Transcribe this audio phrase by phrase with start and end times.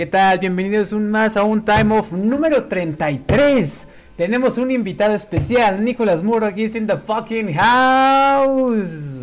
[0.00, 0.38] ¿Qué tal?
[0.38, 3.86] Bienvenidos un más a un Time Off número 33.
[4.16, 9.20] Tenemos un invitado especial, Nicolas Moore, aquí in the fucking house.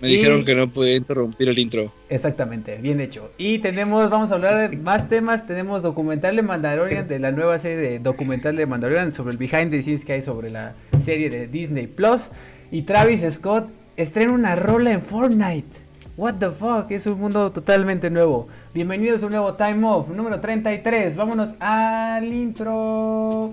[0.00, 1.92] Me Y- dijeron que no podía interrumpir el intro.
[2.08, 3.32] Exactamente, bien hecho.
[3.36, 5.44] Y tenemos, vamos a hablar de más temas.
[5.44, 9.72] Tenemos documental de Mandalorian, de la nueva serie de documental de Mandalorian sobre el behind
[9.72, 12.30] the scenes que hay sobre la serie de Disney Plus.
[12.70, 15.85] Y Travis Scott estrena una rola en Fortnite.
[16.16, 18.48] What the fuck, es un mundo totalmente nuevo.
[18.72, 21.14] Bienvenidos a un nuevo Time Off, número 33.
[21.14, 23.52] Vámonos al intro.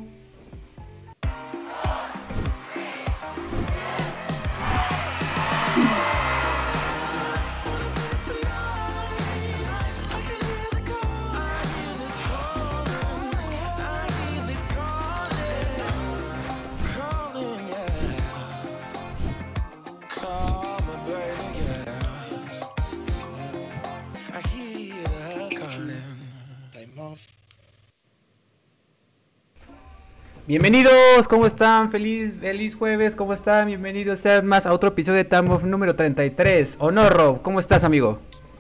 [30.45, 31.89] Bienvenidos, ¿cómo están?
[31.89, 33.67] Feliz, feliz jueves, ¿cómo están?
[33.67, 36.77] Bienvenidos sean más a otro episodio de Time Off número 33.
[36.80, 37.41] ¿O no, Rob?
[37.41, 38.19] ¿Cómo estás, amigo?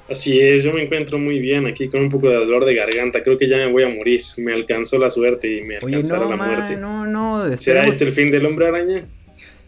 [0.09, 3.21] Así es, yo me encuentro muy bien aquí con un poco de dolor de garganta.
[3.21, 4.21] Creo que ya me voy a morir.
[4.37, 6.77] Me alcanzó la suerte y me alcanzará no, la muerte.
[6.77, 9.05] no, no, ¿Será esperamos, este el fin del hombre araña?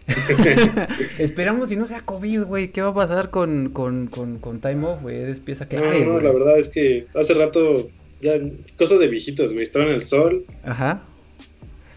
[1.19, 4.85] esperamos si no sea COVID, güey, ¿qué va a pasar con, con, con, con Time
[4.85, 5.17] Off, güey?
[5.17, 6.23] Eres pieza No, clave, no, güey.
[6.23, 7.89] la verdad es que hace rato
[8.21, 8.33] ya
[8.77, 9.63] cosas de viejitos, güey.
[9.63, 11.03] Estaba en el sol, Ajá.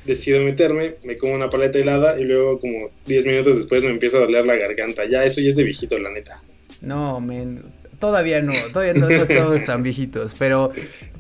[0.09, 4.17] Decido meterme, me como una paleta helada y luego como 10 minutos después me empieza
[4.17, 5.05] a doler la garganta.
[5.05, 6.43] Ya, eso ya es de viejito, la neta.
[6.81, 7.63] No, men,
[7.99, 10.73] todavía no, todavía no, no estamos tan viejitos, pero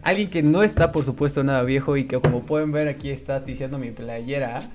[0.03, 3.41] alguien que no está, por supuesto, nada viejo y que como pueden ver aquí está
[3.41, 4.71] diciendo mi playera,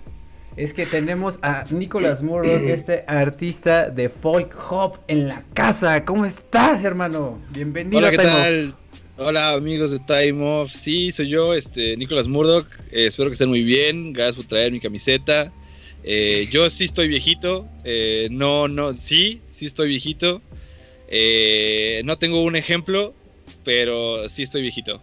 [0.56, 6.06] es que tenemos a Nicholas Murdoch, este artista de folk hop en la casa.
[6.06, 7.42] ¿Cómo estás, hermano?
[7.52, 8.76] Bienvenido Hola, a ¿qué tal?
[9.16, 10.72] Hola, amigos de Time Off.
[10.72, 12.66] Sí, soy yo, este, Nicolás Murdoch.
[12.92, 14.12] Eh, espero que estén muy bien.
[14.12, 15.52] Gracias por traer mi camiseta.
[16.04, 17.68] Eh, yo sí estoy viejito.
[17.84, 20.42] Eh, no, no, sí, sí estoy viejito.
[22.04, 23.14] No tengo un ejemplo,
[23.64, 25.00] pero sí estoy viejito.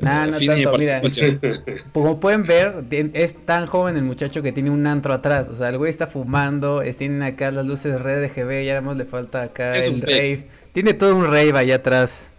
[0.00, 1.00] Nah, no de tanto, mira.
[1.92, 5.48] Como pueden ver, es tan joven el muchacho que tiene un antro atrás.
[5.48, 8.96] O sea, el güey está fumando, tienen acá las luces red RGB, ya nada más
[8.96, 10.48] le falta acá Es el rave.
[10.72, 12.32] Tiene todo un rave allá atrás.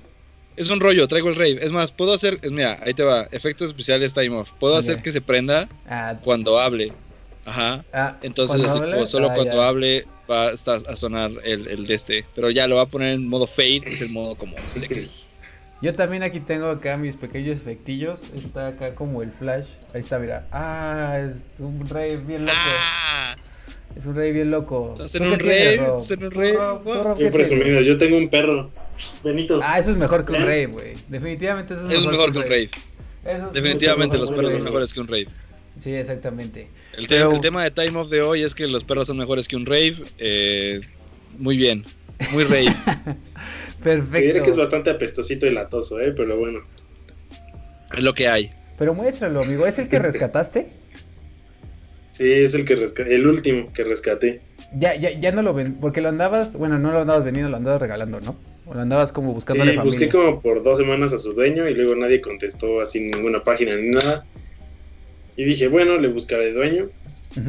[0.58, 1.58] Es un rollo, traigo el rave.
[1.62, 4.52] Es más, puedo hacer, es- mira, ahí te va, efectos especiales Time Off.
[4.60, 6.94] Puedo hacer que se prenda Ah, cuando hable.
[7.46, 7.84] Ajá.
[7.94, 8.62] ah, Entonces,
[9.10, 9.68] solo Ah, cuando ya.
[9.68, 12.26] hable va a, estar a sonar el, el de este.
[12.36, 15.12] Pero ya lo va a poner en modo fade, que es el modo como sexy.
[15.82, 18.20] Yo también aquí tengo acá mis pequeños efectillos.
[18.36, 19.66] Está acá como el flash.
[19.94, 20.48] Ahí está, mira.
[20.52, 22.58] Ah, es un rave bien loco.
[22.58, 23.36] ¡Ah!
[23.96, 24.94] Es un rave bien loco.
[24.94, 25.40] Estás ¿Tú en qué un
[25.80, 26.00] Rob?
[26.00, 26.78] estás en un ¿Tú, rave, Rob?
[26.84, 27.04] ¿Tú, wow.
[27.04, 27.50] Rob, Bien qué tienes?
[27.50, 28.72] presumido, yo tengo un perro.
[29.24, 29.60] Benito.
[29.64, 30.46] Ah, eso es mejor que un ¿Eh?
[30.46, 30.94] rave, güey.
[31.08, 32.70] Definitivamente eso es Eso es mejor que un rave.
[33.26, 35.28] Eso es Definitivamente los perros son mejores que un rave.
[35.80, 36.70] Sí, exactamente.
[36.98, 39.18] El, te- Pero- el tema de Time Off de hoy es que los perros son
[39.18, 39.96] mejores que un rave.
[40.18, 40.80] eh,
[41.38, 41.84] muy bien,
[42.32, 42.66] muy rave.
[43.84, 44.44] Te diré Perfecto.
[44.44, 46.14] que es bastante apestosito y latoso, ¿eh?
[46.16, 46.60] Pero bueno.
[47.96, 48.52] es lo que hay.
[48.78, 49.66] Pero muéstralo, amigo.
[49.68, 50.68] ¿Es el que rescataste?
[52.12, 54.42] Sí, es el que resca- el último que rescaté.
[54.74, 57.58] Ya, ya, ya no lo ven, porque lo andabas, bueno, no lo andabas vendiendo, lo
[57.58, 58.38] andabas regalando, ¿no?
[58.66, 59.84] O lo andabas como Sí, buscándole familia.
[59.84, 63.76] busqué como por dos semanas a su dueño y luego nadie contestó así ninguna página
[63.76, 64.26] ni nada.
[65.38, 66.86] Y dije, bueno, le buscaré dueño.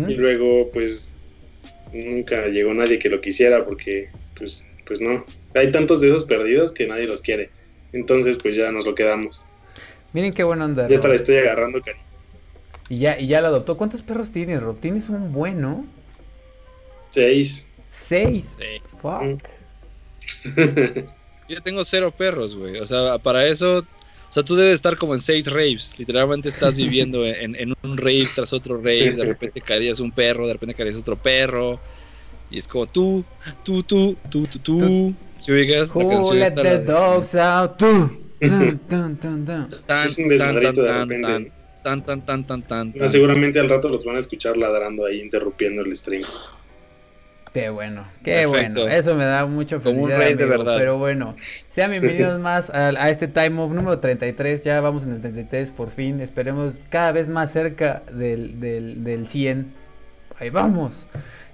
[0.08, 1.14] Y luego, pues,
[1.92, 5.24] nunca llegó nadie que lo quisiera porque, pues, pues no.
[5.54, 7.50] Hay tantos de esos perdidos que nadie los quiere.
[7.92, 9.44] Entonces, pues ya nos lo quedamos.
[10.12, 10.88] Miren qué buena onda.
[10.88, 11.12] Ya hasta Rob.
[11.12, 12.04] le estoy agarrando cariño.
[12.88, 13.76] Y ya, y ya lo adoptó.
[13.76, 14.78] ¿Cuántos perros tienes, Rob?
[14.80, 15.86] Tienes un bueno.
[17.10, 17.70] Seis.
[17.88, 18.56] Seis.
[18.58, 18.82] Sí.
[19.00, 19.42] Fuck.
[21.48, 22.78] Yo tengo cero perros, güey.
[22.78, 23.78] O sea, para eso.
[24.28, 25.94] O sea, tú debes estar como en seis raves.
[25.98, 29.12] Literalmente estás viviendo en, en un rave tras otro rave.
[29.12, 31.80] De repente caerías un perro, de repente caerías otro perro.
[32.50, 33.24] Y es como tú,
[33.64, 35.14] tú, tú, tú, tú, tú.
[35.38, 37.76] Si ubicas la canción let the dogs out?
[37.76, 38.22] Tú.
[38.40, 41.52] Tan, tan, tan, de tan, repente.
[41.82, 43.08] tan, tan, tan, tan, tan, No, tan.
[43.08, 46.22] seguramente al rato los van a escuchar ladrando ahí, interrumpiendo el stream.
[47.56, 48.82] Qué bueno, qué Perfecto.
[48.82, 48.94] bueno.
[48.94, 50.76] Eso me da mucho Como un felicidad, de verdad.
[50.76, 51.34] Pero bueno,
[51.70, 54.60] sean bienvenidos más a, a este Time Off número 33.
[54.62, 56.20] Ya vamos en el 33 por fin.
[56.20, 59.72] Esperemos cada vez más cerca del, del, del 100.
[60.38, 61.08] Ahí vamos.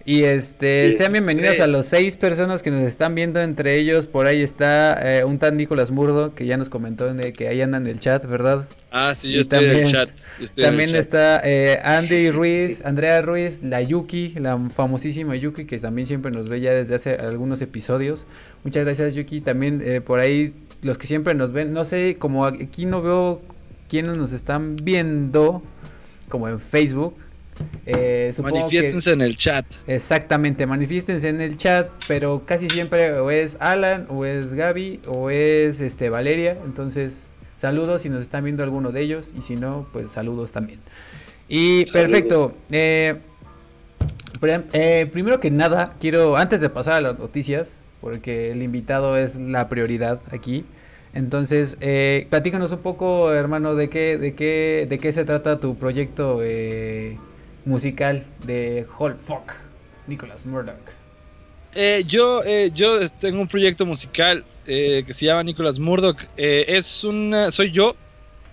[0.04, 1.62] Y este, Sí, sean bienvenidos sí.
[1.62, 3.40] a los seis personas que nos están viendo.
[3.40, 7.32] Entre ellos, por ahí está eh, un tal Nicolás Murdo, que ya nos comentó de
[7.32, 8.66] que ahí anda en el chat, ¿verdad?
[8.90, 10.08] Ah, sí, Y yo estoy en también- el chat.
[10.40, 10.98] yo estoy en el También chat.
[11.00, 16.48] está eh, Andy Ruiz, Andrea Ruiz, la Yuki, la famosísima Yuki, que también siempre nos
[16.48, 18.26] ve ya desde hace algunos episodios.
[18.64, 19.40] Muchas gracias, Yuki.
[19.40, 20.52] También eh, por ahí
[20.82, 23.40] los que siempre nos ven, no sé, como aquí no veo
[23.88, 25.62] quiénes nos están viendo,
[26.28, 27.14] como en Facebook.
[27.86, 29.64] Eh, que- Manifiéstense en el chat.
[29.86, 35.30] Exactamente, manifiéstense en el chat, pero casi siempre o es Alan, o es Gaby, o
[35.30, 36.56] es este Valeria.
[36.64, 40.80] Entonces, saludos si nos están viendo alguno de ellos, y si no, pues saludos también.
[41.48, 41.92] Y Saludos.
[41.92, 42.56] perfecto.
[42.70, 43.16] eh,
[44.40, 49.16] pre- eh, primero que nada, quiero, antes de pasar a las noticias, porque el invitado
[49.16, 50.64] es la prioridad aquí.
[51.14, 55.76] Entonces, eh, platícanos un poco, hermano, de qué, de qué, de qué se trata tu
[55.76, 57.18] proyecto eh,
[57.64, 59.52] musical de Hall Fuck,
[60.06, 61.02] Nicholas Murdoch.
[61.74, 66.18] Eh, yo, eh, yo tengo un proyecto musical eh, que se llama Nicholas Murdoch.
[66.36, 67.96] Es una, soy yo,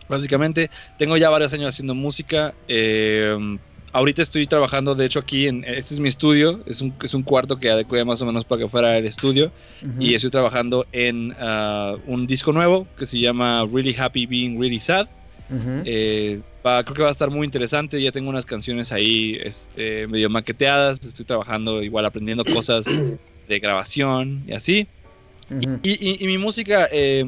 [0.07, 0.69] básicamente.
[0.97, 2.53] Tengo ya varios años haciendo música.
[3.91, 6.61] ahorita estoy trabajando, de hecho, aquí en este es mi estudio.
[6.65, 9.51] Es un, es un cuarto que adecué más o menos para que fuera el estudio.
[9.99, 14.79] Y estoy trabajando en ah, un disco nuevo que se llama Really Happy Being Really
[14.79, 15.07] Sad.
[15.85, 18.01] Eh, va- creo que va a estar muy interesante.
[18.01, 20.99] Ya tengo unas canciones ahí este, medio maqueteadas.
[21.05, 22.85] Estoy trabajando igual aprendiendo cosas
[23.47, 24.87] de grabación y así.
[25.81, 27.25] Y, y- y mi música, eh,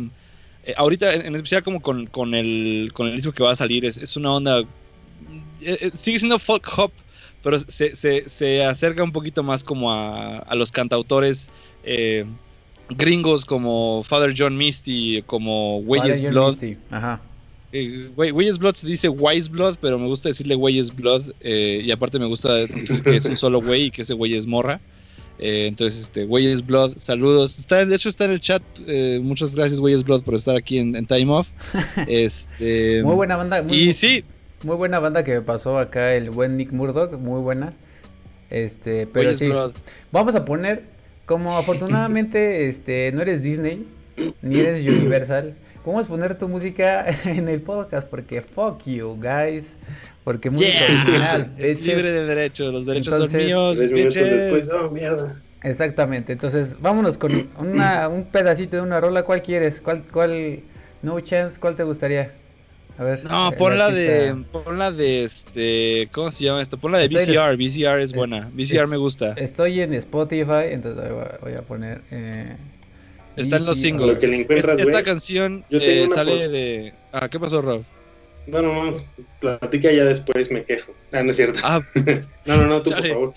[0.65, 3.55] eh, ahorita en, en especial como con, con el, con el disco que va a
[3.55, 4.63] salir, es, es una onda...
[5.61, 6.91] eh, sigue siendo folk hop,
[7.43, 11.49] pero se, se- se acerca un poquito más como a, a los cantautores
[11.83, 12.25] eh,
[12.89, 15.81] gringos como Father John Misty, como
[16.23, 16.51] John Blood.
[16.51, 17.21] Misty, Ajá.
[17.73, 21.33] Eh, Weyes Blood se dice Wise Blood, pero me gusta decirle Weyes Blood.
[21.41, 24.35] eh, y aparte me gusta decir que es un solo güey y que ese güey
[24.35, 24.79] es morra.
[25.39, 27.57] Eh, entonces, este, Weyes Blood, saludos.
[27.57, 28.61] Está, de hecho, está en el chat.
[28.85, 31.47] eh, muchas gracias, Weyes Blood, por estar aquí en, en Time Off.
[32.07, 33.63] Este, Muy buena banda.
[33.63, 34.23] Muy, Y sí,
[34.63, 37.73] muy buena banda que me pasó acá el buen Nick Murdoch, muy buena.
[38.51, 39.47] Este, pero Weyes sí.
[39.47, 39.71] Blood.
[40.11, 40.83] Vamos a poner,
[41.25, 43.87] como afortunadamente este, no eres Disney,
[44.41, 45.55] ni eres Universal,
[45.85, 49.77] a poner tu música en el podcast porque fuck you, guys.
[50.23, 51.01] Porque música Yeah.
[51.03, 53.77] original, Es libre de derechos, los derechos Entonces, son míos.
[53.77, 55.41] Después, oh, mierda.
[55.63, 59.23] Exactamente, entonces vámonos con una, un pedacito de una rola.
[59.23, 59.79] ¿Cuál quieres?
[59.79, 60.61] ¿Cuál, cuál,
[61.03, 62.33] no chance, cuál te gustaría?
[62.97, 63.23] A ver.
[63.25, 64.51] No, el pon la de, artista.
[64.51, 66.77] pon la de, este, ¿cómo se llama esto?
[66.77, 69.33] Pon la de Estoy en- VCR, VCR es buena, VCR me gusta.
[69.33, 72.01] Estoy en Spotify, entonces voy a, voy a poner.
[72.11, 72.55] Eh,
[73.41, 74.07] Está en los singles.
[74.15, 76.93] Lo que le encuentras, Esta canción eh, sale por- de...
[77.11, 77.83] Ah, ¿qué pasó, Rob?
[78.47, 78.97] No, no, no.
[79.39, 80.93] Platica ya después, me quejo.
[81.13, 81.59] Ah, no es cierto.
[81.63, 81.81] Ah,
[82.45, 83.09] No, no, no, tú, Chale.
[83.09, 83.33] por favor.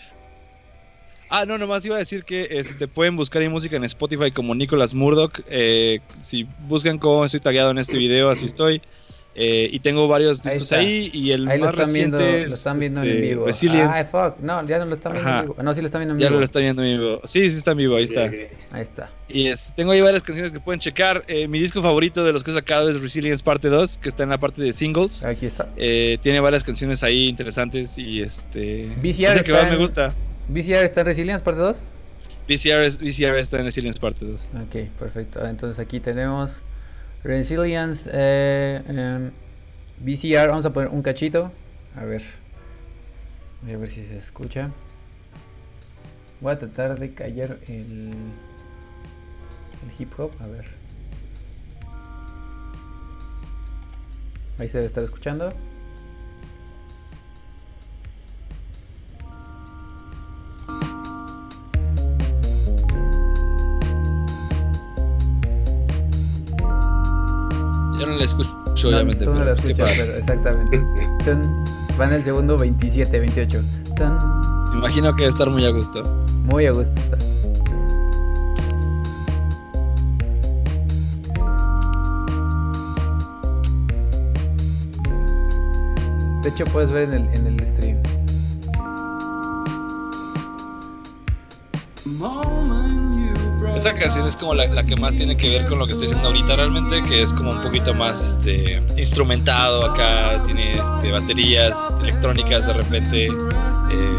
[1.31, 4.55] ah, no, nomás iba a decir que este, pueden buscar mi música en Spotify como
[4.55, 5.41] Nicholas Murdoch.
[5.49, 8.81] eh, si buscan cómo estoy tagueado en este video, así estoy.
[9.37, 12.25] Eh, y tengo varios Ahí discos ahí, y el Ahí lo más están viendo, lo
[12.25, 13.47] es, están viendo este, en vivo.
[13.47, 13.93] Resilience.
[13.93, 15.41] Ay, fuck, no, ya no lo están viendo Ajá.
[15.41, 15.63] en vivo.
[15.63, 16.39] No, sí lo están viendo en ya vivo.
[16.39, 17.21] lo está viendo en vivo.
[17.25, 18.23] Sí, sí está en vivo, ahí está.
[18.71, 19.11] Ahí está.
[19.29, 21.25] Y es- tengo ahí varias canciones que pueden checar.
[21.27, 24.23] Eh, mi disco favorito de los que he sacado es Resilience Parte 2, que está
[24.23, 25.25] en la parte de singles.
[25.25, 25.69] Aquí está.
[25.77, 28.87] Eh, tiene varias canciones ahí interesantes y este...
[29.03, 30.15] VCR que está más me en- gusta.
[30.49, 31.83] VCR está en Resilience parte 2.
[32.47, 34.51] VCR, es- VCR está en Resilience Parte 2.
[34.63, 35.41] Ok, perfecto.
[35.43, 36.63] Ah, Entonces aquí tenemos
[37.25, 39.33] Resilience, eh, em,
[39.99, 40.49] VCR.
[40.49, 41.51] Vamos a poner un cachito.
[41.97, 42.23] A ver.
[43.63, 44.71] Voy a ver si se escucha.
[46.41, 50.33] Voy a tratar de callar el, el hip hop.
[50.41, 50.67] A ver.
[54.59, 55.49] Ahí se debe estar escuchando.
[68.15, 68.51] No la escucho,
[68.85, 69.25] No, obviamente.
[69.25, 69.95] tú no la escuchas, padre.
[70.07, 70.79] pero exactamente.
[71.25, 71.65] Tun.
[72.01, 73.61] Va en el segundo 27, 28.
[73.97, 74.19] Tun.
[74.73, 76.03] Me Imagino que debe estar muy a gusto.
[76.45, 77.17] Muy a gusto está.
[86.43, 87.54] De hecho, puedes ver en el, en el
[93.77, 96.29] Esa canción es como la, que más tiene que ver con lo que estoy haciendo
[96.29, 102.67] ahorita realmente, que es como un poquito más este instrumentado acá, tiene este, baterías electrónicas
[102.67, 104.19] de repente, eh,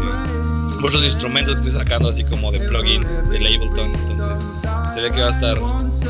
[0.80, 5.20] muchos instrumentos que estoy sacando así como de plugins de Ableton, entonces se ve que
[5.20, 5.58] va a estar,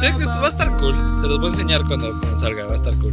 [0.00, 2.72] ve que esto va a estar cool, se los voy a enseñar cuando, salga, va
[2.72, 3.12] a estar cool.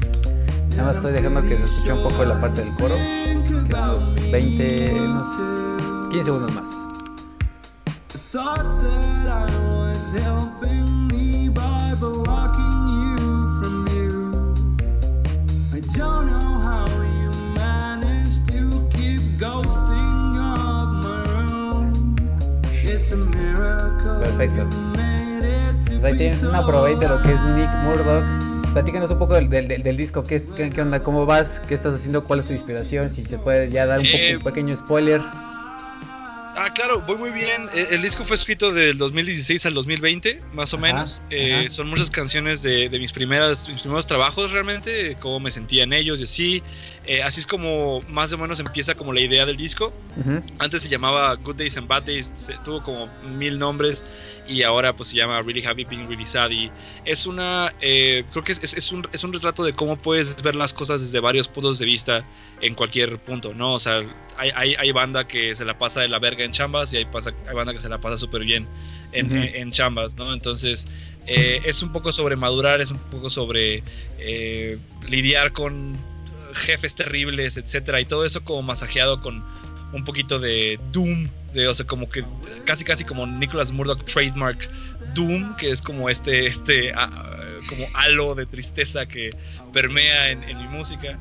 [0.72, 2.96] Nada más estoy dejando que se escuche un poco la parte del coro.
[2.96, 5.28] Que es unos 20, unos
[6.10, 6.84] 15 segundos más.
[23.10, 24.64] Perfecto.
[24.70, 28.24] to pues ahí tienen una probadita de lo que es Nick Murdoch.
[28.74, 31.04] Platícanos un poco del, del, disco, ¿Qué, es- qué, qué onda?
[31.04, 31.62] ¿Cómo vas?
[31.68, 32.24] ¿Qué estás haciendo?
[32.24, 33.14] ¿Cuál es tu inspiración?
[33.14, 35.22] Si se puede ya dar un, poco, Eh, un pequeño spoiler.
[36.56, 37.64] Ah, claro, voy muy bien.
[37.76, 41.22] Eh, El disco fue escrito del 2016 al 2020, más o Ajá, menos.
[41.30, 41.70] Eh, ajá.
[41.72, 45.94] Son muchas canciones de, de mis, primeras, mis primeros trabajos realmente, cómo me sentía en
[45.94, 46.64] ellos y así.
[47.06, 49.92] Eh, así es como más o menos empieza como la idea del disco.
[50.60, 54.06] Antes se llamaba Good Days and Bad Days, se- tuvo como mil nombres
[54.48, 56.72] y ahora pues se llama Really Happy Being Really Sad y
[57.04, 60.42] es una, eh, creo que es, es- es un, es un retrato de cómo puedes
[60.44, 62.26] ver las cosas desde varios puntos de vista
[62.62, 63.74] en cualquier punto, ¿no?
[63.74, 64.02] O sea,
[64.38, 67.06] hay, hay, hay banda que se la pasa de la verga en chambas y hay,
[67.06, 68.66] pasa, hay banda que se la pasa súper bien
[69.12, 70.32] en, en- en chambas, ¿no?
[70.32, 70.88] Entonces
[71.28, 73.84] eh, es un poco sobre madurar, es un poco sobre
[74.20, 74.78] eh,
[75.10, 75.98] lidiar con
[76.54, 79.44] jefes terribles, etcétera, y todo eso como masajeado con
[79.94, 82.26] un poquito de Doom, de, o sea, como que
[82.66, 84.68] casi casi como Nicholas Murdoch trademark
[85.14, 89.30] Doom, que es como este, este, ah, como halo de tristeza que
[89.72, 91.18] permea en, en mi música.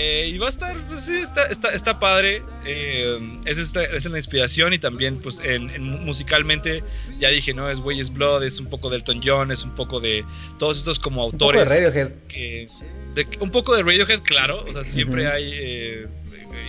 [0.00, 2.40] Eh, y va a estar, pues sí, está, está, está padre.
[2.64, 6.84] Eh, es, esta- es la inspiración y también, pues, en, en musicalmente,
[7.18, 7.68] ya dije, ¿no?
[7.68, 10.24] Es Way's Blood, es un poco de Elton John, es un poco de
[10.58, 12.12] todos estos como Un poco de autores Radiohead.
[12.28, 12.68] que
[13.14, 15.34] de- un poco de Radiohead, claro, o sea, siempre Ujú.
[15.34, 16.06] hay eh,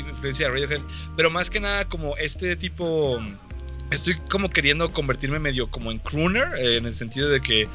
[0.09, 0.81] influencia de Radiohead,
[1.15, 3.21] pero más que nada como este tipo,
[3.91, 7.67] estoy como queriendo convertirme medio como en crooner, eh, en el sentido de que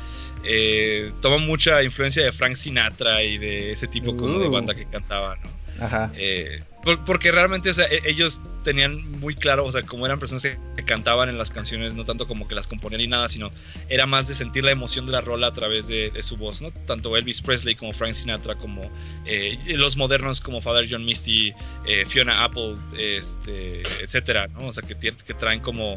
[0.45, 4.51] eh, toma mucha influencia de Frank Sinatra y de ese tipo como de Uh.
[4.53, 5.65] banda que cantaba, ¿no?
[5.85, 6.13] Ajá.
[6.15, 10.21] Eh, por- porque realmente, o sea, e- ellos tenían muy claro, o sea, como eran
[10.21, 13.51] personas que, cantaban en las canciones, no tanto como que las componían ni nada, sino
[13.89, 16.61] era más de sentir la emoción de la rola a través de, de su voz,
[16.63, 16.71] ¿no?
[16.87, 18.89] Tanto Elvis Presley como Frank Sinatra, como
[19.25, 21.53] eh, los modernos como Father John Misty,
[21.87, 24.67] eh, Fiona Apple, este, etcétera, ¿no?
[24.69, 24.95] O sea, que
[25.35, 25.97] traen como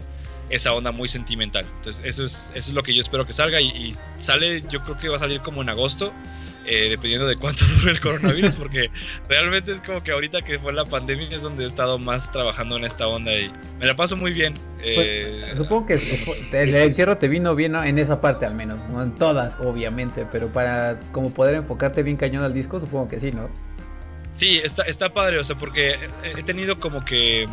[0.50, 1.66] esa onda muy sentimental.
[1.78, 4.82] Entonces, eso es, eso es lo que yo espero que salga y, y sale, yo
[4.84, 6.14] creo que va a salir como en agosto.
[6.70, 8.92] eh, dependiendo de cuánto dure el coronavirus, porque
[9.30, 12.76] realmente es como que ahorita que fue la pandemia es donde he estado más trabajando
[12.76, 13.50] en esta onda y
[13.80, 14.54] me la paso muy bien.
[14.84, 15.94] Eh, Pues, Supongo que
[16.52, 17.84] el encierro te vino bien, ¿no?
[17.86, 22.18] En esa parte al menos, no en todas, obviamente, pero para como poder enfocarte bien
[22.18, 23.50] cañón al disco, supongo que sí, ¿no?
[24.36, 27.48] Sí, está, está padre, o sea, porque he tenido como que...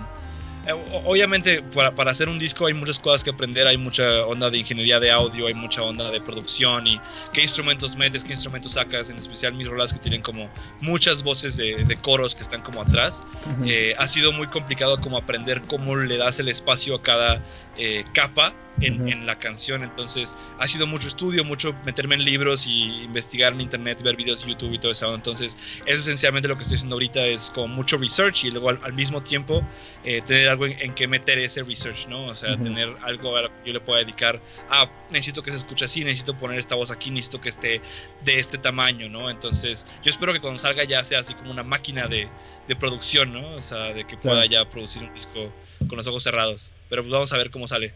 [0.66, 4.50] eh, Obviamente, para, para hacer un disco hay muchas cosas que aprender, hay mucha onda
[4.50, 7.00] de ingeniería de audio, hay mucha onda de producción y
[7.33, 10.49] qué instrumentos metes, qué instrumentos sacas, en especial mis rolas que tienen como
[10.80, 13.23] muchas voces de, de coros que están como atrás.
[13.66, 17.42] Eh, ha sido muy complicado como aprender cómo le das el espacio a cada
[17.76, 19.83] eh, capa en, la canción.
[19.85, 24.43] Entonces ha sido mucho estudio, mucho meterme en libros y investigar en internet, ver videos
[24.45, 25.14] de YouTube y todo eso.
[25.14, 28.81] Entonces eso esencialmente lo que estoy haciendo ahorita es como mucho research y luego al,
[28.83, 29.62] al mismo tiempo
[30.04, 32.26] eh, tener algo en, en que meter ese research, ¿no?
[32.26, 34.40] O sea, tener algo a lo que yo le pueda dedicar.
[34.71, 37.81] Ah, necesito que se escuche así, necesito poner esta voz aquí, necesito que esté
[38.25, 39.31] de este tamaño, ¿no?
[39.31, 42.28] Entonces yo espero que cuando salga ya sea así como una máquina de,
[42.66, 43.47] de producción, ¿no?
[43.54, 44.50] O sea, de que pueda Claro.
[44.50, 45.52] ya producir un disco
[45.87, 46.71] con los ojos cerrados.
[46.95, 47.93] Pero pues vamos a ver cómo sale.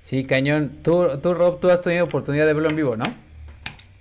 [0.00, 0.78] Sí, cañón.
[0.82, 3.04] Tú, tú, Rob, tú has tenido oportunidad de verlo en vivo, ¿no?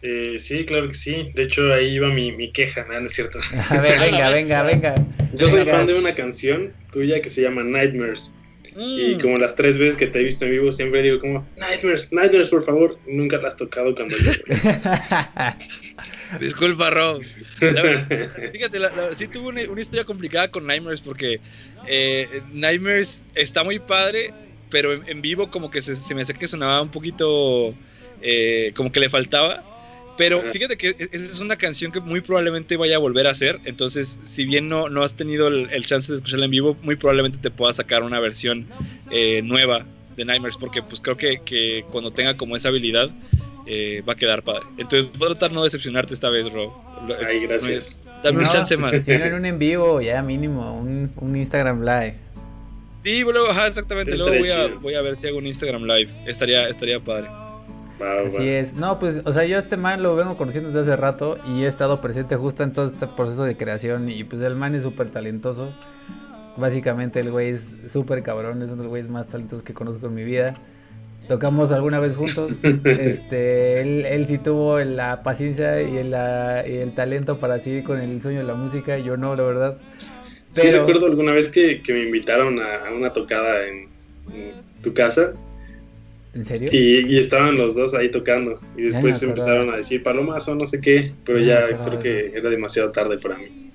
[0.01, 1.31] Eh, sí, claro que sí.
[1.35, 2.99] De hecho, ahí iba mi, mi queja, ¿no?
[2.99, 3.37] no es cierto.
[3.69, 4.95] A ver, venga, venga, venga.
[5.35, 5.73] Yo soy Venga.
[5.73, 8.33] fan de una canción tuya que se llama Nightmares.
[8.75, 9.11] Mm.
[9.11, 12.11] Y como las tres veces que te he visto en vivo, siempre digo como, Nightmares,
[12.11, 12.99] Nightmares, por favor.
[13.07, 14.31] Nunca la has tocado cuando yo.
[16.39, 17.21] Disculpa, Rob.
[18.51, 21.39] Fíjate, la- la- sí tuve una, una historia complicada con Nightmares porque
[21.87, 24.33] eh, Nightmares está muy padre,
[24.69, 27.73] pero en, en vivo como que se, se me hace que sonaba un poquito
[28.21, 29.63] eh, como que le faltaba.
[30.17, 33.31] Pero fíjate que e- esa es una canción que muy probablemente vaya a volver a
[33.31, 33.59] hacer.
[33.65, 36.95] Entonces, si bien no, no has tenido el, el chance de escucharla en vivo, muy
[36.95, 38.65] probablemente te pueda sacar una versión
[39.11, 40.57] eh, nueva de Nightmares.
[40.57, 43.09] Porque pues creo que, que cuando tenga como esa habilidad,
[43.67, 44.63] eh, va a quedar padre.
[44.77, 46.71] Entonces, voy a tratar de no decepcionarte esta vez, Rob.
[47.07, 48.01] Lo- Ay, gracias.
[48.23, 48.95] Dame Si un chance más.
[49.03, 52.15] Si no en un en vivo, ya mínimo, un, un Instagram live.
[53.03, 54.15] Sí, luego, ajá, exactamente.
[54.17, 56.09] Luego voy a, voy a ver si hago un Instagram live.
[56.25, 57.27] Estaría, estaría padre.
[58.01, 58.21] Va.
[58.27, 58.73] Así es.
[58.73, 61.67] No, pues, o sea, yo este man lo vengo conociendo desde hace rato y he
[61.67, 65.09] estado presente justo en todo este proceso de creación y pues el man es súper
[65.11, 65.71] talentoso.
[66.57, 70.07] Básicamente el güey es súper cabrón, es uno de los güeyes más talentosos que conozco
[70.07, 70.55] en mi vida.
[71.27, 72.53] Tocamos alguna vez juntos.
[72.85, 77.83] Este, él, él sí tuvo la paciencia y el, la- y el talento para seguir
[77.83, 79.77] con el sueño de la música, yo no, la verdad.
[80.51, 83.89] Sí, Pero- recuerdo alguna vez que, que me invitaron a, a una tocada en,
[84.33, 85.33] en tu casa
[86.35, 86.69] ¿En serio?
[86.71, 88.59] y, y estaban los dos ahí tocando.
[88.77, 89.31] Y después acordaba.
[89.31, 93.17] empezaron a decir palomas o no sé qué, pero Ya creo que era demasiado tarde
[93.17, 93.71] para mí.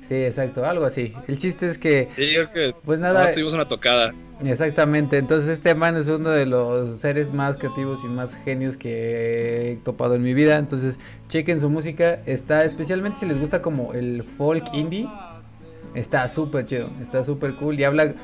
[0.00, 1.14] Sí, exacto, algo así.
[1.28, 4.12] El chiste es que, Sí, creo que pues nada, tuvimos una tocada.
[4.44, 5.16] exactamente.
[5.16, 9.76] Entonces este man es uno de los seres más creativos y más genios que he
[9.84, 10.58] topado en mi vida.
[10.58, 12.20] Entonces chequen su música.
[12.26, 15.08] Está especialmente si les gusta como el folk indie.
[15.94, 18.14] Está súper chido, está súper cool y habla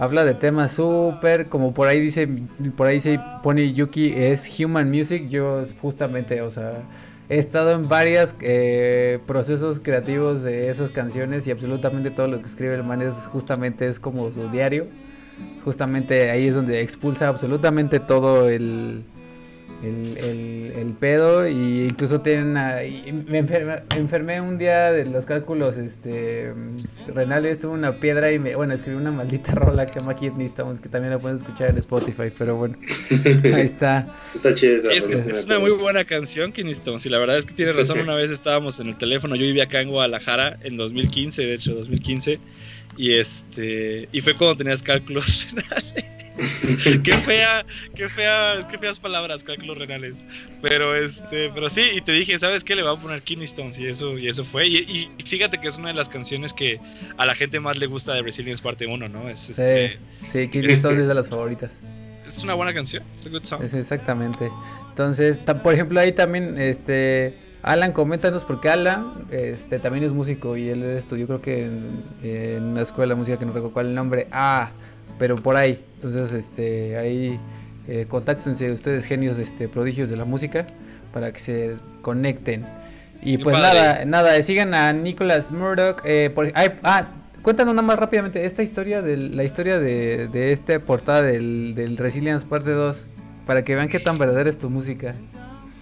[0.00, 2.26] habla de temas súper como por ahí dice
[2.74, 5.28] por ahí se pone Yuki es human music.
[5.28, 6.82] Yo justamente, o sea,
[7.28, 8.34] he estado en varios
[9.26, 13.86] procesos creativos de esas canciones y absolutamente todo lo que escribe el man es justamente
[13.86, 14.86] es como su diario.
[15.64, 19.04] Justamente ahí es donde expulsa absolutamente todo el,
[19.82, 24.92] el, el- el pedo y incluso tienen a- y me enferma- me enfermé un día
[24.92, 26.52] de los cálculos este
[27.14, 30.46] renales tuve una piedra y me bueno escribí una maldita rola que se llama Kidney
[30.46, 32.76] Stones que también la pueden escuchar en Spotify pero bueno
[33.44, 37.00] ahí está Está chida esa Es, rola, es- una muy buena canción, Kiniston.
[37.00, 37.98] Sí, la verdad es que tiene razón.
[38.00, 39.34] Una vez estábamos en el teléfono.
[39.36, 42.38] Yo vivía acá en Guadalajara en 2015, de hecho, 2015.
[42.96, 46.04] Y este y fue cuando tenías cálculos renales.
[47.02, 50.16] qué fea, qué fea, qué feas palabras, cálculos renales.
[50.62, 52.74] Pero este, pero sí, y te dije, ¿sabes qué?
[52.74, 54.66] Le voy a poner Kidney Stones y eso, y eso fue.
[54.66, 56.80] Y, y fíjate que es una de las canciones que
[57.18, 59.28] a la gente más le gusta de Resilience parte 1, ¿no?
[59.28, 61.80] Es, este, sí Kidney Stones es de las favoritas
[62.36, 63.62] es una buena canción, es a good song.
[63.62, 64.50] Es exactamente.
[64.88, 70.70] Entonces, por ejemplo, ahí también, este, Alan, coméntanos, porque Alan, este, también es músico y
[70.70, 73.94] él estudió, creo que en, en una escuela de música que no recuerdo cuál el
[73.94, 74.28] nombre.
[74.32, 74.70] Ah,
[75.18, 75.84] pero por ahí.
[75.94, 77.38] Entonces, este, ahí,
[77.86, 80.66] eh, contáctense ustedes, genios, este, prodigios de la música,
[81.12, 82.66] para que se conecten.
[83.22, 83.78] Y Qué pues padre.
[83.78, 86.00] nada, nada, sigan a Nicholas Murdoch.
[86.06, 87.08] Eh, por- ay, ah,
[87.42, 91.98] cuéntanos nada más rápidamente esta historia, de, la historia de, de esta portada del, del
[91.98, 93.04] Resilience parte 2,
[93.44, 95.14] para que vean qué tan verdadera es tu música.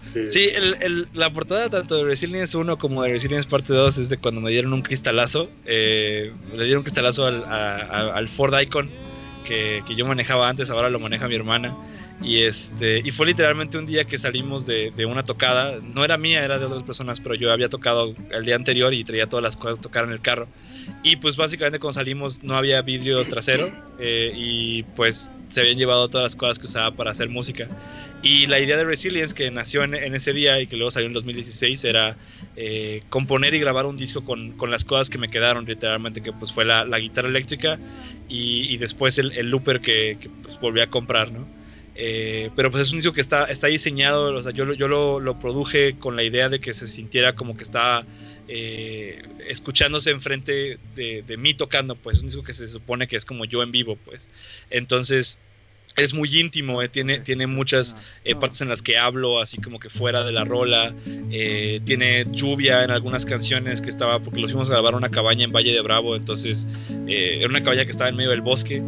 [0.08, 0.26] Sí.
[0.30, 4.08] Sí, el, el- la portada tanto de Resilience 1 como de Resilience Parte 2 es
[4.08, 5.48] de cuando me dieron un cristalazo.
[5.66, 8.90] eh, le dieron un cristalazo al, a- Ford Icon
[9.44, 11.74] que, yo manejaba antes, ahora lo maneja mi hermana.
[12.22, 15.78] Y, este, y fue literalmente un día que salimos de, de una tocada.
[15.82, 19.04] No era mía, era de otras personas, pero yo había tocado el día anterior y
[19.04, 20.48] traía todas las cosas a tocar en el carro.
[21.02, 26.08] Y pues básicamente cuando salimos no había vidrio trasero eh, y pues se habían llevado
[26.08, 27.68] todas las cosas que usaba para hacer música.
[28.22, 31.06] Y la idea de Resilience, que nació en, en ese día y que luego salió
[31.06, 32.16] en 2016, era
[32.56, 36.32] eh, componer y grabar un disco con, con las cosas que me quedaron, literalmente, que
[36.32, 37.78] pues fue la, la guitarra eléctrica
[38.28, 41.46] y, y después el, el looper que, que, pues, volví a comprar, ¿no?
[42.00, 45.18] Eh, pero pues es un disco que está, está diseñado, o sea, yo, yo lo,
[45.18, 48.04] lo produje con la idea de que se sintiera como que estaba
[48.48, 53.16] eh, escuchándose enfrente de, de mí tocando, pues es un disco que se supone que
[53.16, 54.28] es como yo en vivo, pues.
[54.70, 55.38] Entonces
[55.96, 59.78] es muy íntimo, eh, tiene, tiene muchas eh, partes en las que hablo así como
[59.78, 60.94] que fuera de la rola,
[61.84, 65.52] tiene lluvia en algunas canciones que estaba, porque los fuimos a grabar una cabaña en
[65.52, 66.66] Valle de Bravo, entonces
[67.06, 68.82] era una cabaña que estaba en medio del bosque.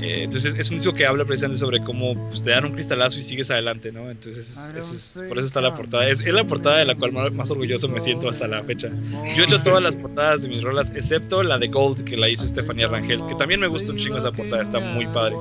[0.00, 3.18] Eh, entonces es un disco que habla precisamente sobre cómo pues, te dan un cristalazo
[3.18, 4.10] y sigues adelante, ¿no?
[4.10, 6.08] Entonces es- es- por eso está la portada.
[6.08, 8.88] Es, es la portada de la cual más, más orgulloso me siento hasta la fecha.
[9.34, 12.28] Yo he hecho todas las portadas de mis rolas, excepto la de Gold que la
[12.28, 15.34] hizo Estefanía Rangel, que también me gusta un chingo esa portada, está muy padre.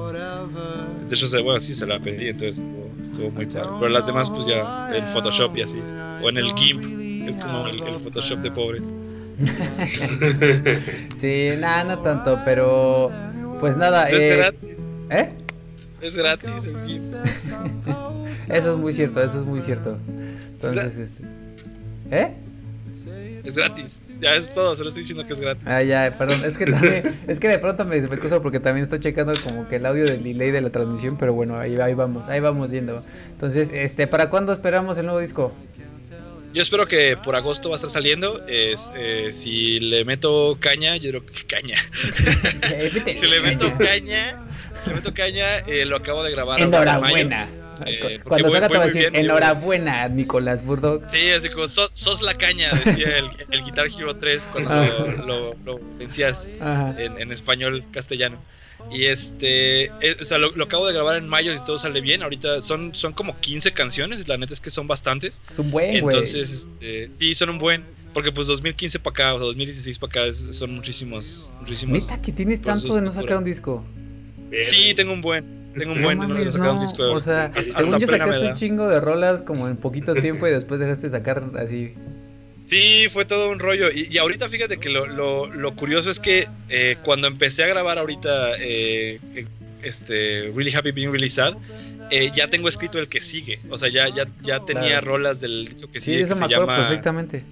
[1.08, 3.70] De hecho, bueno, sí se la pedí, entonces estuvo, estuvo muy padre.
[3.80, 5.78] Pero las demás, pues ya en Photoshop y así.
[6.24, 8.84] O en el GIMP, es como el, el Photoshop de pobres.
[11.16, 13.12] Sí, nada, no tanto, pero
[13.60, 14.70] pues nada, es eh, gratis,
[15.10, 15.30] ¿eh?
[16.02, 17.16] es gratis el GIMP.
[18.50, 19.98] Eso es muy cierto, eso es muy cierto.
[20.08, 21.26] Entonces, este,
[22.12, 22.34] ¿eh?
[23.44, 23.92] Es gratis.
[24.20, 25.64] Ya es todo, solo estoy diciendo que es gratis.
[25.68, 28.84] Ah, ya, perdón, es que también, es que de pronto me, me cruzo porque también
[28.84, 31.94] estoy checando como que el audio del delay de la transmisión, pero bueno, ahí, ahí
[31.94, 33.04] vamos, ahí vamos yendo.
[33.32, 35.52] Entonces, este, ¿para cuándo esperamos el nuevo disco?
[36.58, 38.44] Yo espero que por agosto va a estar saliendo.
[38.48, 41.78] Es, eh, si le meto caña, yo creo que caña.
[42.64, 42.92] Eh.
[43.20, 44.44] Si le meto caña,
[44.84, 46.60] si le meto caña, eh, lo acabo de grabar.
[46.60, 47.48] Enhorabuena.
[47.86, 51.04] Eh, Cuando salga te voy a decir, bien, enhorabuena, Nicolás Burdo.
[51.12, 55.14] Sí, así como "So- sos la caña, decía el, el Guitar Hero 3 cuando lo,
[55.26, 56.48] lo, lo vencías
[56.98, 58.42] en español castellano.
[58.92, 62.02] Y este, es- o sea, lo, lo acabo de grabar en mayo y todo sale
[62.02, 62.24] bien.
[62.24, 65.42] Ahorita son, son como 15 canciones, la neta es que son bastantes.
[65.50, 66.16] Es un buen, güey.
[66.16, 67.84] Entonces, este, sí, son un buen.
[68.14, 71.98] Porque pues 2015 para acá, o 2016 para acá es- son muchísimos, muchísimos.
[72.08, 73.84] Neta que tienes tanto de no sacar un disco.
[74.64, 75.58] Sí, tengo un buen.
[75.78, 77.04] Tengo un No buen de no mames, sacar un no, disco.
[77.12, 80.48] O sea, Hasta- según hasta yo sacaste un chingo de rolas como en poquito tiempo
[80.48, 81.94] y después dejaste de sacar así.
[82.68, 83.90] Sí, fue todo un rollo.
[83.92, 87.68] Y, y ahorita fíjate que lo, lo- lo curioso es que eh, cuando empecé a
[87.68, 89.20] grabar ahorita eh,
[89.84, 91.56] este Really Happy Being Really Sad,
[92.12, 93.60] eh, ya tengo escrito el que sigue.
[93.70, 95.08] O sea, ya, ya, ya tenía Claro.
[95.08, 97.44] rolas del disco que Sí, sigue de eso que me se acuerdo llama perfectamente.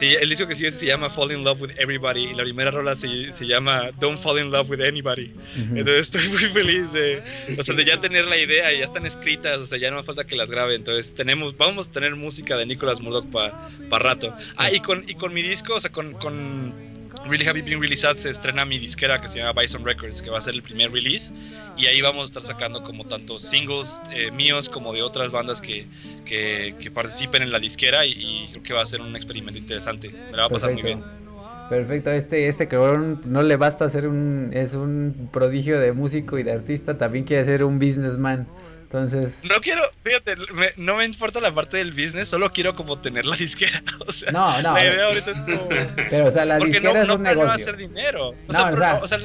[0.00, 2.94] El disco que sigue se llama Fall in Love with Everybody y la primera rola
[2.96, 5.32] se, se llama Don't Fall in Love with Anybody.
[5.32, 5.78] Ujú.
[5.78, 7.22] Entonces estoy muy feliz de,
[7.58, 9.96] o sea, de ya tener la idea y ya están escritas, o sea, ya no
[9.96, 10.74] me falta que las grabe.
[10.74, 14.34] Entonces tenemos, vamos a tener música de Nicholas Murdoch para rato.
[14.56, 16.95] Ah, y con, y con mi disco, o sea, con, con
[17.28, 20.30] Really Happy Being Really Sad se estrena mi disquera que se llama Bison Records, que
[20.30, 21.32] va a ser el primer release.
[21.76, 25.60] Y ahí vamos a estar sacando como tanto singles eh, míos como de otras bandas
[25.60, 25.86] que,
[26.24, 29.58] que, que participen en la disquera y, y creo que va a ser un experimento
[29.58, 30.10] interesante.
[30.10, 31.02] Me la va a pasar muy bien.
[31.68, 36.44] Perfecto, este, este cabrón no le basta ser un, es un prodigio de músico y
[36.44, 38.46] de artista, también quiere ser un businessman.
[38.86, 42.98] Entonces, No quiero, fíjate, me- no me importa la parte del business, solo quiero como
[43.00, 43.82] tener la disquera.
[44.06, 45.68] O sea, no, no, la idea ahorita es como.
[46.08, 47.50] pero o sea, la Porque no, disquera es no un negocio.
[47.52, 48.28] hacer dinero.
[48.28, 49.18] O No, sea, o pero sea, o sea,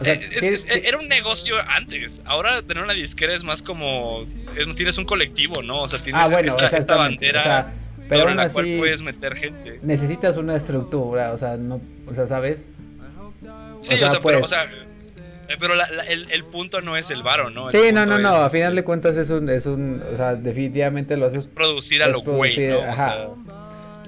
[0.00, 2.20] O sea, eh, es- era un negocio antes.
[2.26, 4.24] Ahora tener una disquera es más como.
[4.56, 5.80] es- tienes un colectivo, ¿no?
[5.82, 7.72] O sea, tienes ah, bueno, esta, bandera o sea,
[8.08, 9.78] pero sobre la cual puedes meter gente.
[9.82, 12.68] necesitas una estructura, o sea, no, o sea, ¿sabes?
[13.82, 14.68] Sí, o sea, pues- pero, o sea, eh,
[15.60, 17.66] pero la- la- el, el punto no es el varo, ¿no?
[17.68, 20.16] El Sí, no, no, no, es, a final de cuentas es un, es un, o
[20.16, 22.78] sea, definitivamente lo haces producir a es lo güey, ¿no?
[22.78, 23.12] O ajá.
[23.12, 23.28] sea,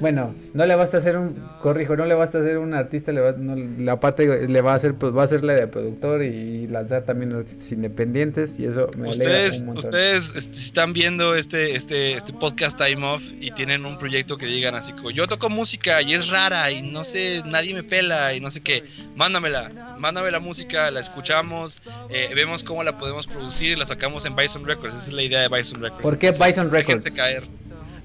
[0.00, 3.32] Bueno, no le basta hacer un, corrijo, no le basta hacer un artista, le va,
[3.32, 7.02] no, la parte le va a hacer, pues va a hacerle de productor y lanzar
[7.02, 12.32] también artistas independientes y eso me Ustedes, un ustedes este, están viendo este, este, este
[12.34, 16.14] podcast Time Off y tienen un proyecto que digan así como yo toco música y
[16.14, 20.40] es rara y no sé, nadie me pela y no sé qué, mándamela, mándame la
[20.40, 24.94] música, la escuchamos, eh, vemos cómo la podemos producir y la sacamos en Bison Records,
[24.94, 26.02] esa es la idea de Bison Records.
[26.02, 27.04] ¿Por qué Bison Records?
[27.04, 27.48] déjense caer.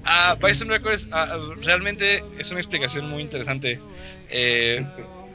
[0.04, 3.80] Ah, Bison Records ah, realmente es una explicación muy interesante.
[4.30, 4.84] Eh,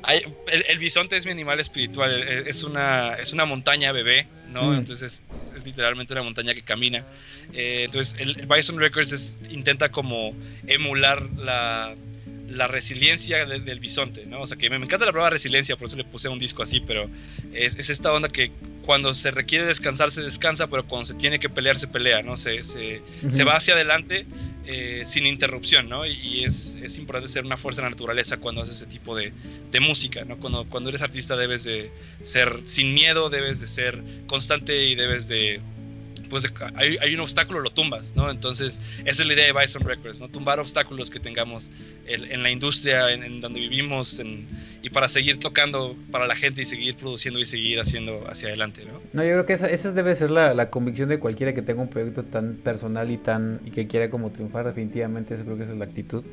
[0.04, 4.28] hay- el, el bisonte es mi animal espiritual, eh, es una, es una montaña bebé,
[4.50, 4.64] ¿no?
[4.72, 4.76] Mm.
[4.80, 7.04] Entonces es, es literalmente una montaña que camina.
[7.54, 10.34] Eh, entonces el, el Bison Records es- intenta como
[10.68, 11.96] emular la,
[12.48, 14.42] la resiliencia de- del bisonte, ¿no?
[14.42, 16.64] O sea que me, me encanta la palabra resiliencia, por eso le puse un disco
[16.64, 17.10] así, pero
[17.54, 18.52] es, es esta onda que
[18.86, 22.38] cuando se requiere descansar se descansa, pero cuando se tiene que pelear se pelea, ¿no?
[22.38, 23.02] Se, se,
[23.44, 24.26] va hacia adelante
[24.66, 26.06] eh, sin interrupción, ¿no?
[26.06, 29.14] Y, y es, es importante ser una fuerza de la naturaleza cuando haces ese tipo
[29.16, 29.34] de,
[29.72, 30.38] de música, ¿no?
[30.38, 31.92] Cuando, cuando eres artista debes de
[32.24, 35.60] ser sin miedo, debes de ser constante y debes de...
[36.30, 38.30] Pues hay, hay un obstáculo, lo tumbas, ¿no?
[38.30, 40.30] Entonces, esa es la idea de Bison Records, ¿no?
[40.30, 41.70] Tumbar obstáculos que tengamos
[42.06, 44.48] en, en la industria, en, en donde vivimos, en-
[44.84, 48.84] y para seguir tocando para la gente y seguir produciendo y seguir haciendo hacia adelante,
[48.86, 49.02] ¿no?
[49.14, 51.82] No, yo creo que esa, esa debe ser la, la convicción de cualquiera que tenga
[51.82, 55.64] un proyecto tan personal y tan y que quiera como triunfar definitivamente, eso creo que
[55.64, 56.24] esa es la actitud.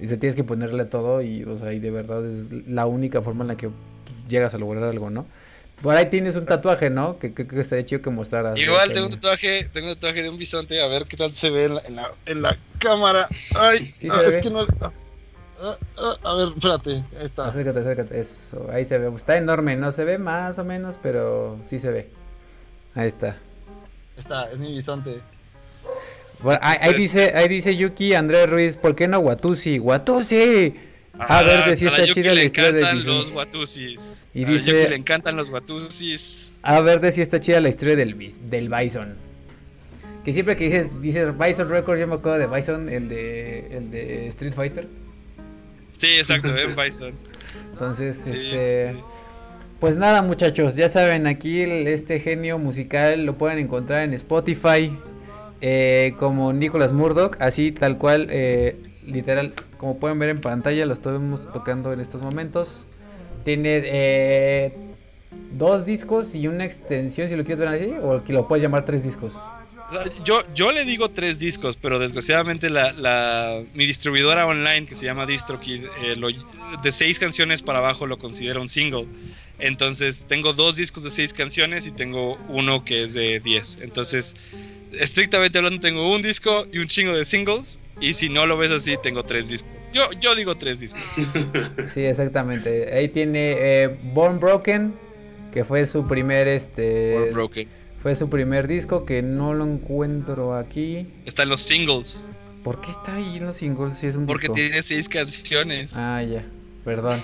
[0.00, 3.22] Y se tienes que ponerle todo y, o sea, y de verdad es la única
[3.22, 3.70] forma en la que
[4.28, 5.26] llegas a lograr algo, ¿no?
[5.82, 7.18] Por ahí tienes un tatuaje, ¿no?
[7.18, 8.56] Que creo que estaría chido que mostraras.
[8.56, 11.34] Igual que- tengo un tatuaje, tengo un tatuaje de un bisonte, a ver qué tal
[11.34, 13.28] se ve en la, en la, en la cámara.
[13.56, 14.40] Ay, Sí ah, se es ve.
[14.42, 14.60] que no.
[14.80, 14.92] ah,
[15.60, 17.46] ah, ah, a ver, espérate, ahí está.
[17.46, 19.14] Acércate, acércate, eso, ahí se ve.
[19.14, 22.08] Está enorme, no se ve más o menos, pero sí se ve.
[22.94, 23.36] Ahí está.
[24.16, 25.20] Está, es mi bisonte.
[26.40, 29.78] Bueno, ahí, ahí dice, ahí dice Yuki Andrés Ruiz, ¿por qué no Watusi?
[29.78, 30.74] ¡Watusi!
[31.18, 33.24] A ver, de si a la está chida la historia del encantan bisonte.
[33.26, 34.00] los watusis.
[34.34, 36.50] Y A dice- le encantan los watusis.
[36.62, 39.16] A ver de si está chida la historia del, del Bison.
[40.24, 43.90] Que siempre que dices, dices Bison Records, yo me acuerdo de Bison, el de, el
[43.90, 44.86] de Street Fighter.
[45.98, 47.12] Sí, exacto, Ben Bison.
[47.72, 48.92] Entonces, Sí, este...
[48.94, 49.00] sí.
[49.80, 54.96] Pues nada muchachos, ya saben, aquí el- este genio musical lo pueden encontrar en Spotify
[55.60, 60.92] eh, como Nicholas Murdoch, así tal cual, eh, literal, como pueden ver en pantalla, lo
[60.92, 62.86] estamos tocando en estos momentos.
[63.44, 64.72] Tiene eh,
[65.50, 68.84] dos discos y una extensión, si lo quieres ver así, o que lo puedes llamar
[68.84, 69.34] tres discos.
[70.24, 75.04] Yo, yo le digo tres discos, pero desgraciadamente la, la- mi distribuidora online que se
[75.04, 76.16] llama DistroKid, eh,
[76.80, 79.06] de seis canciones para abajo lo considera un single.
[79.58, 83.78] Entonces tengo dos discos de seis canciones y tengo uno que es de diez.
[83.82, 84.36] Entonces,
[84.98, 87.78] estrictamente hablando, tengo un disco y un chingo de singles.
[88.00, 89.70] Y si no lo ves así, tengo tres discos.
[89.92, 91.02] Yo, yo digo tres discos.
[91.86, 92.92] Sí, exactamente.
[92.94, 94.94] Ahí tiene eh, Born Broken,
[95.52, 97.68] que fue su primer este Or Broken.
[97.98, 101.06] fue su primer disco que no lo encuentro aquí.
[101.26, 102.20] Están los singles.
[102.64, 104.54] ¿Por qué está ahí en los singles si es un Porque disco?
[104.54, 105.92] tiene seis canciones.
[105.94, 106.44] Ah, ya.
[106.84, 107.20] Perdón.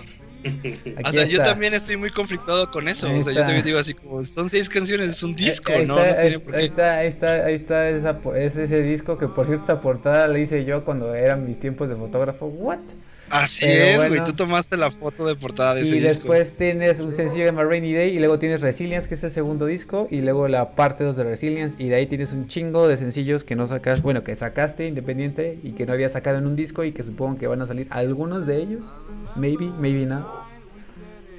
[1.04, 3.06] O sea, yo también estoy muy conflictado con eso.
[3.06, 5.78] Ahí o sea, yo también digo así como, son seis canciones, es un disco, Eh,
[5.78, 5.98] ahí ¿no?
[5.98, 9.28] Está, No tiene ahí, ahí está, ahí está, ahí está esa es ese disco que
[9.28, 12.46] por cierto esa portada la hice yo cuando eran mis tiempos de fotógrafo.
[12.46, 12.80] What?
[13.30, 14.08] Así Pero es, güey.
[14.08, 14.24] bueno.
[14.24, 16.08] Tú tomaste la foto de portada de ese Y disco.
[16.08, 19.66] después tienes un sencillo llamado Rainy Day y luego tienes Resilience, que es el segundo
[19.66, 22.96] disco, y luego la parte 2 de Resilience, y de ahí tienes un chingo de
[22.96, 26.56] sencillos que no sacas, bueno, que sacaste independiente y que no había sacado en un
[26.56, 28.84] disco y que supongo que van a salir algunos de ellos,
[29.36, 30.47] maybe, maybe no.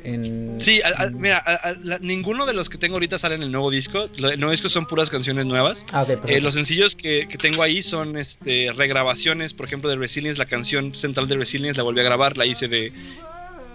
[0.03, 3.43] En, Sí, al- mira, al- al- la- ninguno de los que tengo ahorita sale en
[3.43, 4.09] el nuevo disco.
[4.17, 5.85] El nuevo disco son puras canciones nuevas.
[5.91, 9.95] Ah, ok, Eh, los sencillos que, que tengo ahí son este, regrabaciones, por ejemplo, de
[9.97, 12.91] Resilience, la canción central de Resilience la volví a grabar, la hice de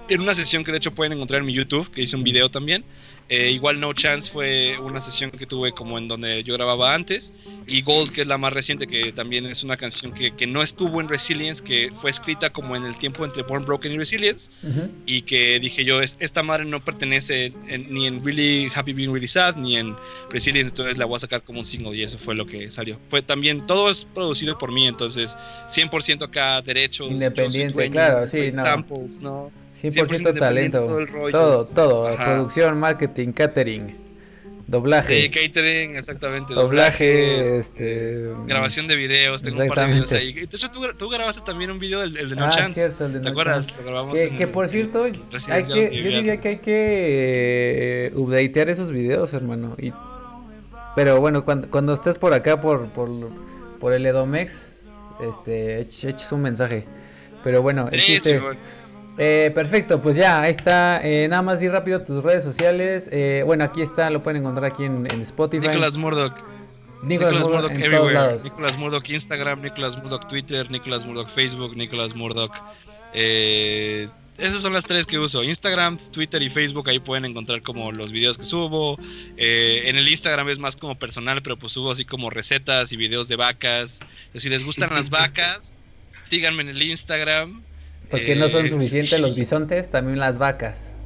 [0.08, 2.50] en una sesión que de hecho pueden encontrar en mi YouTube, que hice un video
[2.50, 2.84] también.
[3.30, 7.32] Eh, igual No Chance fue una sesión que tuve como en donde yo grababa antes.
[7.66, 10.62] Y Gold, que es la más reciente, que también es una canción que, que no
[10.62, 14.50] estuvo en Resilience, que fue escrita como en el tiempo entre Born Broken y Resilience
[14.62, 14.90] Ujú.
[15.06, 19.10] y que dije yo, es, esta madre no pertenece en- ni en Really Happy Being
[19.10, 19.96] Really Sad ni en
[20.30, 23.00] Resilience, entonces la voy a sacar como un single y eso fue lo que salió.
[23.08, 25.34] Fue también, todo es producido por mí, entonces
[25.68, 27.10] 100% acá derechos.
[27.10, 28.62] Independiente, dueño, claro, sí, hay no.
[28.62, 29.50] Samples, ¿no?
[29.80, 30.86] 100% independiente, talento.
[30.86, 31.30] todo el rollo.
[31.32, 32.08] Todo, todo.
[32.08, 32.24] Ajá.
[32.24, 33.96] Producción, marketing, catering,
[34.66, 35.22] doblaje.
[35.22, 36.54] Sí, catering, exactamente.
[36.54, 38.30] doblaje, este.
[38.46, 40.34] Grabación de videos, tengo un par de videos ahí.
[40.38, 42.74] Hecho, tú, tú grabaste también un video del el de No ah, Chance.
[42.74, 43.66] cierto, el de ¿Te No acuerdas?
[43.66, 43.80] Chance.
[43.82, 45.74] Lo grabamos Que, en que por cierto, hay que, yo
[46.08, 49.76] diría que hay que eh, updatear esos videos, hermano.
[49.78, 49.92] Y,
[50.96, 53.10] pero bueno, cuando, cuando estés por acá, por, por,
[53.80, 54.62] por el Edomex,
[55.20, 56.86] este, eches, un mensaje.
[57.42, 58.56] Pero bueno, el Sí, chiste- Simón.
[59.18, 61.00] Eh, perfecto, pues ya, ahí está.
[61.02, 63.08] Eh, nada más di rápido tus redes sociales.
[63.12, 65.68] Eh, bueno, aquí está, lo pueden encontrar aquí en, en Spotify.
[65.68, 66.34] Nicolas Murdoch.
[67.02, 68.38] Nicolas Nicolas Murdoch everywhere.
[68.42, 72.54] Nicolas Murdoch Instagram, Nicolas Murdoch Twitter, Nicolas Murdoch Facebook, Nicolas Murdoch.
[73.12, 75.44] Eh, esas son las tres que uso.
[75.44, 76.88] Instagram, Twitter y Facebook.
[76.88, 78.98] Ahí pueden encontrar como los videos que subo.
[79.36, 82.96] Eh, en el Instagram es más como personal, pero pues subo así como recetas y
[82.96, 84.00] videos de vacas.
[84.34, 85.76] Si les gustan las vacas,
[86.24, 87.62] síganme en el Instagram.
[88.08, 90.96] Porque no son Eh, suficientes los bisontes, también las vacas.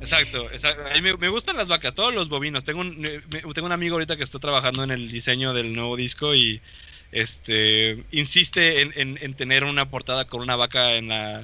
[0.00, 0.82] Exacto, exacto.
[0.86, 2.64] A mí me, me gustan las vacas, todos los bovinos.
[2.64, 3.20] Tengo un, me-
[3.52, 6.62] tengo un amigo ahorita que está trabajando en el diseño del nuevo disco y
[7.10, 11.40] este insiste en, en- en tener una portada con una vaca en la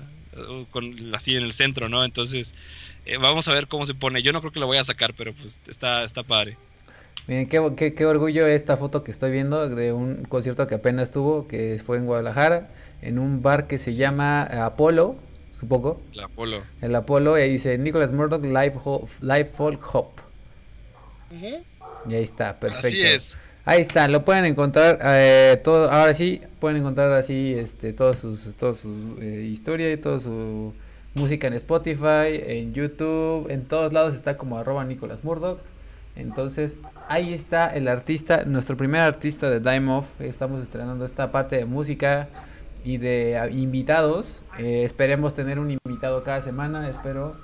[0.71, 2.05] con así en el centro, ¿no?
[2.05, 2.55] Entonces
[3.05, 4.23] eh, vamos a ver cómo se pone.
[4.23, 6.59] Yo no creo que lo voy a sacar, pero pues está está padre.
[7.27, 11.11] Miren, qué, qué, qué orgullo esta foto que estoy viendo de un concierto que apenas
[11.11, 15.17] tuvo, que fue en Guadalajara, en un bar que se llama Apolo,
[15.53, 16.63] supongo, El Apolo.
[16.81, 18.75] el Apolo, y ahí dice Nicholas Murdoch Live,
[19.21, 20.11] Live Folk Hop.
[21.31, 22.89] Y ahí está, perfecto.
[22.89, 23.39] Así es.
[23.65, 28.55] Ahí está, lo pueden encontrar eh, todo, ahora sí, pueden encontrar así este toda sus
[28.55, 30.73] toda su eh, historia y toda su
[31.15, 35.59] música en Spotify, en YouTube, en todos lados está como arroba Nicolas Murdoch.
[36.15, 36.77] Entonces,
[37.09, 40.07] ahí está el artista, nuestro primer artista de Dime Off.
[40.21, 42.29] Estamos estrenando esta parte de música
[42.87, 44.43] y de invitados.
[44.59, 47.35] Eh, esperemos tener un invitado cada semana, espero.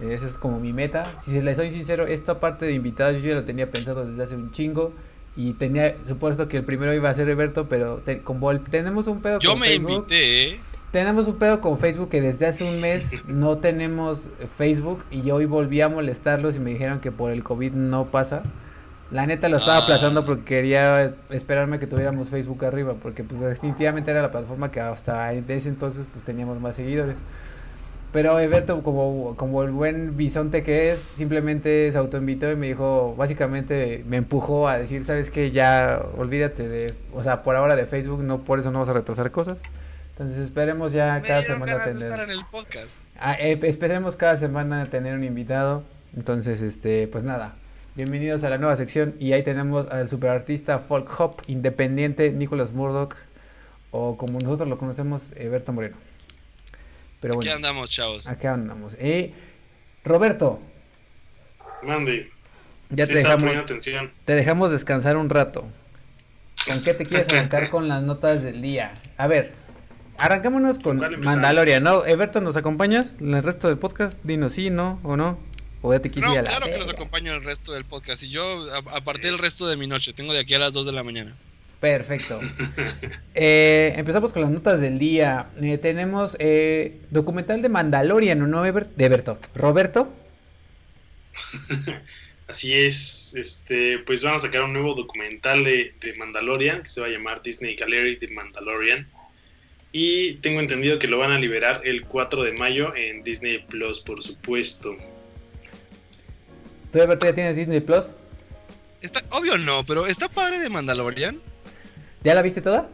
[0.00, 1.14] Eh, Esa es como mi meta.
[1.24, 4.36] Si les soy sincero, esta parte de invitados yo ya lo tenía pensado desde hace
[4.36, 4.92] un chingo.
[5.36, 9.06] Y tenía supuesto que el primero iba a ser Alberto, pero te- con Vol- tenemos
[9.06, 9.90] un pedo Yo con me Facebook.
[10.10, 10.60] invité, ¿eh?
[10.90, 15.44] Tenemos un pedo con Facebook que desde hace un mes no tenemos Facebook y hoy
[15.46, 18.42] volví a molestarlos y me dijeron que por el COVID no pasa.
[19.10, 19.82] La neta lo estaba Ah.
[19.82, 24.70] aplazando porque quería esperarme a que tuviéramos Facebook arriba, porque pues definitivamente era la plataforma
[24.70, 27.18] que hasta ese entonces pues teníamos más seguidores.
[28.12, 33.14] Pero Eberto, como, como el buen bisonte que es, simplemente se autoinvitó y me dijo,
[33.16, 35.52] básicamente me empujó a decir, ¿sabes qué?
[35.52, 38.94] Ya olvídate de, o sea, por ahora de Facebook, no por eso no vas a
[38.94, 39.58] retrasar cosas.
[40.10, 41.96] Entonces esperemos ya Me cada semana tener...
[42.04, 42.88] estar en el podcast.
[43.20, 45.84] Ah, eh, esperemos cada semana tener un invitado.
[46.16, 47.54] Entonces, este, pues nada.
[48.00, 49.14] Bienvenidos a la nueva sección.
[49.18, 53.14] Y ahí tenemos al superartista folk hop independiente Nicholas Murdoch.
[53.90, 55.98] O como nosotros lo conocemos, Berto Moreno.
[57.20, 58.26] Pero Aquí bueno, andamos, chavos.
[58.26, 58.96] acá andamos.
[58.98, 59.34] Eh,
[60.02, 60.60] Roberto,
[61.82, 62.30] Mande.
[62.88, 64.10] ya sí te dejamos, poniendo atención.
[64.24, 65.66] te dejamos descansar un rato.
[66.66, 68.94] ¿Con qué te quieres arrancar con las notas del día?
[69.18, 69.52] A ver,
[70.16, 71.00] arrancámonos con.
[71.20, 72.06] Mandalorian, ¿no?
[72.06, 74.18] Eberto, ¿nos acompañas en el resto del podcast?
[74.24, 75.49] Dinos sí, no, o no.
[75.82, 77.84] O ya te quise No, ir a la claro que los acompaño el resto del
[77.84, 78.22] podcast.
[78.22, 80.12] Y yo a- aparté el resto de mi noche.
[80.12, 81.34] Tengo de aquí a las 2 de la mañana.
[81.80, 82.38] Perfecto.
[83.34, 85.48] Eh, empezamos con las notas del día.
[85.62, 88.66] Eh, tenemos eh, documental de Mandalorian, ¿no?
[88.66, 89.38] Eber- De Berto.
[89.54, 90.12] Roberto.
[92.48, 97.00] Así es, este, pues van a sacar un nuevo documental de, de Mandalorian que se
[97.00, 99.08] va a llamar Disney Gallery de Mandalorian.
[99.92, 104.00] Y tengo entendido que lo van a liberar el 4 de mayo en Disney Plus,
[104.00, 104.96] por supuesto.
[106.92, 108.14] ¿Tú, Eberto, ya tienes Disney Plus?
[109.00, 111.40] Está, obvio no, pero está padre de Mandalorian.
[112.22, 112.88] ¿Ya la viste toda?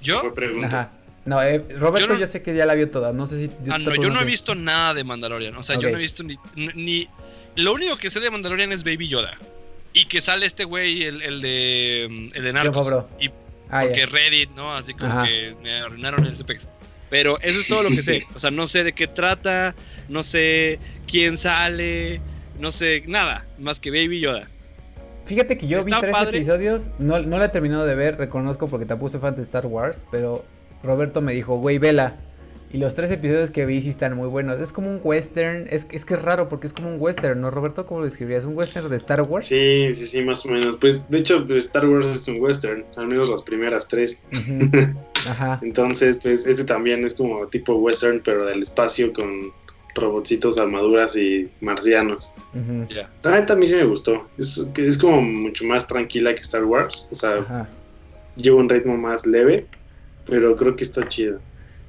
[0.00, 0.32] Yo.
[0.64, 0.90] Ajá.
[1.24, 3.50] No, eh, Roberto Yo sé que ya la vio toda, no sé si...
[3.70, 5.56] Ah, no, yo no he visto nada de Mandalorian.
[5.56, 7.08] O sea, yo no he visto ni, ni-
[7.56, 9.38] Lo único que sé de Mandalorian es Baby Yoda.
[9.92, 12.30] Y que sale este güey, el, el de.
[12.34, 13.04] El de Narcos.
[13.20, 13.28] Y
[13.68, 14.06] Ah, porque ya.
[14.06, 14.74] Reddit, ¿no?
[14.74, 15.24] Así como Ajá.
[15.24, 16.66] que me arruinaron el CPX.
[17.12, 18.22] Pero eso es todo lo que sé.
[18.34, 19.74] O sea, no sé de qué trata,
[20.08, 22.22] no sé quién sale,
[22.58, 24.48] no sé nada más que Baby Yoda.
[25.26, 26.38] Fíjate que yo vi tres padre.
[26.38, 29.66] episodios, no, no la he terminado de ver, reconozco porque tampoco soy fan de Star
[29.66, 30.46] Wars, pero
[30.82, 32.16] Roberto me dijo, güey, vela.
[32.72, 34.58] Y los tres episodios que vi sí están muy buenos.
[34.60, 37.50] Es como un western, es, es que es raro porque es como un western, ¿no,
[37.50, 37.84] Roberto?
[37.84, 38.46] ¿Cómo lo describirías?
[38.46, 39.46] ¿Un western de Star Wars?
[39.46, 40.78] Sí, sí, sí, más o menos.
[40.78, 44.22] Pues de hecho, Star Wars es un western, al menos las primeras tres.
[45.28, 45.60] Ajá.
[45.62, 49.52] Entonces, pues este también es como tipo western, pero del espacio con
[49.94, 52.32] robotcitos, armaduras y marcianos.
[52.54, 53.10] ujú, Ya.
[53.22, 54.26] La neta a mí sí me gustó.
[54.38, 57.10] Es, que es como mucho más tranquila que Star Wars.
[57.12, 57.68] O sea, Ajá.
[58.34, 59.66] lleva un ritmo más leve,
[60.24, 61.38] pero creo que está chido.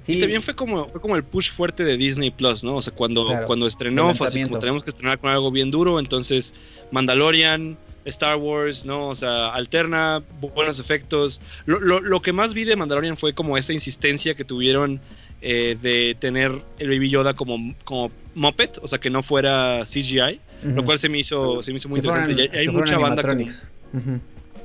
[0.03, 2.75] Sí, Y también fue como, fue como el push fuerte de Disney Plus, ¿no?
[2.75, 5.71] O sea, cuando, Claro, cuando estrenó, fue así como tenemos que estrenar con algo bien
[5.71, 6.53] duro, entonces
[6.91, 9.07] Mandalorian, Star Wars, ¿no?
[9.09, 11.39] O sea, alterna, bu- buenos efectos.
[11.65, 14.99] Lo, lo, lo que más vi de Mandalorian fue como esa insistencia que tuvieron
[15.41, 20.39] eh, de tener el Baby Yoda como, como Muppet, o sea, que no fuera CGI,
[20.63, 22.55] lo cual se me hizo, se me hizo muy interesante.
[22.55, 23.39] Y hay, mucha banda como-.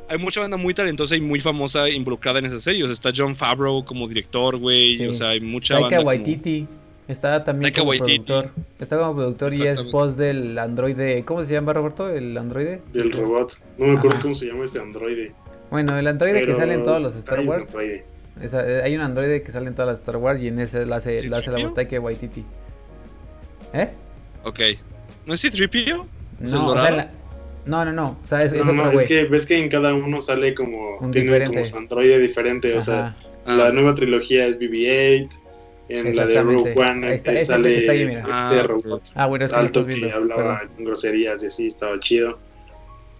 [0.09, 2.83] Hay mucha banda muy talentosa y muy famosa involucrada en esa serie.
[2.85, 4.97] O sea, está John Favreau como director, güey.
[4.97, 5.07] Sí.
[5.07, 5.97] O sea, hay mucha Taika banda.
[5.99, 6.67] como- Waititi.
[7.09, 8.19] Está también Taika como Waititi.
[8.21, 8.51] productor.
[8.79, 11.25] Está como productor y es voz del androide.
[11.25, 12.11] ¿Cómo se llama, Roberto?
[12.11, 12.83] ¿El androide?
[12.93, 13.55] Del robot.
[13.79, 14.23] No me acuerdo Ajá.
[14.23, 15.33] cómo se llama este androide.
[15.71, 17.69] Bueno, el androide que sale en todos los Star Wars.
[17.75, 18.05] eh,
[18.85, 21.27] hay un androide que sale en todas las Star Wars y en ese la hace,
[21.29, 21.75] la, hace la voz ¿C-3PO?
[21.75, 22.45] Taika Waititi.
[23.73, 23.91] ¿Eh?
[24.45, 24.61] Ok.
[25.27, 26.07] ¿No es C-3PO?
[26.43, 27.11] ¿Es el No, o sea, la-
[27.67, 28.19] no, no, no.
[28.23, 29.07] O sea, es, es No, no, otro es güey.
[29.07, 30.97] que ves que en cada uno sale como.
[30.99, 31.57] Un tiene diferente.
[31.59, 32.75] como su androide diferente.
[32.75, 35.29] O sea, Ajá, la nueva trilogía es BB-8.
[35.91, 36.43] En la de.
[36.43, 38.21] Rogue One está, eh, es el sale que está ahí, mira.
[38.21, 40.17] este Ah, robot Ah, bueno, es que alto estás que viendo.
[40.17, 40.75] hablaba perdón.
[40.85, 42.39] groserías y así, estaba chido.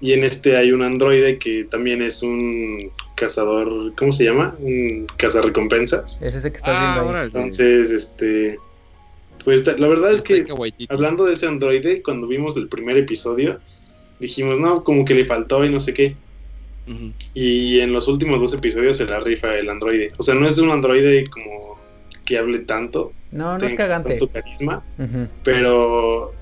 [0.01, 2.79] Y en este hay un androide que también es un
[3.17, 4.55] cazador, ¿cómo se llama?
[4.61, 6.23] Un cazarrecompensas.
[6.23, 7.27] Es ese que estás Ah, viendo ahí.
[7.27, 8.59] Entonces, este,
[9.45, 10.45] pues la verdad es que
[10.91, 13.59] hablando de ese androide, cuando vimos el primer episodio,
[14.21, 16.17] dijimos, no, como que le faltó y no sé qué.
[17.35, 20.09] Y en los últimos dos episodios se la rifa el androide.
[20.19, 21.79] O sea, no es un androide como
[22.25, 24.11] que hable tanto, No, no es cagante.
[24.19, 24.83] tanto carisma,
[25.45, 26.33] pero,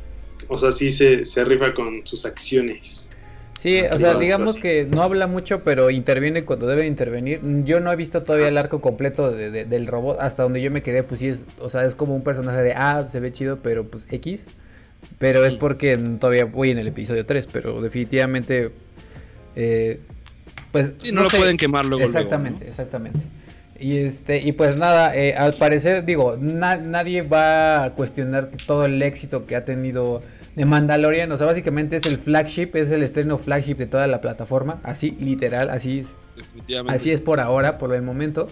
[0.49, 3.13] o sea, sí se, se rifa con sus acciones.
[3.59, 7.41] Sí, o sea, digamos que no habla mucho, pero interviene cuando debe intervenir.
[7.65, 10.19] Yo no he visto todavía el arco completo de- de- del robot.
[10.21, 12.75] Hasta donde yo me quedé, pues sí es, o sea, es como un personaje de,
[12.75, 14.47] ah, se ve chido, pero pues X.
[15.19, 18.71] Pero es porque todavía voy en el episodio 3, pero definitivamente,
[19.55, 20.01] eh,
[20.73, 20.95] pues...
[21.03, 21.39] Sí, no, lo sé.
[21.39, 22.01] pueden quemar luego.
[22.05, 22.71] luego, Exactamente, ¿no?
[22.71, 23.21] exactamente.
[23.79, 28.87] Y este, y pues nada, eh, al parecer, digo, na- nadie va a cuestionar todo
[28.87, 30.23] el éxito que ha tenido
[30.55, 31.31] de Mandalorian.
[31.33, 34.81] O sea, básicamente es el flagship, es el estreno flagship de toda la plataforma.
[34.83, 36.97] Así, literal, así es, Definitivamente.
[36.97, 38.49] así es por ahora, por el momento.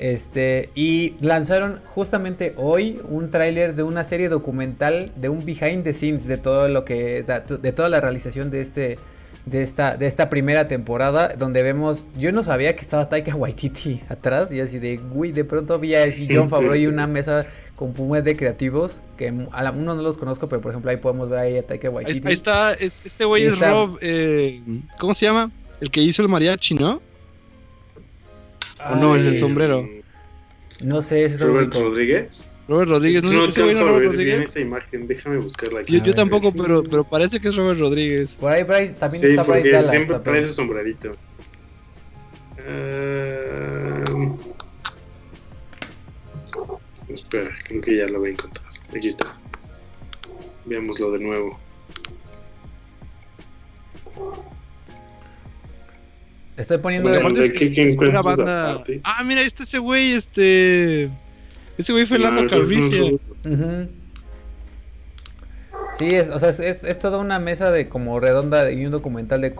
[0.00, 5.92] Este, y lanzaron justamente hoy un tráiler de una serie documental de un behind the
[5.92, 8.98] scenes de todo lo que de toda la realización de este
[9.46, 14.02] de esta de esta primera temporada donde vemos yo no sabía que estaba Taika Waititi
[14.08, 17.92] atrás y así de güey, de pronto vi así John Favreau y una mesa con
[17.92, 21.30] pumas de creativos que a la- uno no los conozco, pero por ejemplo ahí podemos
[21.30, 22.26] ver ahí a Taika Waititi.
[22.26, 23.98] ahí está, es- este güey es Rob.
[24.00, 24.60] eh,
[24.98, 25.50] ¿Cómo se llama?
[25.80, 27.00] El que hizo el mariachi, ¿no?
[28.90, 29.14] ¿O no?
[29.16, 29.88] El del Eh, sombrero.
[30.82, 32.48] No sé, es Robert Robert Rodríguez.
[32.68, 33.22] Robert Rodríguez.
[33.24, 34.48] Es ¿No, no es a Robert ver bien Rodríguez?
[34.50, 35.92] esa imagen, déjame buscarla aquí.
[35.92, 36.14] Yo, yo ver.
[36.14, 38.34] tampoco, pero, pero parece que es Robert Rodríguez.
[38.34, 40.34] Por ahí Bryce, también Sí, está Bryce porque Dallas siempre también.
[40.34, 41.12] parece sombrerito.
[42.64, 44.04] Eh,
[47.08, 48.66] Espera, creo que ya lo voy a encontrar.
[48.94, 49.26] Aquí está.
[50.66, 51.58] Veámoslo de nuevo.
[56.58, 57.46] Estoy poniendo el- ¿de
[57.88, 58.82] es pura encuentras banda.
[59.04, 61.08] Ah, mira, este ese güey, este.
[61.78, 62.04] Ese güey
[62.48, 63.14] Calrissian.
[63.44, 63.88] Ujú.
[65.96, 68.90] Sí, es, o sea, es, es, es toda una mesa de como redonda y un
[68.92, 69.54] documental de,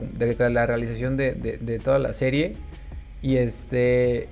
[0.50, 2.56] la realización de, de- de toda la serie.
[3.22, 4.28] Y este.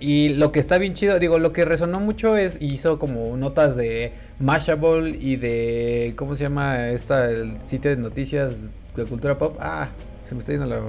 [0.00, 3.74] Y lo que está bien chido, digo, lo que resonó mucho es, hizo como notas
[3.76, 8.62] de Mashable y de, ¿cómo se llama esta, el sitio de noticias
[8.94, 9.56] de cultura pop?
[9.60, 9.88] Ah,
[10.22, 10.80] se me está yendo la...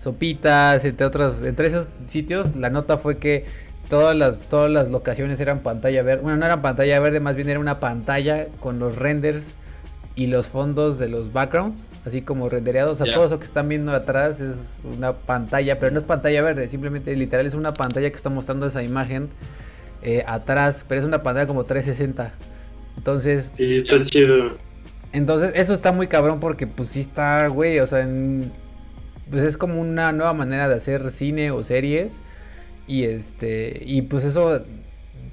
[0.00, 3.44] Sopitas, entre otros, entre esos sitios, la nota fue que
[3.88, 7.48] todas las, todas las locaciones eran pantalla verde, bueno, no eran pantalla verde, más bien
[7.50, 9.54] era una pantalla con los renders
[10.16, 12.94] y los fondos de los backgrounds, así como rendereados.
[12.94, 13.14] O sea, Ya.
[13.14, 17.14] todo eso que están viendo atrás es una pantalla, pero no es pantalla verde, simplemente
[17.14, 19.28] literal es una pantalla que está mostrando esa imagen
[20.02, 22.32] eh, atrás, pero es una pantalla como 360.
[22.96, 24.56] Entonces, Sí, está chido.
[25.12, 28.50] entonces eso está muy cabrón porque pues sí está, güey, o sea, en-
[29.30, 32.20] pues es como una nueva manera de hacer cine o series
[32.86, 34.64] y este y pues eso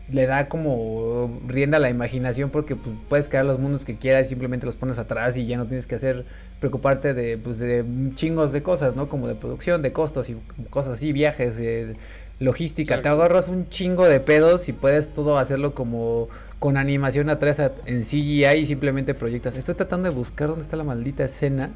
[0.10, 4.28] le da como rienda a la imaginación porque pues, puedes crear los mundos que quieras
[4.28, 6.26] y simplemente los pones atrás y ya no tienes que hacer
[6.60, 7.84] preocuparte de pues de
[8.16, 9.10] chingos de cosas, ¿no?
[9.10, 10.38] Como de producción, de costos y
[10.70, 11.96] cosas así, viajes, eh,
[12.40, 16.30] logística, te agarras un chingo de pedos y puedes todo hacerlo como
[16.60, 19.56] con animación atrás en CGI y simplemente proyectas.
[19.56, 21.72] Estoy tratando de buscar dónde está la maldita escena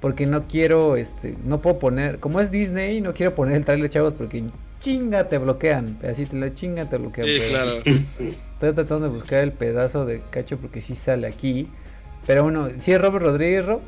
[0.00, 3.90] porque no quiero, este, no puedo poner, como es Disney, no quiero poner el trailer,
[3.90, 4.44] chavos, porque
[4.80, 7.26] chinga te bloquean, así te lo chinga te bloquean.
[7.26, 7.72] Sí, claro.
[8.54, 11.68] Estoy tratando de buscar el pedazo de cacho porque sí sale aquí.
[12.26, 13.80] Pero bueno, ¿sí es Robert Rodríguez, Rob?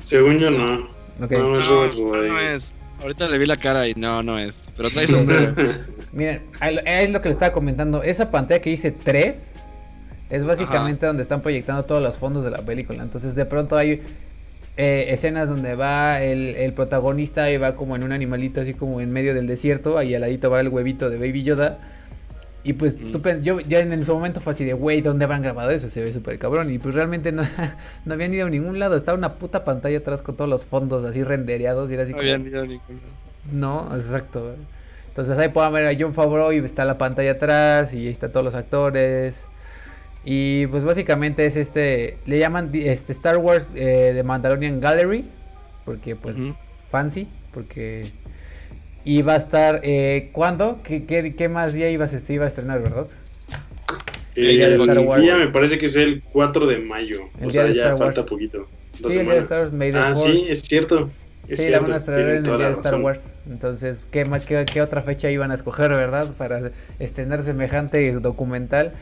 [0.00, 0.88] Según yo, no.
[1.22, 1.32] Ok.
[1.32, 2.72] No, es No, Robert no es.
[3.00, 4.64] Ahorita le vi la cara y no, no es.
[4.76, 5.54] Pero trae sombrero.
[6.12, 6.42] Miren,
[6.86, 8.02] es lo que le estaba comentando.
[8.02, 9.54] Esa pantalla que dice 3
[10.30, 13.02] es básicamente donde están proyectando todos los fondos de la película.
[13.02, 14.00] Entonces, de pronto hay
[14.76, 19.00] eh, escenas donde va el, el protagonista y va como en un animalito, así como
[19.00, 19.98] en medio del desierto.
[19.98, 21.78] Ahí al ladito va el huevito de Baby Yoda.
[22.66, 23.12] Y pues Mm.
[23.12, 25.86] tú yo ya en su momento fue así de, güey, ¿dónde habrán grabado eso?
[25.88, 26.72] Se ve súper cabrón.
[26.72, 27.42] Y pues realmente no,
[28.06, 28.96] no habían ido a ningún lado.
[28.96, 31.90] Estaba una puta pantalla atrás con todos los fondos así rendereados.
[31.90, 33.14] Y era así No como, habían ido a ningún lado.
[33.52, 34.54] no, exacto.
[35.08, 38.32] Entonces ahí pueden ver a John Favreau y está la pantalla atrás y ahí están
[38.32, 39.46] todos los actores.
[40.24, 45.26] Y pues básicamente es este, le llaman este Star Wars eh, de Mandalorian Gallery,
[45.84, 46.36] porque pues
[46.88, 48.12] fancy, porque
[49.04, 50.80] y va a estar, eh, ¿cuándo?
[50.82, 53.06] ¿Qué, qué, qué más día iba a, se iba a estrenar, verdad?
[54.34, 55.22] El, día de Star el Wars.
[55.22, 57.20] día me parece que es el 4 de mayo.
[57.38, 58.30] El o día sea, de ya Star falta Wars.
[58.30, 58.66] poquito.
[58.98, 59.40] Dos Sí, el día de.
[59.42, 61.10] Star Wars, May the ah, sí, es cierto.
[61.46, 63.04] Es sí, la cierto, van a estrenar en el día la de Star razón.
[63.04, 63.32] Wars.
[63.48, 66.34] Entonces, ¿qué, qué, qué otra fecha iban a escoger, verdad?
[66.36, 68.94] Para estrenar semejante documental.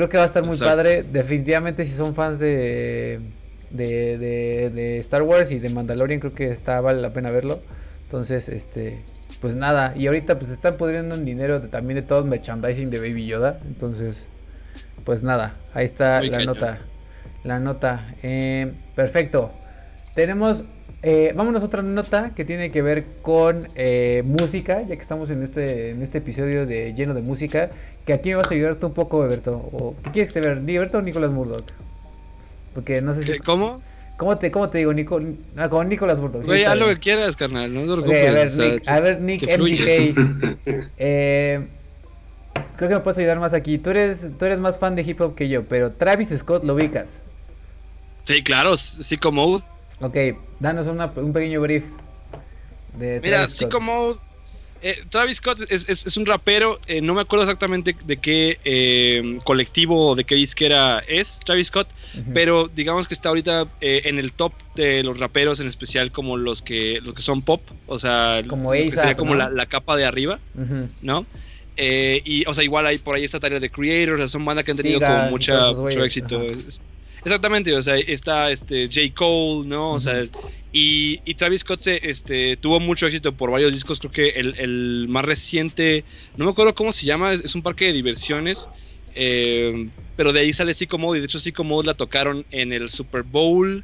[0.00, 0.76] Creo que va a estar muy Exacto.
[0.76, 1.02] padre.
[1.02, 3.20] Definitivamente, si son fans de,
[3.68, 7.60] de, de, de Star Wars y de Mandalorian, creo que está, vale la pena verlo.
[8.04, 9.04] Entonces, este,
[9.42, 9.92] pues nada.
[9.94, 13.26] Y ahorita, pues están pudriendo en dinero de- también de todo el merchandising de Baby
[13.26, 13.60] Yoda.
[13.66, 14.26] Entonces,
[15.04, 15.56] pues nada.
[15.74, 16.54] Ahí está Muy la cañón.
[16.54, 16.78] nota.
[17.44, 18.06] La nota.
[18.22, 19.52] Eh, perfecto.
[20.14, 20.64] Tenemos,
[21.02, 25.30] eh, vámonos a otra nota que tiene que ver con eh, música, ya que estamos
[25.30, 27.70] en este, en este episodio de lleno de música,
[28.04, 29.52] que aquí me vas a ayudar tú un poco, Beberto.
[29.72, 30.58] O, ¿Qué quieres que te ver?
[30.58, 31.64] ¿Liberto o Nicolás Murdoch?
[32.74, 33.32] Porque no sé si...
[33.32, 33.80] ¿Qué- ¿Cómo?
[34.18, 34.92] ¿Cómo te, cómo te digo?
[34.92, 35.18] Nico,
[35.56, 36.42] ah, con Nicolás Murdoch.
[36.42, 37.72] sí, Güey, haz lo que quieras, carnal.
[37.72, 38.58] No te Ok, preocupes.
[38.86, 39.58] a ver, Nick, a ver, Nick.
[39.58, 40.86] MDK.
[40.98, 41.66] eh,
[42.76, 43.78] creo que me puedes ayudar más aquí.
[43.78, 46.74] Tú eres, tú eres más fan de hip hop que yo, pero Travis Scott lo
[46.74, 47.22] ubicas.
[48.24, 49.64] Sí, claro, Sicko Mode.
[50.00, 50.16] Ok,
[50.60, 51.84] danos una- un pequeño brief
[52.98, 53.58] de Mira, Travis Scott.
[53.72, 54.18] Sicko Mode.
[54.82, 58.58] eh, Travis Scott es, es- es un rapero, eh, no me acuerdo exactamente de qué
[58.64, 61.88] eh, colectivo o de qué disquera es Travis Scott,
[62.32, 66.38] pero digamos que está ahorita eh, en el top de los raperos, en especial como
[66.38, 69.38] los que los que son pop, o sea, Como sería como ¿no?
[69.40, 70.38] la, la capa de arriba.
[71.02, 71.26] ¿no?
[71.76, 74.44] Eh, y, o sea, igual hay por ahí esta tarea de creators, o sea, son
[74.46, 76.40] bandas que han tenido como mucha, mucho éxito.
[76.40, 76.80] ajá.
[77.24, 79.14] Exactamente, o sea, está este J.
[79.14, 79.92] Cole, ¿no?
[79.92, 80.24] O sea,
[80.72, 86.04] y, Travis Scott este, tuvo mucho éxito por varios discos, creo que el, más reciente,
[86.36, 88.68] no me acuerdo cómo se llama, es, un parque de diversiones,
[89.14, 92.72] eh, pero de ahí sale Sicko Mode, y de hecho Sicko Mode la tocaron en
[92.72, 93.82] el Super Bowl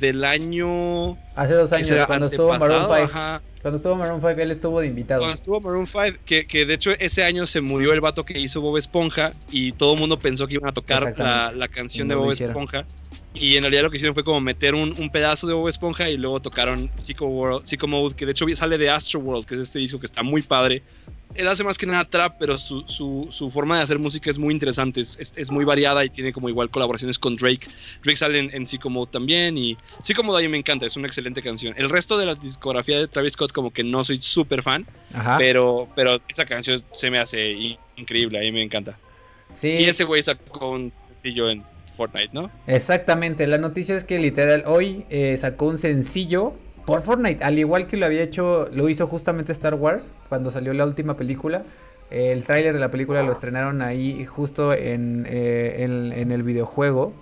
[0.00, 1.16] del año...
[1.34, 3.18] Hace dos años, cuando estuvo Maroon antepasado, 5.
[3.18, 3.42] ajá.
[3.62, 5.20] Cuando estuvo Maroon 5, él estuvo de invitado.
[5.22, 8.38] Cuando estuvo Maroon 5, que, que de hecho ese año se murió el vato que
[8.38, 12.06] hizo Bob Esponja y todo el mundo pensó que iban a tocar la, la canción
[12.08, 12.32] de Bob.
[12.32, 12.84] Esponja.
[13.34, 16.08] Y en realidad lo que hicieron fue como meter un, un pedazo de Bob Esponja
[16.08, 19.56] y luego tocaron Psycho, World, Psycho Mode, que de hecho sale de Astro World, que
[19.56, 20.82] es este disco que está muy padre.
[21.34, 24.38] Él hace más que nada trap, pero su, su, su forma de hacer música es
[24.38, 27.66] muy interesante, es, es, es muy variada y tiene como igual colaboraciones con Drake.
[28.04, 30.96] Drake sale en, en Psycho Mode también y Psycho Mode a mí me encanta, es
[30.96, 31.74] una excelente canción.
[31.76, 35.38] El resto de la discografía de Travis Scott como que no soy súper fan, Ajá.
[35.38, 38.96] pero, pero esa canción se me hace in- increíble, a mí me encanta.
[39.52, 41.64] sí, Y ese güey sacó un sencillo en
[41.96, 42.50] Fortnite, ¿no?
[42.66, 43.46] exactamente.
[43.46, 46.54] La noticia es que literal hoy eh, sacó un sencillo
[46.86, 47.44] por Fortnite.
[47.44, 51.16] Al igual que lo había hecho, lo hizo justamente Star Wars cuando salió la última
[51.16, 51.62] película.
[52.10, 57.14] El tráiler de la película lo estrenaron ahí justo en, eh, en, en el videojuego.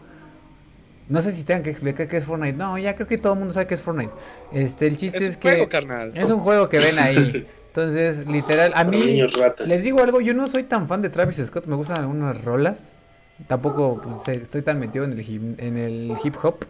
[1.09, 2.57] No sé si tengan que explicar qué es Fortnite.
[2.57, 4.13] No, ya creo que todo el mundo sabe qué es Fortnite.
[4.53, 6.13] Este, el chiste es, Es un que juego, carnal.
[6.15, 7.47] es un juego que ven ahí.
[7.69, 9.23] Entonces, literal, a mí
[9.65, 12.91] les digo algo, yo no soy tan fan de Travis Scott, me gustan algunas rolas.
[13.47, 16.65] Tampoco pues, estoy tan metido en el, hip, en el hip hop.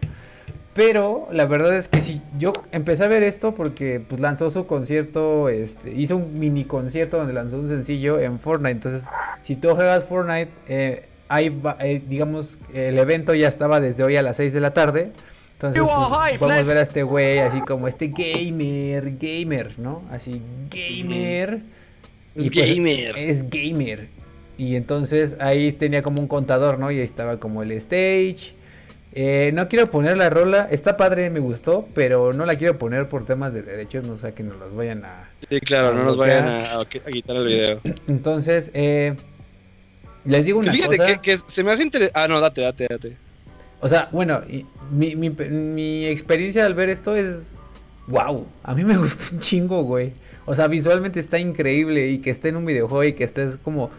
[0.75, 4.67] Pero la verdad es que sí, yo empecé a ver esto porque pues lanzó su
[4.67, 8.71] concierto, este, hizo un mini concierto donde lanzó un sencillo en Fortnite.
[8.73, 9.05] Entonces,
[9.43, 14.17] si tú juegas Fortnite, eh, ahí va- eh, digamos, el evento ya estaba desde hoy
[14.17, 15.13] a las 6 de la tarde.
[15.53, 20.03] Entonces, pues, podemos ver a este güey así como este gamer, gamer, ¿no?
[20.11, 21.63] Así, gamer.
[22.35, 23.19] Es Y, pues, gamer.
[23.19, 24.09] es gamer.
[24.63, 26.93] Y entonces ahí tenía como un contador, ¿no?
[26.93, 28.55] Y ahí estaba como el stage.
[29.13, 33.09] Eh, no quiero poner la rola, está padre, me gustó, pero no la quiero poner
[33.09, 35.29] por temas de derechos, no sea que nos los vayan a...
[35.51, 37.81] Sí, claro, no nos vayan a, a- a quitar el video.
[38.09, 39.17] Entonces, eh,
[40.25, 41.07] les digo una Fíjate cosa.
[41.09, 42.19] que, que se me hace interesante.
[42.19, 43.17] Ah, no, date, date, date.
[43.81, 44.41] O sea, bueno,
[44.93, 47.55] mi, mi, mi experiencia al ver esto es.
[48.07, 48.47] ¡Wow!
[48.63, 50.13] A mí me gustó un chingo, güey.
[50.47, 53.91] O sea, visualmente está increíble y que esté en un videojuego y que estés como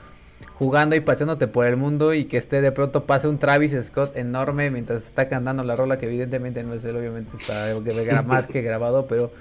[0.59, 4.15] jugando y paseándote por el mundo y que esté de pronto pase un Travis Scott
[4.17, 8.61] enorme mientras está cantando la rola que evidentemente no es él, obviamente está más que
[8.61, 9.31] grabado, pero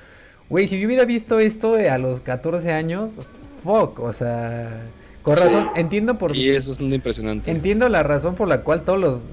[0.49, 3.21] güey, si yo hubiera visto esto a los 14 años,
[3.63, 4.83] fuck, o sea,
[5.23, 5.43] con Sí.
[5.45, 7.51] razón, entiendo por Y eso es un impresionante.
[7.51, 9.25] Entiendo la razón por la cual todos los,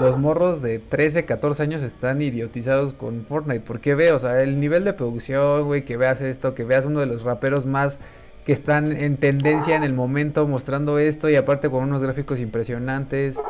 [0.00, 3.60] los morros de 13, 14 años están idiotizados con Fortnite.
[3.60, 7.00] Porque ve, o sea, el nivel de producción, güey, que veas esto, que veas uno
[7.00, 8.00] de los raperos más
[8.44, 13.40] que están en tendencia en el momento mostrando esto y aparte con unos gráficos impresionantes.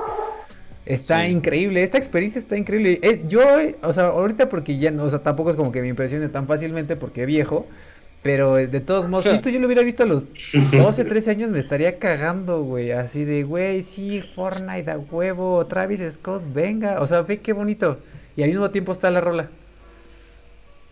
[0.87, 1.31] Está Sí.
[1.33, 2.99] increíble, esta experiencia está increíble.
[3.03, 3.41] Es, yo,
[3.83, 6.97] o sea, ahorita porque ya, o sea, tampoco es como que me impresione tan fácilmente
[6.97, 7.67] porque viejo.
[8.23, 10.27] Pero de todos modos, si esto yo lo hubiera visto a los
[10.73, 12.91] 12, 13 años me estaría cagando, güey.
[12.93, 17.01] Así de, güey, sí, Fortnite a huevo, Travis Scott, venga.
[17.01, 17.99] O sea, ve qué bonito.
[18.37, 19.51] Y al mismo tiempo está la rola.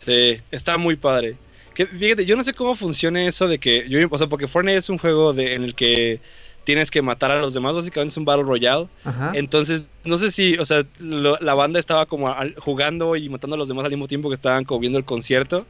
[0.05, 1.37] Sí, está muy padre.
[1.75, 3.89] Que, fíjate, yo no sé cómo funciona eso de que.
[3.89, 6.21] Yo, o sea, porque Fortnite es un juego de, en el que
[6.65, 8.87] tienes que matar a los demás, básicamente es un Battle Royale.
[9.05, 9.33] Ajá.
[9.35, 13.57] Entonces, no sé si, o sea, lo- la banda estaba como al- jugando y matando
[13.57, 15.67] a los demás al mismo tiempo que estaban como viendo el concierto.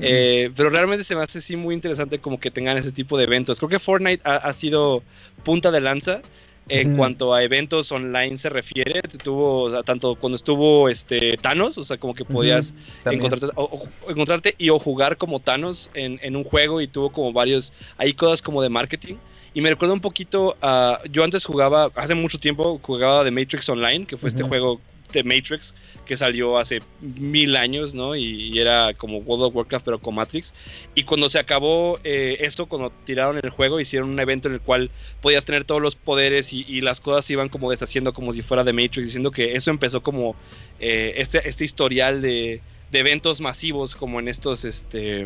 [0.00, 3.24] Eh, pero realmente se me hace sí muy interesante como que tengan ese tipo de
[3.24, 3.58] eventos.
[3.58, 5.02] Creo que Fortnite ha, ha sido
[5.44, 6.22] punta de lanza
[6.68, 6.96] en Ujú.
[6.96, 9.00] cuanto a eventos online se refiere.
[9.22, 12.74] Tuvo, o sea, tanto cuando estuvo este Thanos, o sea, como que podías
[13.14, 13.64] encontrarte, o-
[14.06, 17.72] o- encontrarte y o jugar como Thanos en, en un juego y tuvo como varios,
[17.98, 19.16] hay cosas como de marketing.
[19.54, 23.68] Y me recuerda un poquito a, yo antes jugaba, hace mucho tiempo jugaba The Matrix
[23.68, 24.80] Online, que fue este juego
[25.12, 25.74] de Matrix
[26.06, 28.16] que salió hace mil años, ¿no?
[28.16, 28.22] Y,
[28.52, 30.52] y era como World of Warcraft pero con Matrix.
[30.94, 34.60] Y cuando se acabó eh, esto, cuando tiraron el juego, hicieron un evento en el
[34.60, 34.90] cual
[35.20, 38.42] podías tener todos los poderes y, y las cosas se iban como deshaciendo como si
[38.42, 40.34] fuera de Matrix, diciendo que eso empezó como
[40.80, 45.20] eh, este, este historial de, de eventos masivos como en estos este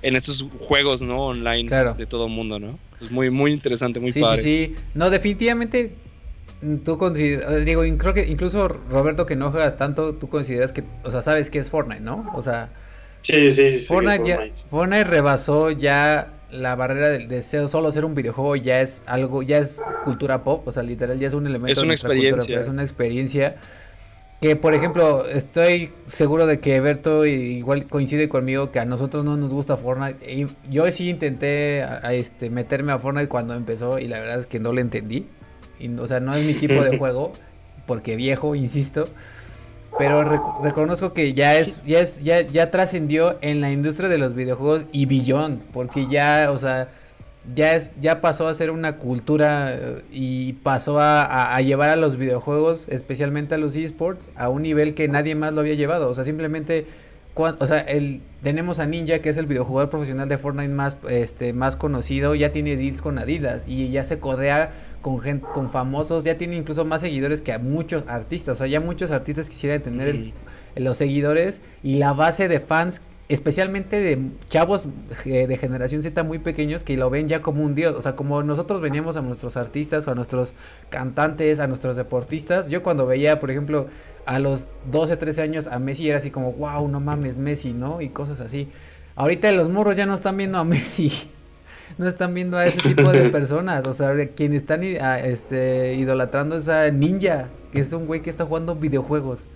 [0.00, 1.94] en estos juegos no online Claro.
[1.94, 4.80] de todo el mundo no es muy muy interesante muy sí, padre sí, sí.
[4.94, 5.94] No, definitivamente.
[6.84, 10.82] Tú consideras, digo, in- creo que incluso Roberto que no juegas tanto, tú consideras que,
[11.04, 12.30] o sea, sabes que es Fortnite, ¿no?
[12.34, 12.70] O sea,
[13.22, 13.78] Sí, sí, sí.
[13.78, 14.60] sí, Fortnite, ya- Fortnite.
[14.68, 19.58] Fortnite rebasó ya la barrera del deseo solo ser un videojuego, ya es algo, ya
[19.58, 22.28] es cultura pop, o sea, literal ya es un elemento Es de una nuestra cultura,
[22.30, 22.60] experiencia.
[22.60, 23.56] es una experiencia
[24.40, 29.36] que, por ejemplo, estoy seguro de que Berto igual coincide conmigo que a nosotros no
[29.36, 30.32] nos gusta Fortnite.
[30.32, 34.40] Y yo sí intenté a- a, este, meterme a Fortnite cuando empezó y la verdad
[34.40, 35.28] es que no lo entendí.
[35.98, 37.32] O sea, no es mi tipo de juego,
[37.86, 39.08] porque viejo, insisto.
[39.98, 44.18] Pero rec- reconozco que ya es, ya es, ya, ya trascendió en la industria de
[44.18, 46.88] los videojuegos y beyond, porque ya, o sea,
[47.54, 51.88] ya es, ya pasó a ser una cultura eh, y pasó a, a- a llevar
[51.90, 55.74] a los videojuegos, especialmente a los esports, a un nivel que nadie más lo había
[55.74, 56.08] llevado.
[56.10, 56.86] O sea, simplemente,
[57.34, 61.54] o sea, el, tenemos a Ninja, que es el videojugador profesional de Fortnite más, este,
[61.54, 64.72] más conocido, ya tiene deals con Adidas y ya se codea
[65.02, 68.56] con gente, con famosos, ya tiene incluso más seguidores que a muchos artistas.
[68.56, 70.32] O sea, ya muchos artistas quisieran tener el-
[70.76, 74.18] los seguidores y la base de fans, especialmente de
[74.48, 74.88] chavos
[75.24, 77.94] de generación Z muy pequeños que lo ven ya como un dios.
[77.96, 80.54] O sea, como nosotros veníamos a nuestros artistas, a nuestros
[80.88, 82.68] cantantes, a nuestros deportistas.
[82.68, 83.88] Yo cuando veía, por ejemplo,
[84.24, 88.00] a los 12, 13 años a Messi era así como, wow, no mames, Messi, ¿no?
[88.00, 88.68] Y cosas así.
[89.14, 91.12] Ahorita los morros ya no están viendo a Messi.
[91.96, 93.86] No están viendo a ese tipo de personas.
[93.86, 98.30] O sea, quien están a- este, idolatrando es a Ninja, que es un güey que
[98.30, 99.46] está jugando videojuegos.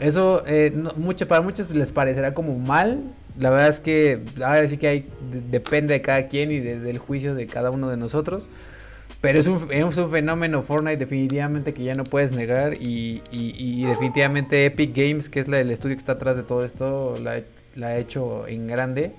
[0.00, 3.02] Eso eh, no- mucho, para muchos les parecerá como mal.
[3.38, 5.00] La verdad es que ahora sí que hay,
[5.30, 8.48] de- depende de cada quien y de- del juicio de cada uno de nosotros.
[9.20, 13.54] Pero es un, es un fenómeno Fortnite definitivamente que ya no puedes negar y, y-
[13.56, 17.16] y definitivamente Epic Games, que es la, el estudio que está atrás de todo esto,
[17.22, 17.40] la,
[17.76, 19.12] la ha hecho en grande.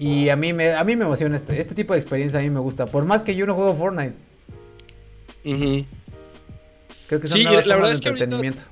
[0.00, 2.50] Y a mí me, a mí me emociona este, este tipo de experiencia, a mí
[2.50, 2.86] me gusta.
[2.86, 4.14] Por más que yo no juego Fortnite.
[5.44, 5.84] Ujú.
[7.06, 8.62] Creo que son Sí, nuevas la verdad formas es de que ahorita- entretenimiento.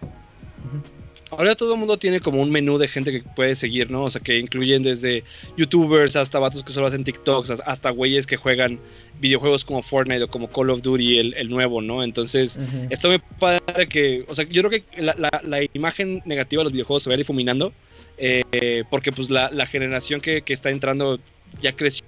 [1.31, 4.05] Ahora todo el mundo tiene como un menú de gente que puede seguir, ¿no?
[4.05, 5.25] O sea, que incluyen desde
[5.59, 8.79] youtubers hasta vatos que solo hacen TikToks, hasta- hasta güeyes que juegan
[9.21, 12.03] videojuegos como Fortnite o como Call of Duty, el, el nuevo, ¿no?
[12.03, 12.87] Entonces, Ujú.
[12.89, 16.65] está muy padre que, o sea, yo creo que la, la- la imagen negativa de
[16.65, 17.75] los videojuegos se va difuminando,
[18.19, 21.19] eh, porque pues la, la generación que, que está entrando
[21.63, 22.05] ya creció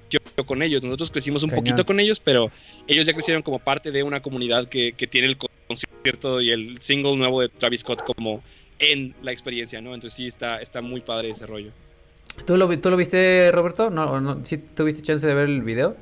[0.46, 0.82] con ellos.
[0.82, 1.64] Nosotros crecimos un Cañón.
[1.64, 2.50] poquito con ellos, pero
[2.86, 6.80] ellos ya crecieron como parte de una comunidad que, que tiene el concierto y el
[6.80, 8.42] single nuevo de Travis Scott como
[8.78, 9.94] en la experiencia, ¿no?
[9.94, 11.70] Entonces sí está, está muy padre ese rollo.
[12.46, 13.90] ¿Tú lo, vi- ¿Tú lo viste, Roberto?
[13.90, 14.40] ¿No, o no?
[14.44, 15.96] ¿Sí tuviste chance de ver el video?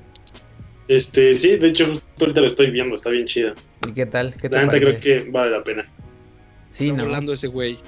[0.87, 3.55] Este, sí, de hecho, justo ahorita lo estoy viendo, está bien chido.
[3.89, 4.35] ¿Y qué tal?
[4.35, 5.91] ¿Qué te La creo que vale la pena.
[6.71, 7.33] Sí, está ¿no?
[7.33, 7.79] ese güey.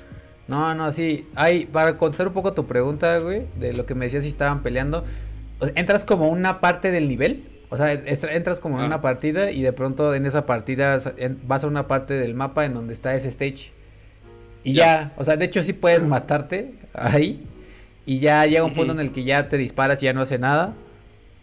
[0.51, 1.27] No, no, sí.
[1.37, 4.63] Hay, para contestar un poco tu pregunta, güey, de lo que me decías si estaban
[4.63, 5.05] peleando,
[5.77, 7.47] entras como una parte del nivel.
[7.73, 8.87] O sea, entras como en Ah.
[8.87, 10.99] una partida y de pronto en esa partida
[11.47, 13.71] vas a una parte del mapa en donde está ese stage.
[14.65, 15.13] Y ya, Ya.
[15.17, 17.47] o sea, de hecho sí puedes matarte ahí.
[18.07, 20.39] Y ya llega un punto en el que ya te disparas y ya no hace
[20.41, 20.75] nada.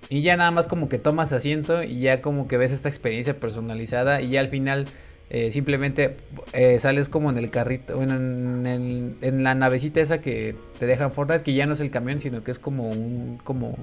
[0.10, 3.39] Y ya nada más como que tomas asiento y ya como que ves esta experiencia
[3.39, 4.88] personalizada y ya al final
[5.30, 6.15] eh, simplemente
[6.53, 10.86] eh, sales como en el carrito, bueno, en, el- en la navecita esa que te
[10.86, 13.78] dejan Fortnite, que ya no es el camión, sino que es como un, como,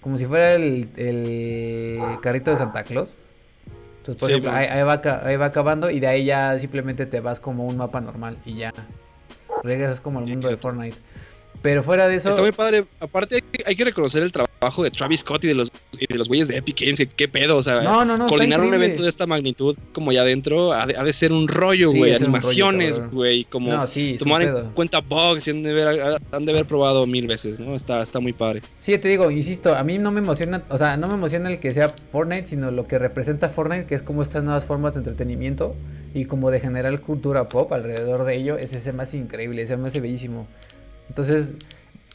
[0.00, 3.16] como si fuera el, el carrito de Santa Claus.
[3.98, 7.04] Entonces, por Sí, ejemplo, ahí, ahí va, ahí va acabando y de ahí ya simplemente
[7.06, 8.72] te vas como un mapa normal y ya
[9.64, 10.56] regresas como al mundo de.
[10.56, 10.96] Fortnite.
[11.60, 12.28] Pero fuera de eso...
[12.30, 12.86] Está muy padre.
[13.00, 14.47] Aparte hay que reconocer el trabajo
[14.82, 17.00] de Travis Scott y de los, y de los güeyes de Epic Games.
[17.16, 17.56] ¿Qué pedo?
[17.56, 18.26] O sea, No, no, no.
[18.26, 21.48] coordinar un evento de esta magnitud como ya adentro ha de, ha de ser un
[21.48, 22.14] rollo, güey.
[22.14, 23.44] Animaciones, güey.
[23.44, 24.74] Como No, sí, tomar en pedo.
[24.74, 27.74] cuenta bugs han de, haber, han de haber probado mil veces, ¿no?
[27.74, 28.62] Está, está muy padre.
[28.78, 31.58] Sí, te digo, insisto, a mí no me emociona, o sea, no me emociona el
[31.60, 34.98] que sea Fortnite, sino lo que representa Fortnite, que es como estas nuevas formas de
[34.98, 35.74] entretenimiento
[36.14, 39.76] y como de generar cultura pop alrededor de ello, ese se me hace increíble, se
[39.76, 40.46] me hace bellísimo.
[41.08, 41.54] Entonces,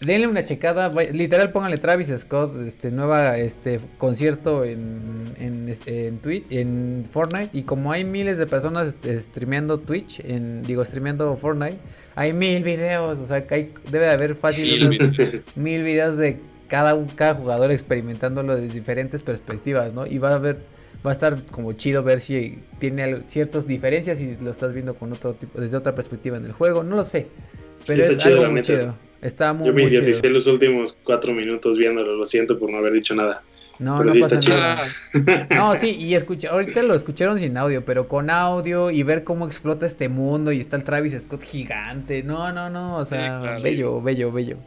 [0.01, 6.19] denle una checada, literal pónganle Travis Scott, este nueva este concierto en, en, este, en
[6.19, 11.35] Twitch, en Fortnite, y como hay miles de personas este, streameando Twitch, en, digo, streameando
[11.37, 11.77] Fortnite,
[12.15, 15.43] hay mil videos, o sea, que hay, debe de haber fácil Mil unos videos.
[15.55, 20.05] mil videos de cada, cada jugador experimentándolo desde diferentes perspectivas, ¿no?
[20.05, 20.59] Y va a ver,
[21.05, 25.13] va a estar como chido ver si tiene ciertas diferencias y lo estás viendo con
[25.13, 27.27] otro tipo, desde otra perspectiva en el juego, no lo sé.
[27.85, 28.95] Pero es algo muy chido.
[29.23, 32.93] Está muy, Yo me idioticé los últimos cuatro minutos viéndolo, lo siento por no haber
[32.93, 33.41] dicho nada.
[33.79, 34.57] No, pero no sí pasa está chido.
[34.57, 35.47] nada.
[35.55, 39.45] No, sí, y escucha, ahorita lo escucharon sin audio, pero con audio y ver cómo
[39.47, 42.21] explota este mundo y está el Travis Scott gigante.
[42.21, 43.61] No, no, no, o sea, claro.
[43.63, 44.57] bello, bello, bello.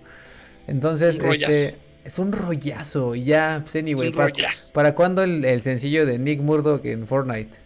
[0.66, 4.32] Entonces, Un este es un rollazo y ya, pues anyway, Es un para.
[4.72, 7.65] ¿para cuándo el, el sencillo de Nick Murdoch en Fortnite?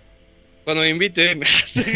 [0.65, 1.43] Cuando me inviten,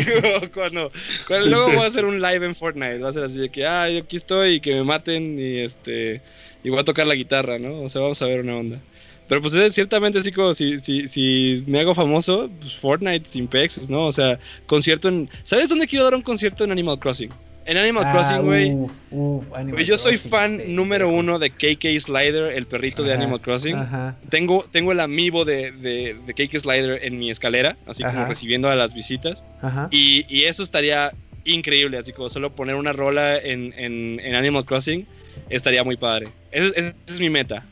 [0.54, 0.90] cuando,
[1.28, 3.66] cuando luego voy a hacer un live en Fortnite, va a ser así de que,
[3.66, 6.22] ah, yo aquí estoy y que me maten y este
[6.62, 7.82] y voy a tocar la guitarra, ¿no?
[7.82, 8.80] O sea, vamos a ver una onda.
[9.28, 13.48] Pero pues es ciertamente así como si, si, si me hago famoso, pues Fortnite sin
[13.48, 14.06] pexes, ¿no?
[14.06, 15.30] O sea, concierto en...
[15.44, 17.30] ¿Sabes dónde quiero dar un concierto en Animal Crossing?
[17.66, 19.84] En Animal Ah, Crossing, güey.
[19.86, 23.76] Yo soy fan número uno de KK Slider, el perrito de Animal Crossing.
[23.76, 24.16] Ajá.
[24.28, 28.68] Tengo, tengo el amiibo de, de, de KK Slider en mi escalera, así como recibiendo
[28.68, 29.44] a las visitas.
[29.62, 29.88] Ajá.
[29.90, 31.12] Y, y eso estaría
[31.44, 35.06] increíble, así como solo poner una rola en, en, en Animal Crossing
[35.50, 36.28] estaría muy padre.
[36.52, 37.64] Esa es, esa es mi meta.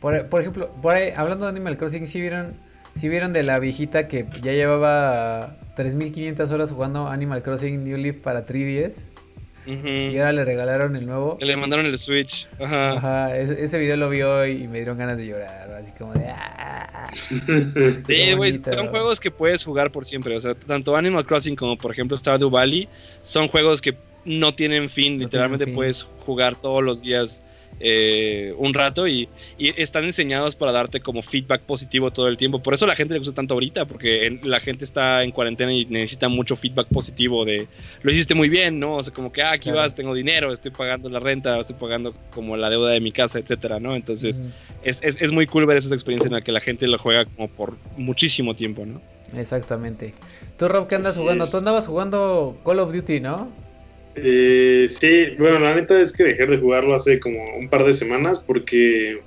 [0.00, 2.54] Por, por ejemplo, por ahí, hablando de Animal Crossing, si vieron,
[2.94, 8.16] si vieron de la viejita que ya llevaba 3500 horas jugando Animal Crossing New Leaf
[8.16, 9.04] para 3DS
[9.66, 11.38] Y ahora le regalaron el nuevo.
[11.40, 12.48] Le mandaron el Switch.
[12.58, 12.92] Ajá.
[12.92, 16.26] Ajá, ese, ese video lo vio y me dieron ganas de llorar, así como de
[16.28, 17.08] "Ah".
[18.06, 20.36] Sí, güey, son juegos que puedes jugar por siempre.
[20.36, 22.88] O sea, tanto Animal Crossing como, por ejemplo, Stardew Valley
[23.22, 25.14] son juegos que no tienen fin.
[25.14, 25.76] No Literalmente tienen fin.
[25.76, 27.42] puedes jugar todos los días
[27.78, 32.62] eh, un rato y, y están diseñados para darte como feedback positivo todo el tiempo.
[32.62, 35.72] Por eso la gente le gusta tanto ahorita, porque en- la gente está en cuarentena
[35.72, 37.68] y necesita mucho feedback positivo de
[38.02, 38.96] lo hiciste muy bien, ¿no?
[38.96, 39.78] O sea, como que ah, aquí Claro.
[39.78, 43.38] vas, tengo dinero, estoy pagando la renta, estoy pagando como la deuda de mi casa,
[43.38, 43.94] etcétera, ¿no?
[43.96, 44.42] Entonces
[44.82, 47.24] es, es, es muy cool ver esas experiencias en las que la gente lo juega
[47.24, 49.00] como por muchísimo tiempo, ¿no?
[49.34, 50.12] Exactamente.
[50.58, 51.44] Tú, Rob, ¿qué andas Así jugando?
[51.44, 51.50] es.
[51.50, 53.48] Tú andabas jugando Call of Duty, ¿no?
[54.16, 57.92] Eh, sí, bueno, la neta es que dejé de jugarlo hace como un par de
[57.92, 59.20] semanas porque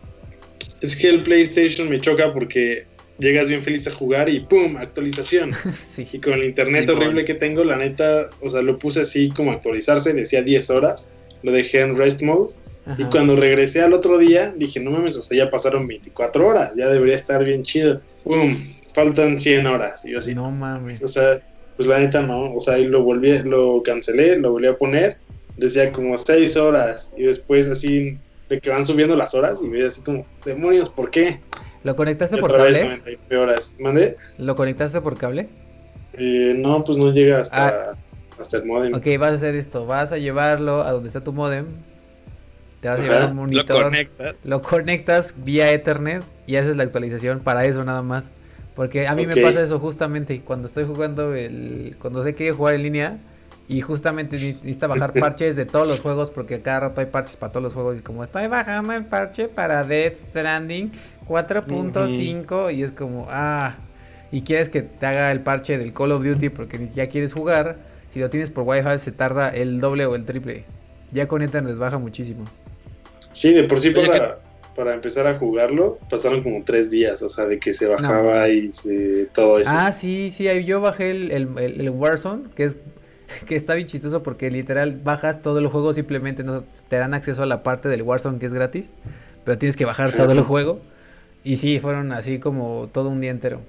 [0.82, 2.86] es que el PlayStation me choca porque
[3.18, 4.76] llegas bien feliz a jugar y ¡pum!
[4.78, 5.52] actualización.
[6.12, 9.30] Y con el internet Sí, horrible que tengo, la neta, o sea, lo puse así
[9.30, 11.10] como actualizarse, decía 10 horas,
[11.44, 12.54] lo dejé en rest mode
[12.98, 16.76] y cuando regresé al otro día dije, no mames, o sea, ya pasaron 24 horas,
[16.76, 18.02] ya debería estar bien chido.
[18.24, 18.58] ¡Pum!
[18.94, 20.04] Faltan 100 horas.
[20.06, 21.02] Y yo así, No mames.
[21.02, 21.42] o sea,
[21.86, 25.18] pues la neta no, o sea, y lo volví, lo cancelé, lo volví a poner,
[25.58, 28.18] decía como seis horas, y después así,
[28.50, 31.40] de que van subiendo las horas, y veía así como, demonios, ¿por qué?
[31.84, 32.82] ¿Lo conectaste por cable?
[32.84, 33.76] 99 horas.
[33.80, 34.16] ¿Mandé?
[34.38, 35.50] ¿Lo conectaste por cable?
[36.14, 37.94] Eh, no, pues no llega hasta, Ah.
[38.40, 38.94] hasta el modem.
[38.94, 39.86] Ok, vas a hacer esto.
[39.86, 41.66] Vas a llevarlo a donde está tu modem.
[42.80, 43.84] Te vas a Ajá, llevar un Lo monitor.
[43.84, 44.36] conecta.
[44.44, 48.32] Lo conectas vía Ethernet y haces la actualización para eso nada más.
[48.76, 51.96] Porque a mí me pasa eso justamente cuando estoy jugando el.
[52.02, 53.18] Cuando sé que jugar en línea
[53.68, 57.38] y justamente ne- necesita bajar parches de todos los juegos porque cada rato hay parches
[57.38, 58.00] para todos los juegos.
[58.00, 60.92] Y como estoy bajando el parche para Dead Stranding
[61.28, 63.76] 4.5 y es como, ah.
[64.32, 67.78] Y quieres que te haga el parche del Call of Duty porque ya quieres jugar.
[68.10, 70.66] Si lo tienes por Wi-Fi se tarda el doble o el triple.
[71.12, 72.46] Ya con Ethernet baja muchísimo.
[73.32, 74.40] Sí, de por sí para,
[74.76, 78.72] para empezar a jugarlo pasaron como tres días, o sea, de que se bajaba y
[78.72, 79.72] se, todo eso.
[79.74, 82.78] Ah, sí, sí, ahí yo bajé el, el, el- el Warzone, que es
[83.48, 87.44] que está bien chistoso porque literal bajas todo el juego, simplemente no te dan acceso
[87.44, 88.90] a la parte del Warzone que es gratis,
[89.44, 90.82] pero tienes que bajar todo el juego.
[91.44, 93.60] Y sí, fueron así como todo un día entero.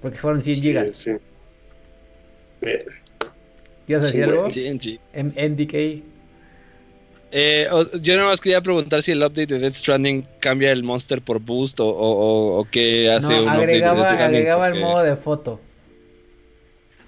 [0.00, 0.92] Porque fueron 100 Sí, gigas.
[0.96, 1.12] sí.
[3.86, 4.48] ¿Quieres decir algo?
[5.14, 6.02] NDK.
[7.34, 7.66] Eh,
[8.02, 11.40] yo nada más quería preguntar si el update de Death Stranding cambia el monster por
[11.40, 15.58] boost o, o, qué hace No, un update de agregaba, agregaba el modo de foto.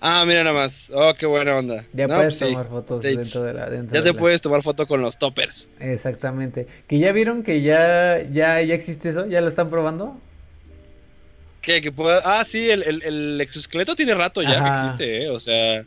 [0.01, 0.91] Ah, mira nada más.
[0.95, 1.87] Oh, qué buena onda.
[1.95, 2.55] Ya No, puedes pues sí.
[2.55, 3.17] tomar fotos Sí.
[3.17, 3.71] dentro de la.
[3.71, 5.69] Dentro Ya de te la- puedes tomar foto con los toppers.
[5.81, 6.67] Exactamente.
[6.87, 10.19] Que ya vieron que ya, ya, ya existe eso, ya lo están probando.
[11.63, 11.81] ¿Qué?
[11.81, 12.21] Que pueda...
[12.25, 14.75] Ah, sí, el, el, el exoesqueleto tiene rato ya Ajá.
[14.75, 15.31] que existe, ¿eh?
[15.31, 15.85] O sea,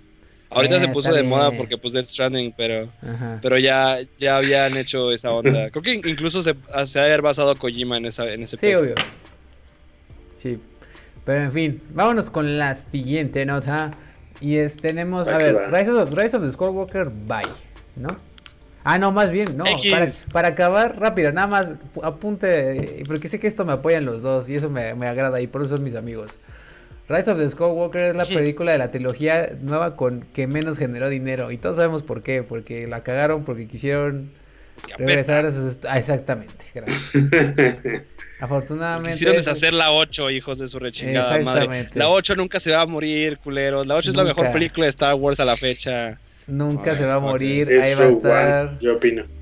[0.50, 2.90] ahorita Eh, se puso está de moda porque pues Death Stranding, pero...
[3.02, 3.40] Ajá.
[3.42, 5.70] Pero ya, ya habían hecho esa onda.
[5.72, 8.68] Creo que in- incluso se, se ha haber basado Kojima en, esa, en ese Sí,
[8.68, 8.82] pedo.
[8.82, 8.96] obvio.
[10.36, 10.60] Sí.
[11.26, 13.92] Pero en fin, vámonos con la siguiente nota.
[14.40, 15.68] Y es, tenemos, a ver, va.
[15.80, 17.42] Rise of, Rise of the Skywalker, bye,
[17.96, 18.08] ¿no?
[18.84, 23.38] Ah, no, más bien, no, para, para acabar rápido, nada más pu- apunte, porque sé
[23.38, 25.84] que esto me apoyan los dos y eso me, me agrada y por eso son
[25.84, 26.40] mis amigos.
[27.10, 31.10] Rise of the Skywalker es la película de la trilogía nueva con que menos generó
[31.10, 34.32] dinero y todos sabemos por qué, porque la cagaron, porque quisieron
[34.98, 35.80] regresar a sus...
[35.88, 37.14] ah, exactamente, gracias.
[38.40, 39.14] Afortunadamente...
[39.14, 41.64] Quisieron deshacer la 8, hijos de su rechingada madre.
[41.64, 42.00] Exactamente.
[42.00, 43.88] La 8 nunca se va a morir, culeros.
[43.88, 46.20] La 8 es la mejor película de Star Wars a la fecha.
[46.46, 48.68] Nunca se va a morir, ahí va a estar.
[48.68, 49.37] One, yo opino.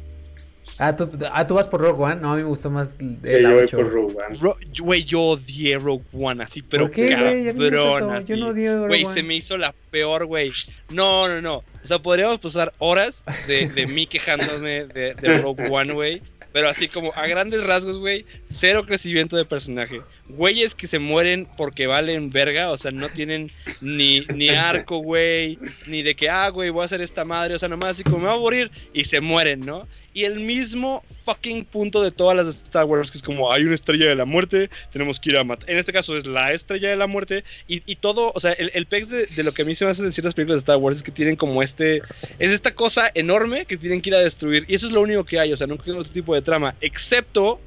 [0.78, 2.16] Ah ¿tú, ah, tú vas por Rogue One.
[2.22, 3.78] No, a mí me gustó más el Sí, la yo voy 8.
[3.78, 4.38] por Rogue One.
[4.40, 8.12] Ro- Güey, yo odié Rogue One así, pero ¿Por qué, cabrón.
[8.12, 8.28] así.
[8.30, 9.14] Yo no odié Rogue Güey, One.
[9.14, 10.52] se me hizo la peor, güey.
[10.90, 11.56] No, no, no.
[11.58, 16.22] O sea, podríamos pasar horas de, de mí quejándome de, de Rogue One, güey.
[16.52, 20.02] Pero así como a grandes rasgos, güey, cero crecimiento de personaje.
[20.30, 23.52] Güeyes que se mueren porque valen verga, o sea, no tienen
[23.82, 27.60] ni, ni arco, güey, ni de que, ah, güey, voy a hacer esta madre, o
[27.60, 29.86] sea, nomás así como me voy a morir y se mueren, ¿no?
[30.16, 33.64] Y el mismo fucking punto de todas las de Star Wars, que es como, hay
[33.66, 35.70] una estrella de la muerte, tenemos que ir a matar.
[35.70, 38.72] En este caso es la estrella de la muerte, y, y todo, o sea, el,
[38.74, 40.60] el pex de, de lo que a mí se me hace decir las películas de
[40.60, 41.98] Star Wars es que tienen como este,
[42.40, 45.26] es esta cosa enorme que tienen que ir a destruir, y eso es lo único
[45.26, 47.60] que hay, o sea, nunca hay otro tipo de trama, excepto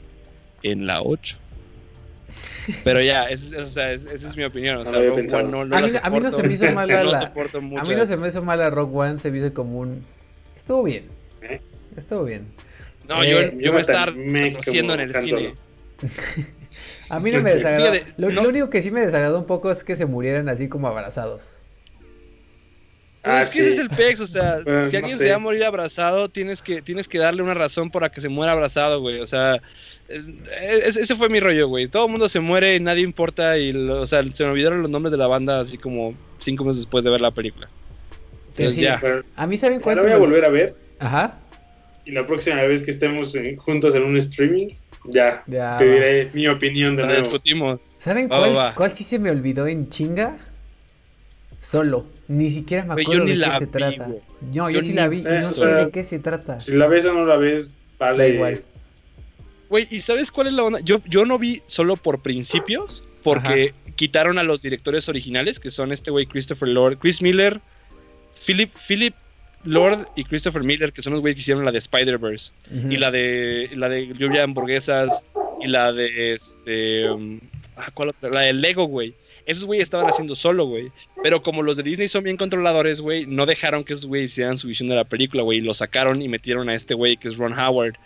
[0.62, 1.36] en la 8.
[2.84, 4.78] Pero ya, es- es- o sea, es- esa es mi opinión.
[4.78, 5.26] O sea, Rogue.
[5.34, 7.18] One no, no A mí no- a mí no se me hizo mala No la-.
[7.80, 10.02] A mí no se me hizo mal a Rogue One, se me hizo como un.
[10.56, 11.17] Estuvo bien.
[11.98, 12.46] Estuvo bien.
[13.08, 15.54] No, Eh, yo, yo yo me estar me conociendo en el cine.
[17.10, 17.92] A mí no me desagradó.
[17.92, 20.48] Fíjate, lo, no- lo único que sí me desagradó un poco es que se murieran
[20.48, 21.54] así como abrazados.
[23.24, 25.24] Ah, es que ese es el pex, o sea, Bueno, si no alguien sé.
[25.24, 28.28] se va a morir abrazado, tienes que, tienes que darle una razón para que se
[28.28, 29.20] muera abrazado, güey.
[29.20, 29.56] O sea,
[30.08, 31.88] eh, ese fue mi rollo, güey.
[31.88, 33.58] Todo el mundo se muere y nadie importa.
[33.58, 36.64] Y, lo- o sea, se me olvidaron los nombres de la banda así como cinco
[36.64, 37.68] meses después de ver la película.
[38.50, 38.98] Entonces, sí, ya.
[39.00, 41.38] Pero A mí saben cuál la se voy a volver a ver Ajá.
[42.08, 44.68] Y la próxima vez que estemos en- juntos en un streaming,
[45.04, 45.76] ya Ya.
[45.76, 45.92] te va.
[45.94, 47.22] diré mi opinión de Lo nuevo.
[47.22, 47.80] discutimos.
[47.98, 50.38] ¿Saben Va, cuál, va, cuál sí se me olvidó en chinga?
[51.60, 52.06] Solo.
[52.28, 54.04] Ni siquiera me acuerdo de qué la se vi, trata.
[54.06, 54.20] güey.
[54.40, 56.60] No, yo, Yo sí la vi no Eh, sé sea, de qué se trata.
[56.60, 58.18] Si la ves o no la ves, vale.
[58.22, 58.62] Da igual.
[59.68, 60.80] Güey, ¿y sabes cuál es la onda?
[60.80, 65.92] Yo, yo no vi solo por principios, porque quitaron a los directores originales, que son
[65.92, 67.60] este güey Christopher Lord, Chris Miller,
[68.46, 69.14] Philip, Philip
[69.64, 72.52] Lord y Christopher Miller, que son los güeyes que hicieron la de Spider-Verse,
[72.90, 75.22] y la de la de Lluvia de Hamburguesas,
[75.60, 77.10] y la de este.
[77.10, 77.40] um,
[77.76, 78.30] ah, ¿Cuál otra?
[78.30, 79.14] La de Lego, güey.
[79.46, 80.92] Esos güeyes estaban haciendo solo, güey.
[81.22, 84.58] Pero como los de Disney son bien controladores, güey, no dejaron que esos güeyes hicieran
[84.58, 85.58] su visión de la película, güey.
[85.58, 87.96] y Lo sacaron y metieron a este güey que es Ron Howard.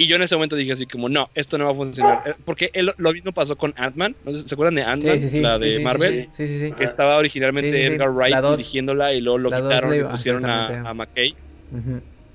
[0.00, 2.22] Y yo en ese momento dije así como, no, esto no va a funcionar.
[2.24, 4.14] Eh, Porque él- lo mismo pasó con Ant-Man.
[4.24, 4.32] ¿no?
[4.32, 5.18] ¿Se acuerdan de Ant-Man?
[5.18, 5.40] Sí, sí, sí.
[5.40, 6.28] la de Marvel.
[6.32, 6.72] Sí, sí, sí.
[6.72, 7.84] Que estaba originalmente.
[7.84, 8.56] Edgar Wright dos.
[8.58, 11.34] dirigiéndola y luego lo quitaron y pusieron a, a McKay.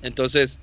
[0.02, 0.58] Entonces,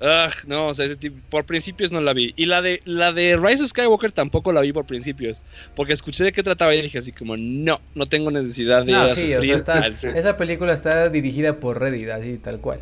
[0.00, 2.34] ugh, no, o sea, ese tipo- por principios no la vi.
[2.36, 5.42] Y la de la de Rise of Skywalker tampoco la vi por principios.
[5.74, 8.96] Porque escuché de qué trataba y dije así como, no, no tengo necesidad de ir
[8.98, 12.80] No, a sí, o sea, está- esa película está dirigida por Reddit, así tal cual.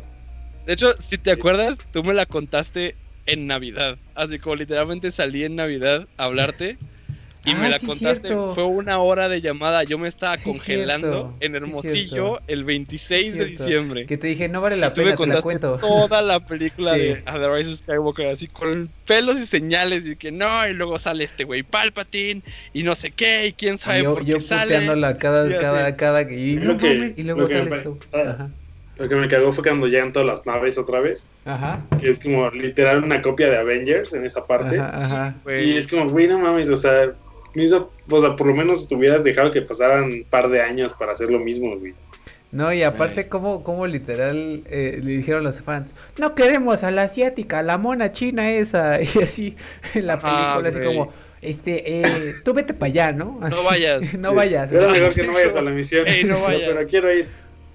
[0.65, 2.95] De hecho, si te acuerdas, tú me la contaste
[3.31, 3.97] en Navidad.
[4.15, 6.77] Así como literalmente salí en Navidad a hablarte.
[7.43, 8.53] Y Ah, me la sí, contaste, cierto.
[8.53, 9.83] fue una hora de llamada.
[9.83, 11.37] Yo me estaba Sí, congelando cierto.
[11.39, 12.05] en Sí, Hermosillo
[12.37, 12.41] cierto.
[12.45, 14.05] el 26 Sí, de diciembre.
[14.05, 15.77] Que te dije, no vale Y la tú me pena, te la cuento.
[15.79, 16.99] toda la película Sí.
[16.99, 20.99] de The Rise of Skywalker, así con pelos y señales, y que no, y luego
[20.99, 24.41] sale este güey Palpatine, y no sé qué, y quién sabe yo, por yo qué
[24.43, 24.75] sale.
[24.75, 27.47] puteándola cada, cada, cada, y no que- y luego
[27.81, 27.97] tú.
[28.13, 28.19] ah.
[28.29, 28.51] Ajá.
[28.97, 31.81] Lo que me cagó fue cuando llegan todas las naves otra vez, Ajá.
[31.99, 34.79] que es como literal una copia de Avengers en esa parte.
[34.79, 37.11] Ajá, Y es como, güey, no mames, o sea,
[37.55, 40.61] me hizo- o sea, por lo menos te hubieras dejado que pasaran un par de
[40.61, 41.93] años para hacer lo mismo, güey.
[42.51, 47.03] No, y aparte, como, como literal eh, le dijeron los fans, no queremos a la
[47.03, 49.55] asiática, a la mona china esa, y así
[49.95, 53.39] en la película, así como, este, eh, tú vete para allá, ¿no?
[53.41, 54.13] Así, vayas.
[54.19, 54.71] no vayas.
[54.73, 56.05] Era mejor que no vayas a la misión.
[56.07, 56.69] Ey, no vayas.
[56.69, 57.27] Pero quiero ir.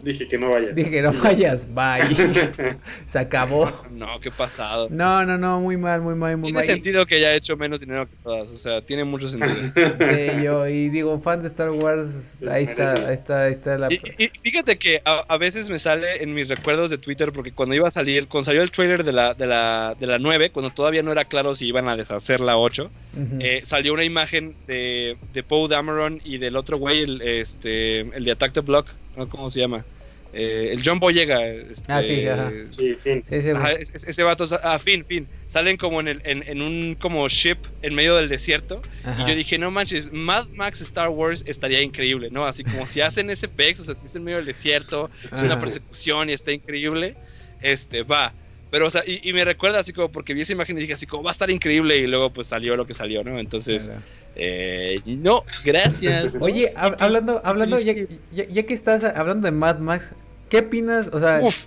[0.03, 0.74] Dije que no vayas.
[0.76, 2.03] Dije, no vayas, bye.
[3.07, 3.70] Se acabó.
[3.90, 4.88] No, qué pasado.
[4.90, 6.64] No, no, no, muy mal, muy mal, muy Tiene mal.
[6.64, 9.53] Y- sentido que haya hecho menos dinero que todas, o sea, tiene mucho sentido.
[9.55, 13.88] Sí, yo, y digo, fan de Star Wars, ahí está, ahí está, ahí está la...
[13.92, 17.53] Y, y fíjate que a, a veces me sale en mis recuerdos de Twitter, porque
[17.53, 20.51] cuando iba a salir, cuando salió el trailer de la, de la, de la 9,
[20.51, 22.84] cuando todavía no era claro si iban a deshacer la 8,
[23.16, 23.38] Ujú.
[23.40, 28.24] eh, salió una imagen de, de Poe Dameron y del otro güey, el, este, el
[28.24, 29.29] de Attack the Block, ¿no?
[29.29, 29.85] ¿cómo se llama?
[30.33, 31.47] Eh, el John Boyega.
[31.47, 32.53] Este, Ah, sí, ajá.
[32.71, 33.23] Sí, fin.
[33.27, 35.27] Sí, sí, Ajá, es- es- ese vato, ah, fin, fin.
[35.49, 38.83] Salen como en, el, en, en un como ship en medio del desierto.
[39.05, 39.23] ajá.
[39.25, 42.45] Y yo dije, no manches, Mad Max Star Wars estaría increíble, ¿no?
[42.45, 45.33] Así como si hacen ese pex, o sea, si es en medio del desierto, es
[45.43, 47.17] una persecución y está increíble,
[47.62, 48.35] este, va.
[48.71, 50.95] Pero, o sea, y, y me recuerda así como porque vi esa imagen y dije
[50.95, 53.39] así como va a estar increíble y luego pues salió lo que salió, ¿no?
[53.39, 53.91] Entonces,
[54.35, 56.35] eh, no, gracias.
[56.41, 57.95] Oye, hablando, hablando, ya,
[58.33, 60.14] ya, ya que estás hablando de Mad Max,
[60.49, 61.09] ¿qué opinas?
[61.12, 61.67] O sea, Uf,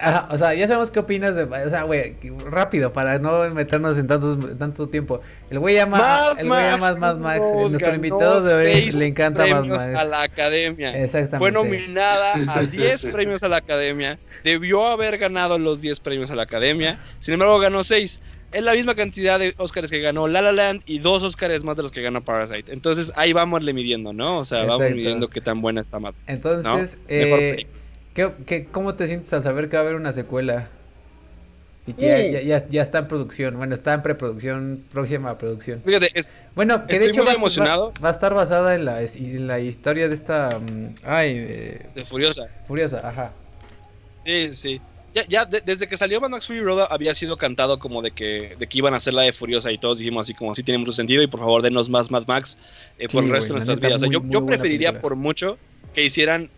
[0.00, 3.98] ajá, o sea, ya sabemos qué opinas de, o sea, güey, rápido, para no meternos
[3.98, 5.20] en tantos, tanto tiempo.
[5.50, 9.06] El güey llama, Mad el güey llama Mad Max, Road nuestro invitado de hoy le
[9.06, 9.98] encanta premios Max.
[9.98, 10.90] a la academia.
[10.90, 11.38] Exactamente.
[11.38, 14.18] Fue nominada a 10 premios a la academia.
[14.44, 16.98] Debió haber ganado los 10 premios a la academia.
[17.20, 18.20] Sin embargo, ganó 6.
[18.52, 21.76] Es la misma cantidad de Oscars que ganó La La Land y dos Oscars más
[21.76, 22.72] de los que ganó Parasite.
[22.72, 24.38] Entonces ahí vamos le midiendo, ¿no?
[24.38, 26.14] O sea, vamos midiendo qué tan buena está Mad.
[26.26, 26.76] Entonces, ¿no?
[26.76, 27.79] Mejor eh, película.
[28.14, 30.68] ¿Qué, qué, cómo te sientes al saber que va a haber una secuela?
[31.86, 35.38] Y que ya, ya, ya, ya está en producción, bueno, está en preproducción, próxima a
[35.38, 35.82] producción.
[35.84, 37.92] Fíjate, es, Bueno, que de hecho muy va, a- emocionado.
[37.96, 40.58] va- va a estar basada en la, en la historia de esta...
[40.60, 42.42] mm, ay, eh, de Furiosa.
[42.66, 43.32] Furiosa, ajá.
[44.24, 44.80] Sí, sí.
[45.14, 48.12] Ya, ya de- desde que salió Mad Max Fury Road había sido cantado como de
[48.12, 50.62] que, de que iban a hacer la de Furiosa y todos dijimos así como sí
[50.62, 52.56] tiene mucho sentido y por favor denos más Mad Max
[52.98, 53.96] eh, por el resto de nuestras vidas.
[53.96, 55.00] O sea, muy, yo, yo preferiría película.
[55.00, 55.58] por mucho
[55.94, 56.48] que hicieran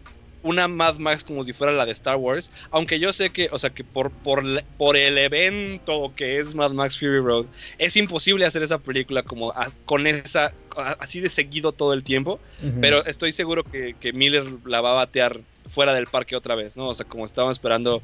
[0.43, 3.59] una Mad Max como si fuera la de Star Wars, aunque yo sé que, o
[3.59, 4.43] sea, que por, por,
[4.77, 7.47] por el evento que es Mad Max Fury Road,
[7.79, 12.03] es imposible hacer esa película como a- con esa, a- así de seguido todo el
[12.03, 12.41] tiempo,
[12.81, 16.77] pero estoy seguro que, que Miller la va a batear fuera del parque otra vez,
[16.77, 16.89] ¿no?
[16.89, 18.03] O sea, como estaban esperando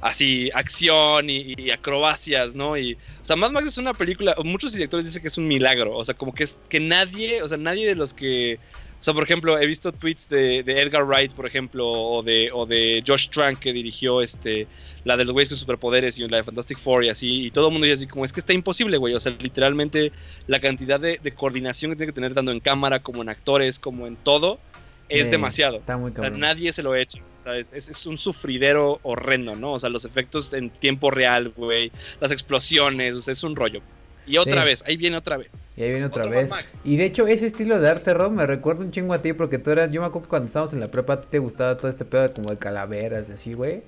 [0.00, 2.76] así acción y, y acrobacias, ¿no?
[2.78, 5.94] Y, o sea, Mad Max es una película, muchos directores dicen que es un milagro,
[5.96, 8.58] o sea, como que es que nadie, o sea, nadie de los que,
[9.00, 12.50] o sea, por ejemplo, he visto tweets de, de Edgar Wright, por ejemplo, o de,
[12.52, 14.68] o de Josh Trank que dirigió este,
[15.04, 17.68] la de los güeyes con superpoderes y la de Fantastic Four y así, y todo
[17.68, 20.12] el mundo dice así como, es que está imposible, güey, o sea, literalmente
[20.46, 23.78] la cantidad de, de coordinación que tiene que tener tanto en cámara como en actores,
[23.78, 24.60] como en todo,
[25.08, 25.78] es demasiado.
[25.78, 27.18] Está muy O sea, nadie se lo ha hecho.
[27.36, 29.72] O sea, es, es- es un sufridero horrendo, ¿no?
[29.72, 31.90] O sea, los efectos en tiempo real, güey.
[32.20, 33.82] Las explosiones, o sea, es un rollo.
[34.26, 34.66] Y otra Sí.
[34.68, 35.48] vez, ahí viene otra vez.
[35.76, 36.50] Y ahí viene otra Otro vez.
[36.84, 39.58] Y de hecho, ese estilo de arte, Rob, me recuerda un chingo a ti porque
[39.58, 41.76] tú eras, yo me acuerdo que cuando estábamos en la prepa, a ti te gustaba
[41.76, 43.82] todo este pedo de como de calaveras, así, güey.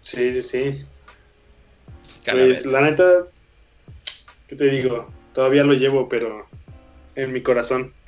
[0.00, 0.84] Sí, sí, sí.
[2.30, 3.04] Pues la neta,
[4.48, 5.10] ¿qué te digo?
[5.32, 6.46] Todavía lo llevo, pero
[7.16, 7.92] en mi corazón.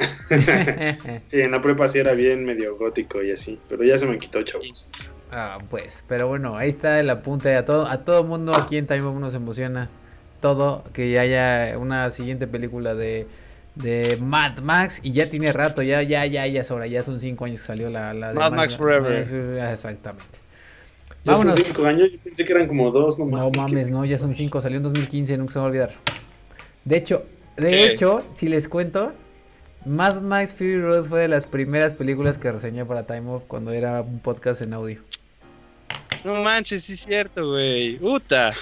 [1.28, 4.18] Sí, en la prepa sí era bien medio gótico y así, pero ya se me
[4.18, 4.88] quitó, chavos.
[5.30, 7.54] ah, pues, pero bueno, ahí está el apunte.
[7.56, 9.88] A todo, a todo mundo aquí en Time Bomb nos emociona
[10.40, 13.26] todo que haya una siguiente película de,
[13.74, 15.00] de Mad Max.
[15.02, 16.86] Y ya tiene rato, ya, ya, ya, ya es hora.
[16.86, 19.18] Ya son cinco años que salió la, la de Mad Max Forever.
[19.18, 20.46] Max Forever, Exactamente.
[21.24, 24.16] Ya son cinco años, yo pensé que eran como dos, no, No mames, no, ya
[24.16, 25.90] son cinco, salió en 2015, nunca se me va a olvidar.
[26.84, 27.24] De hecho,
[27.56, 27.86] de ¿Qué?
[27.86, 29.12] hecho, si les cuento,
[29.84, 33.72] Mad Max Fury Road fue de las primeras películas que reseñé para Time Off cuando
[33.72, 35.00] era un podcast en audio.
[36.24, 37.98] No manches, sí es cierto, güey.
[37.98, 38.52] Puta.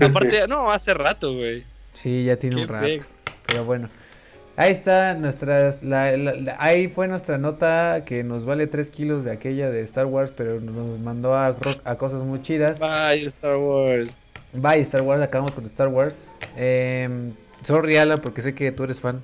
[0.00, 1.64] Aparte, no, hace rato, güey.
[1.92, 2.86] Sí, ya tiene Qué un rato.
[3.46, 3.88] Pero bueno.
[4.56, 5.82] Ahí está nuestras.
[5.84, 9.82] la- la- la- ahí fue nuestra nota que nos vale 3 kilos de aquella de
[9.82, 11.54] Star Wars, pero nos mandó a
[11.96, 12.80] cosas muy chidas.
[12.80, 14.10] Bye, Star Wars.
[14.52, 16.32] Bye, Star Wars, acabamos con Star Wars.
[16.56, 17.08] Eh,
[17.62, 19.22] sorry, Alan, porque sé que tú eres fan.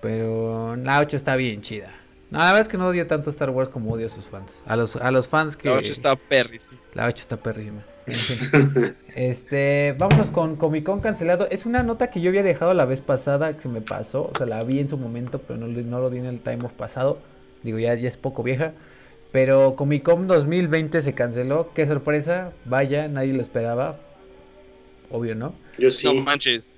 [0.00, 1.90] Pero la 8 está bien chida.
[2.30, 4.64] No, la verdad es que no odio tanto Star Wars como odio a sus fans.
[4.66, 5.68] A los, a los fans que.
[5.68, 6.80] La 8 está perrísima.
[6.94, 7.84] La 8 está perrísima.
[8.06, 8.96] En fin.
[9.14, 11.48] este, vámonos con Comic Con cancelado.
[11.50, 14.30] Es una nota que yo había dejado la vez pasada, que se me pasó.
[14.34, 16.40] O sea, la vi en su momento, pero no, lo- no lo di en el
[16.40, 17.18] time of pasado.
[17.62, 18.72] Digo, ya, ya es poco vieja.
[19.30, 21.72] Pero Comic Con 2020 se canceló.
[21.74, 22.52] Qué sorpresa.
[22.64, 23.98] Vaya, nadie lo esperaba.
[25.10, 25.54] Obvio, ¿no?
[25.78, 26.06] Yo sí.
[26.06, 26.68] No manches.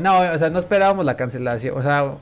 [0.00, 1.76] No, o sea, no esperábamos la cancelación.
[1.76, 2.16] O sea,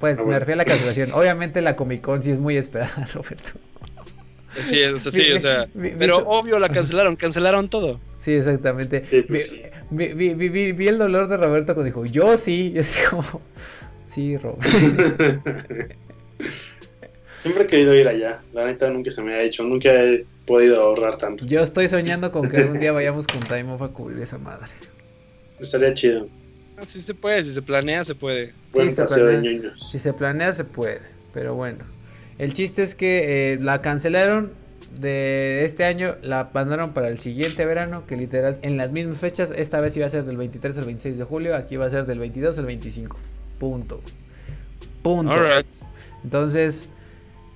[0.00, 1.12] pues Ah, me refiero a la cancelación.
[1.14, 3.52] Obviamente la Comic Con sí es muy esperada, Roberto.
[4.64, 5.66] Sí, o sea, sí, o sea.
[5.74, 8.00] Vi- vi- Pero vi- obvio la cancelaron, cancelaron todo.
[8.18, 9.04] Sí, exactamente.
[9.08, 9.62] Sí, pues vi, sí.
[9.90, 12.72] vi- vi- vi- vi- vi el dolor de Roberto cuando dijo, yo sí.
[12.74, 13.40] Yo así como,
[14.06, 14.58] sí, Rob.
[17.34, 18.40] Siempre he querido ir allá.
[18.52, 19.64] La neta nunca se me ha hecho.
[19.64, 21.44] Nunca he podido ahorrar tanto.
[21.46, 24.68] Yo estoy soñando con que algún día vayamos con Time Off a cubrir esa madre.
[25.58, 26.28] Estaría chido.
[26.86, 28.52] Sí se puede, si se planea, se puede.
[28.72, 29.40] Buen se de planea.
[29.40, 29.90] ñoños.
[29.90, 31.00] Si se planea, se puede.
[31.32, 31.84] Pero bueno.
[32.42, 34.50] El chiste es que eh, la cancelaron
[34.98, 39.52] de este año, la mandaron para el siguiente verano, que literal en las mismas fechas,
[39.54, 42.04] esta vez iba a ser del 23 al 26 de julio, aquí va a ser
[42.04, 43.16] del 22 al 25.
[43.60, 44.00] Punto.
[45.02, 45.36] Punto.
[46.24, 46.86] Entonces,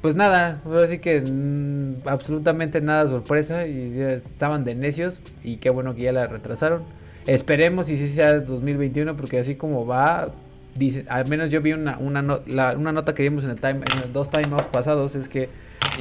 [0.03, 5.97] pues nada, así que mm, absolutamente nada sorpresa y estaban de necios y qué bueno
[5.97, 6.85] que ya la retrasaron.
[7.27, 10.33] Esperemos y si sea 2021 porque así como va,
[10.79, 13.61] dice, al menos yo vi una, una, no- la- una nota que vimos en el
[13.61, 15.49] time, en los dos time pasados es que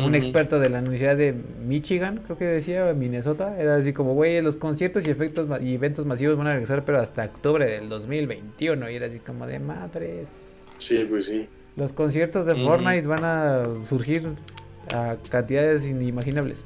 [0.03, 1.33] un experto de la Universidad de
[1.65, 6.05] Michigan, creo que decía, Minnesota, era así como, güey, los conciertos y efectos y eventos
[6.05, 10.55] masivos van a regresar pero hasta octubre del 2021 y era así como de madres.
[10.77, 11.47] Sí, pues sí.
[11.77, 12.55] Los conciertos de.
[12.55, 14.29] Fortnite van a surgir
[14.93, 16.63] a cantidades inimaginables.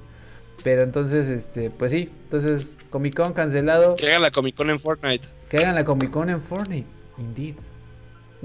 [0.63, 3.95] Pero entonces, este, pues sí, entonces Comic Con cancelado.
[3.95, 5.27] Que hagan la Comic Con en Fortnite.
[5.49, 6.87] Que hagan la Comic Con en Fortnite,
[7.17, 7.55] indeed.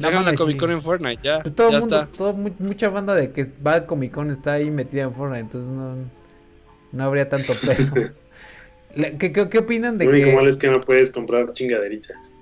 [0.01, 0.59] Que hagan la Comic sí.
[0.61, 1.41] Con en Fortnite, ya.
[1.43, 2.17] Pero todo ya el mundo, está.
[2.19, 5.41] todo, mu- mucha banda de que va a Comic Con está ahí metida en Fortnite,
[5.43, 5.95] entonces no,
[6.93, 7.95] no habría tanto peso.
[9.19, 10.35] ¿Qué, qué, qué opinan de Lo único que.?
[10.35, 12.33] malo es que no puedes comprar chingaderitas.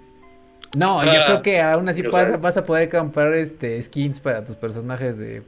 [0.77, 1.25] No, yo Ah.
[1.27, 5.19] creo que aún así vas, a- vas a poder comprar este skins para tus personajes
[5.19, 5.43] de.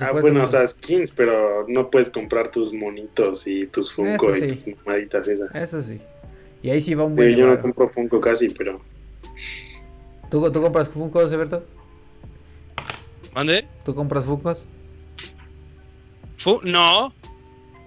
[0.00, 4.34] Ah, bueno, que o sea, skins, pero no puedes comprar tus monitos y tus Funko
[4.36, 4.56] y sí.
[4.56, 5.62] tus mamaditas esas.
[5.62, 6.00] Eso sí.
[6.62, 8.80] Y ahí sí va un buen yo no compro Funko casi, pero
[10.34, 11.62] ¿Tú, ¿Tú compras Funkos, Alberto?
[13.36, 13.68] ¿Mande?
[13.84, 14.66] ¿Tú compras Funkos?
[16.38, 17.14] Fu- no.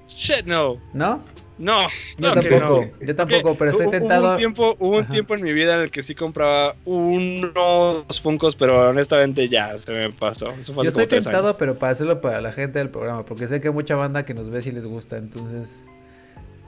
[0.08, 0.78] Shit, no.
[0.94, 1.22] ¿No?
[1.58, 1.90] No.
[1.90, 1.90] Yo
[2.20, 2.86] no, tampoco.
[3.02, 3.06] no.
[3.06, 4.24] Yo tampoco, pero estoy tentado.
[4.24, 8.22] Hubo un tiempo, hubo un tiempo en mi vida en el que sí compraba unos
[8.22, 10.48] Funkos, pero honestamente ya se me pasó.
[10.52, 11.58] Eso fue Yo estoy tentado, años.
[11.60, 14.50] pero para hacerlo para la gente del programa, porque sé que mucha banda que nos
[14.50, 15.86] ve si les gusta, entonces.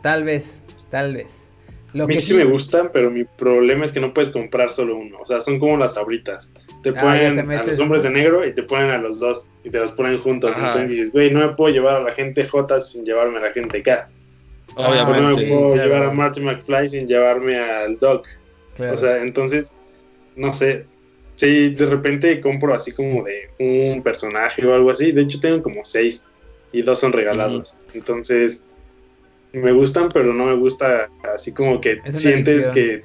[0.03, 0.59] Tal vez,
[0.89, 1.48] tal vez.
[1.93, 4.69] Lo a mí que sí me gustan, pero mi problema es que no puedes comprar
[4.69, 5.19] solo uno.
[5.21, 6.53] O sea, son como las abritas.
[6.83, 9.49] Te Ah, ponen te a los hombres de negro y te ponen a los dos
[9.63, 10.55] y te los ponen juntos.
[10.55, 10.67] Ajá.
[10.67, 13.53] Entonces dices, güey, no me puedo llevar a la gente J sin llevarme a la
[13.53, 14.07] gente K.
[14.75, 15.21] O no Obviamente.
[15.23, 15.83] me sí, puedo claro.
[15.89, 18.27] llevar a Marty McFly sin llevarme al Doc.
[18.75, 18.93] Claro.
[18.93, 19.73] O sea, entonces,
[20.35, 20.85] no sé.
[21.35, 23.49] Sí, de repente compro así como de
[23.93, 25.11] un personaje o algo así.
[25.11, 26.25] De hecho, tengo como seis
[26.71, 27.77] y dos son regalados.
[27.93, 28.63] Entonces,
[29.53, 32.73] me gustan, pero no me gusta así como que sientes adicción.
[32.73, 33.03] que.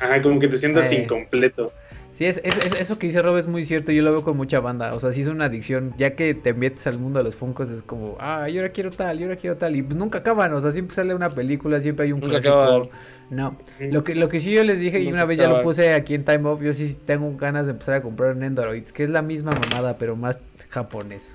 [0.00, 1.02] Ajá, como que te sientas Eh.
[1.02, 1.72] incompleto.
[2.12, 3.90] Sí, es, es- es- eso que dice Rob es muy cierto.
[3.90, 4.92] Yo lo veo con mucha banda.
[4.94, 5.94] O sea, sí es una adicción.
[5.96, 8.90] Ya que te metes al mundo de los Funkos, es como, ah, yo ahora quiero
[8.90, 9.74] tal, yo ahora quiero tal.
[9.76, 10.52] Y pues nunca acaban.
[10.52, 12.60] O sea, siempre sale una película, siempre hay un Nunca clásico.
[12.60, 12.88] acaban.
[13.30, 13.56] No.
[13.80, 16.12] Lo que, lo que sí yo les dije, y una vez ya lo puse aquí
[16.14, 19.22] en Time Off, yo sí tengo ganas de empezar a comprar Nendoroids, que es la
[19.22, 21.34] misma mamada, pero más japonés.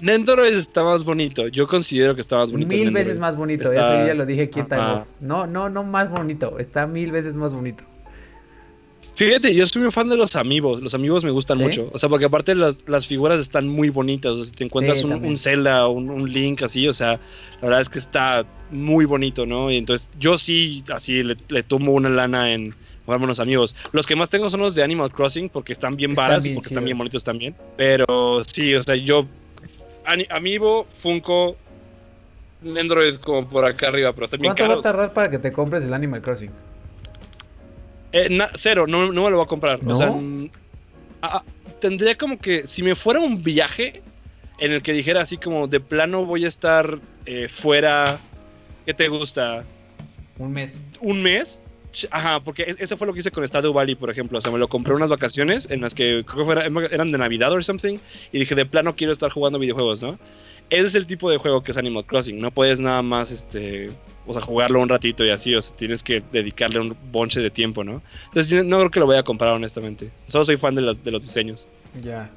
[0.00, 1.48] Nendoroid está más bonito.
[1.48, 2.68] Yo considero que está más bonito.
[2.68, 5.06] Mil veces más bonito, Está- eso ya lo dije aquí en.
[5.20, 7.84] No, no, no más bonito, está mil veces más bonito.
[9.14, 10.82] Fíjate, yo soy un fan de los amigos.
[10.82, 11.62] Los amigos me gustan ¿Sí?
[11.62, 11.88] mucho.
[11.94, 14.32] O sea, porque aparte las, las figuras están muy bonitas.
[14.32, 17.12] O sea, si te encuentras Sí, un, un Zelda, un, un Link así, o sea,
[17.62, 19.70] la verdad es que está muy bonito, ¿no?
[19.70, 22.74] Y entonces yo sí, así le, le tomo una lana en
[23.06, 23.74] jugarme unos amigos.
[23.92, 26.48] Los que más tengo son los de Animal Crossing porque están bien Están varas y
[26.48, 27.54] bien porque están bien bonitos también.
[27.78, 29.26] Pero sí, o sea, yo.
[30.30, 31.56] Amiibo, Funko,
[32.78, 34.82] Android como por acá arriba, pero están bien ¿Cuánto va a caros.
[34.82, 36.50] tardar para que te compres el Animal Crossing?
[38.12, 39.84] Eh, na- cero, no, no me lo voy a comprar.
[39.84, 39.94] ¿No?
[39.94, 41.42] O sea,
[41.80, 44.02] tendría como que, si me fuera un viaje
[44.58, 48.18] en el que dijera así como de plano voy a estar eh, fuera,
[48.86, 49.64] ¿qué te gusta?
[50.38, 50.78] Un mes.
[51.00, 51.62] un mes.
[52.10, 54.38] Ajá, porque es- eso fue lo que hice con Stardew Valley, por ejemplo.
[54.38, 57.18] O sea, me lo compré unas vacaciones en las que creo que fuera- eran de
[57.18, 57.98] Navidad o something.
[58.32, 60.18] Y dije, de plano quiero estar jugando videojuegos, ¿no?
[60.68, 62.40] Ese es el tipo de juego que es Animal Crossing.
[62.40, 63.90] No puedes nada más, este,
[64.26, 65.54] o sea, jugarlo un ratito y así.
[65.54, 68.02] O sea, tienes que dedicarle un bonche de tiempo, ¿no?
[68.26, 70.10] Entonces, yo no creo que lo voy a comprar, honestamente.
[70.26, 71.66] Solo soy fan de los, de los diseños.
[72.02, 72.30] Ya.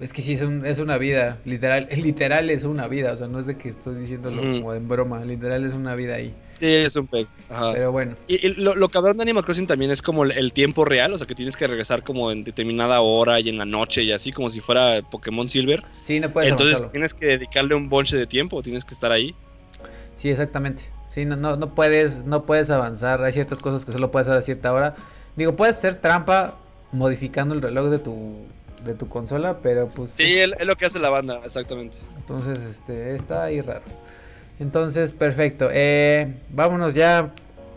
[0.00, 1.38] Es que sí, es, un- es una vida.
[1.44, 3.12] Literal, literal es una vida.
[3.12, 4.60] O sea, no es de que estoy diciéndolo Ujú.
[4.60, 5.22] como en broma.
[5.24, 6.32] Literal es una vida ahí.
[6.60, 7.26] Sí, es un peg.
[7.48, 7.72] Ajá.
[7.72, 8.16] Pero bueno.
[8.26, 11.12] Y, y lo, lo cabrón de Animal Crossing también es como el, el tiempo real,
[11.12, 14.12] o sea que tienes que regresar como en determinada hora y en la noche y
[14.12, 15.84] así como si fuera Pokémon Silver.
[16.02, 16.92] Sí, no puedes Entonces avanzarlo.
[16.92, 19.34] tienes que dedicarle un bonche de tiempo, tienes que estar ahí.
[20.16, 20.90] Sí, exactamente.
[21.08, 23.22] Sí, no, no, no puedes, no puedes avanzar.
[23.22, 24.96] Hay ciertas cosas que solo puedes hacer a cierta hora.
[25.36, 26.56] Digo, puedes hacer trampa
[26.90, 28.36] modificando el reloj de tu,
[28.84, 30.10] de tu consola, pero pues.
[30.10, 31.96] Sí, es, es lo que hace la banda, exactamente.
[32.18, 33.84] Entonces, este, está ahí raro.
[34.60, 35.68] Entonces, perfecto.
[35.72, 37.30] Eh, vámonos ya,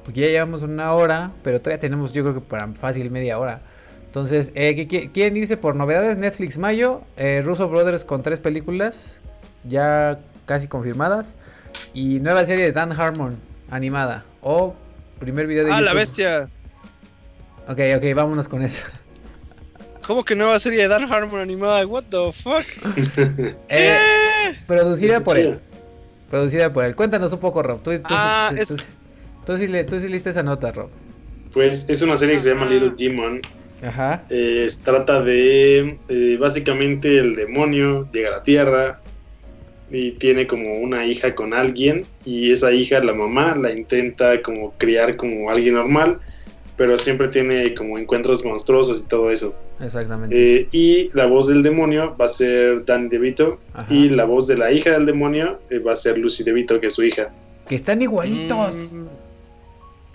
[0.03, 3.61] porque ya llevamos una hora, pero todavía tenemos, yo creo que para fácil media hora.
[4.05, 6.17] Entonces, eh, ¿qué- qué- ¿quieren irse por novedades?
[6.17, 9.17] Netflix Mayo, eh, Russo Brothers con tres películas
[9.63, 11.36] ya casi confirmadas.
[11.93, 13.38] Y nueva serie de Dan Harmon,
[13.69, 14.25] animada.
[14.41, 14.73] O
[15.19, 16.49] primer video de Ah, la bestia.
[17.67, 18.88] Ok, ok, vámonos con eso.
[20.05, 21.86] ¿Cómo que nueva serie de Dan Harmon animada?
[21.86, 22.65] What the fuck?
[23.69, 23.97] Eh,
[24.49, 24.57] ¿Qué?
[24.67, 25.59] producida por él.
[26.32, 26.95] Producida por él.
[26.95, 27.82] Cuéntanos un poco, Rob.
[27.84, 28.77] Tú, tú- Ah, tú- es- tú-
[29.45, 30.89] tú sí le- tú sí leíste esa nota, Rob.
[31.53, 33.41] Pues es una serie que se llama Little Demon.
[33.86, 34.23] Ajá.
[34.29, 39.01] Eh, trata de eh, básicamente el demonio llega a la tierra
[39.89, 44.71] y tiene como una hija con alguien y esa hija, la mamá, la intenta como
[44.77, 46.19] criar como alguien normal,
[46.82, 49.53] pero siempre tiene como encuentros monstruosos y todo eso.
[49.79, 50.36] Exactamente.
[50.61, 53.93] Eh, y la voz del demonio va a ser Dan DeVito Ajá.
[53.93, 56.88] y la voz de la hija del demonio eh, va a ser Lucy DeVito, que
[56.88, 57.29] es su hija.
[57.67, 58.93] Que están igualitos.
[58.93, 59.03] Mm,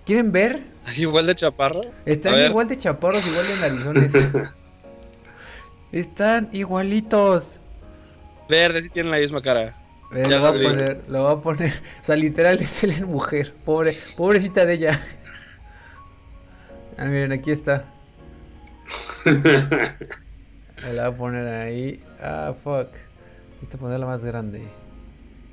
[0.07, 0.59] ¿Quieren ver?
[0.97, 1.83] Igual de chaparro.
[2.05, 4.29] Están igual de chaparros, igual de narizones.
[5.93, 7.61] están igualitos.
[8.49, 9.77] Verde, sí tienen la misma cara.
[10.13, 11.73] Eh, Ya lo voy a poner, lo voy a poner.
[12.03, 13.55] O sea, literal es él en mujer.
[13.65, 15.01] Pobre, pobrecita de ella.
[16.99, 17.85] Ah, miren, aquí está.
[19.25, 22.03] Me la voy a poner ahí.
[22.21, 22.89] Ah, fuck.
[23.55, 24.63] Necesito ponerla más grande.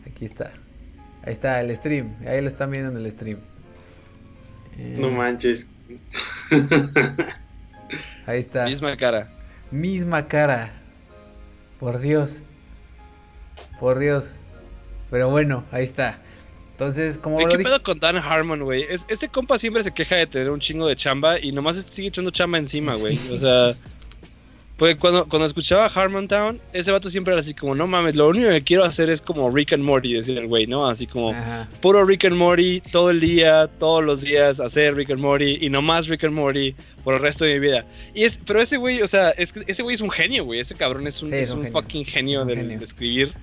[0.07, 0.53] Aquí está.
[1.25, 2.15] Ahí está el stream.
[2.27, 3.39] Ahí lo están viendo en el stream.
[4.77, 5.67] Eh, no manches.
[8.25, 8.65] Ahí está.
[8.65, 9.29] Misma cara.
[9.71, 10.73] Misma cara.
[11.79, 12.39] Por Dios.
[13.79, 14.35] Por Dios.
[15.09, 16.19] Pero bueno, ahí está.
[16.73, 17.69] Entonces, como Güey, lo ¿Qué dije.
[17.69, 18.83] pedo con Dan Harmon, güey?
[18.89, 22.07] Es- ese compa siempre se queja de tener un chingo de chamba y nomás sigue
[22.09, 23.15] echando chamba encima, güey.
[23.15, 23.33] Sí.
[23.33, 23.75] O sea,
[24.77, 28.49] pues cuando, cuando escuchaba Harmontown, ese vato siempre era así como, no mames, lo único
[28.49, 30.87] que quiero hacer es como Rick and Morty, decía el güey, ¿no?
[30.87, 31.69] Así como, Ajá.
[31.79, 35.69] puro Rick and Morty, todo el día, todos los días, hacer Rick and Morty y
[35.69, 37.85] nomás Rick and Morty por el resto de mi vida.
[38.15, 40.59] Y es, pero ese güey, o sea, es, ese güey es un genio, güey.
[40.59, 42.79] Ese cabrón es un, Sí, es un un fucking genio, Es un de, genio.
[42.79, 43.33] de escribir.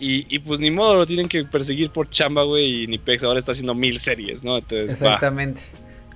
[0.00, 2.84] Y, y pues ni modo, lo tienen que perseguir por chamba, güey.
[2.84, 4.58] Y ni Pex ahora está haciendo mil series, ¿no?
[4.58, 4.90] Entonces.
[4.90, 5.62] Exactamente.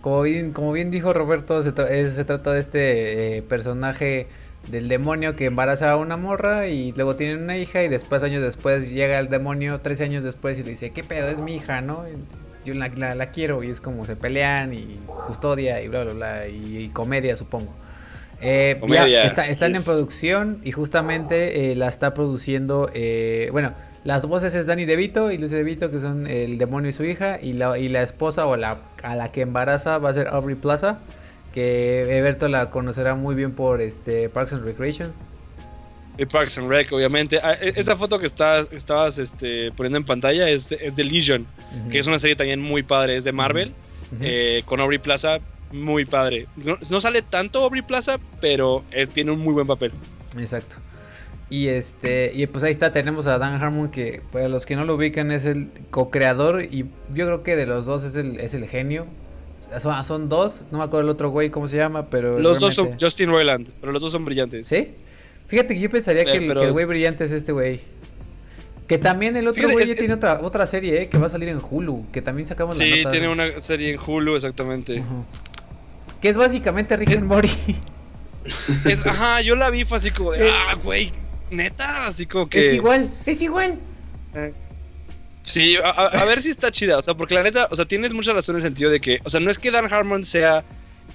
[0.00, 4.28] Como bien, como bien dijo Roberto, se, tra- se trata de este eh, personaje
[4.70, 8.42] del demonio que embaraza a una morra y luego tienen una hija y después, años
[8.42, 11.28] después, llega el demonio, 13 años después, y le dice, ¿qué pedo?
[11.28, 12.04] Es mi hija, ¿no?
[12.64, 16.12] Yo la, la- la quiero y es como se pelean y custodia y bla, bla,
[16.12, 17.72] bla, y, y comedia, supongo.
[18.40, 23.72] Eh, ya está- están en producción y justamente eh, la está produciendo, eh, bueno,
[24.04, 27.38] las voces es Danny DeVito y Lucy DeVito, que son el demonio y su hija,
[27.42, 30.54] y la, y la esposa o la a la que embaraza va a ser Aubrey
[30.56, 31.00] Plaza,
[31.52, 35.12] que Eberto la conocerá muy bien por este Parks and Recreation.
[36.16, 37.38] Y Parks and Rec, obviamente.
[37.42, 41.04] Ah, e- esa foto que estás, estabas este, poniendo en pantalla es de, es de
[41.04, 41.46] Legion,
[41.90, 43.72] que es una serie también muy padre, es de Marvel,
[44.20, 45.38] eh, con Aubrey Plaza,
[45.72, 46.46] muy padre.
[46.56, 49.92] No, no sale tanto Aubrey Plaza, pero es- tiene un muy buen papel.
[50.38, 50.76] Exacto.
[51.50, 54.84] Y este, y pues ahí está, tenemos a Dan Harmon, que para los que no
[54.84, 56.84] lo ubican es el co-creador, y
[57.14, 59.06] yo creo que de los dos es el, es el genio.
[59.80, 62.38] Son, son dos, no me acuerdo el otro güey cómo se llama, pero.
[62.38, 64.68] Los dos son Justin Roiland, pero los dos son brillantes.
[64.68, 64.92] ¿Sí?
[65.46, 67.80] Fíjate que yo pensaría que, Eh, el, pero- que el güey brillante es este güey.
[68.86, 71.08] Que también el otro Fíjate, güey es ya que- tiene otra, otra serie, ¿eh?
[71.08, 73.10] Que va a salir en Hulu, que también sacamos la Sí, nota.
[73.12, 75.00] tiene una serie en Hulu, exactamente.
[75.00, 75.24] Ujú.
[76.20, 77.76] Que es básicamente Rick Es- and Morty.
[78.86, 80.52] Es- ajá, yo la vi, fue así como de, Eh.
[80.52, 81.12] ah, güey,
[81.50, 82.60] neta, así como que.
[82.68, 83.78] Es igual, es igual.
[84.34, 84.52] Eh.
[85.42, 87.84] Sí, a, a- a ver si está chida, o sea, porque la neta, o sea,
[87.86, 90.24] tienes mucha razón en el sentido de que, o sea, no es que Dan Harmon
[90.24, 90.64] sea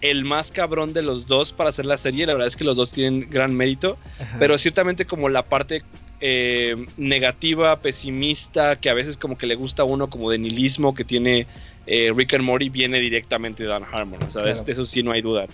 [0.01, 2.75] el más cabrón de los dos para hacer la serie, la verdad es que los
[2.75, 4.37] dos tienen gran mérito, Ajá.
[4.39, 5.83] pero ciertamente como la parte
[6.25, 10.93] eh, negativa, pesimista, que a veces como que le gusta a uno como de nihilismo
[10.95, 11.47] que tiene
[11.85, 14.65] eh, Rick and Morty, viene directamente de Dan Harmon, o sea, de- Claro.
[14.65, 15.47] de eso sí no hay duda.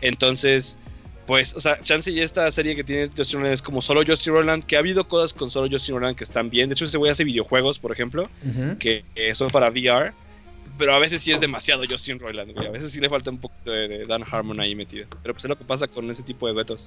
[0.00, 0.78] Entonces,
[1.26, 4.32] pues, o sea, chance y esta serie que tiene Justin Roiland es como solo Justin
[4.32, 6.98] Roiland, que ha habido cosas con solo Justin Roiland que están bien, de hecho ese
[6.98, 8.28] güey hace videojuegos, por ejemplo,
[8.78, 10.12] que eh, son para VR.
[10.80, 12.66] Pero a veces sí es demasiado Justin Roiland, güey.
[12.66, 15.06] A veces sí le falta un poquito de, de Dan Harmon ahí metido.
[15.22, 16.86] Pero pues es lo que pasa con ese tipo de duetos.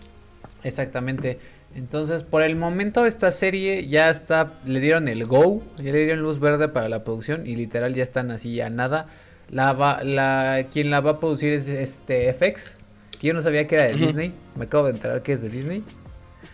[0.64, 1.38] Exactamente.
[1.76, 6.24] Entonces, por el momento esta serie ya está, le dieron el go, ya le dieron
[6.24, 9.10] luz verde para la producción y literal ya están así a nada.
[9.52, 12.74] La va, la, quien la va a producir es este FX,
[13.22, 13.94] que yo no sabía que era de.
[13.94, 15.84] Disney, me acabo de enterar que es de Disney.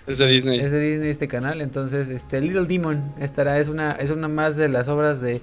[0.07, 0.59] Es de Disney.
[0.59, 4.57] Es de Disney este canal, entonces este Little Demon estará, es una, es una más
[4.57, 5.41] de las obras de,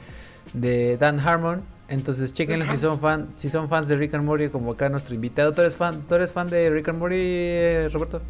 [0.53, 1.76] de Dan Harmon.
[1.89, 5.15] Entonces chequenla si son fan, si son fans de Rick and Morty como acá nuestro
[5.15, 5.55] invitado.
[5.55, 8.21] ¿Tú eres fan, ¿tú eres fan de Rick and Morty, eh, Roberto?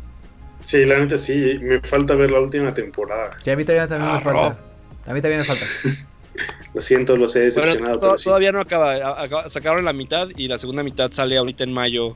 [0.62, 3.30] Sí, la neta sí, me falta ver la última temporada.
[3.42, 4.58] Que a mí todavía también me Ah, falta.
[5.06, 5.64] A mí también me falta.
[6.74, 8.24] Lo siento, los he Bueno, decepcionado, sí.
[8.24, 9.22] todavía no acaba.
[9.22, 12.14] acaba- Sacaron la mitad y la segunda mitad sale ahorita en mayo.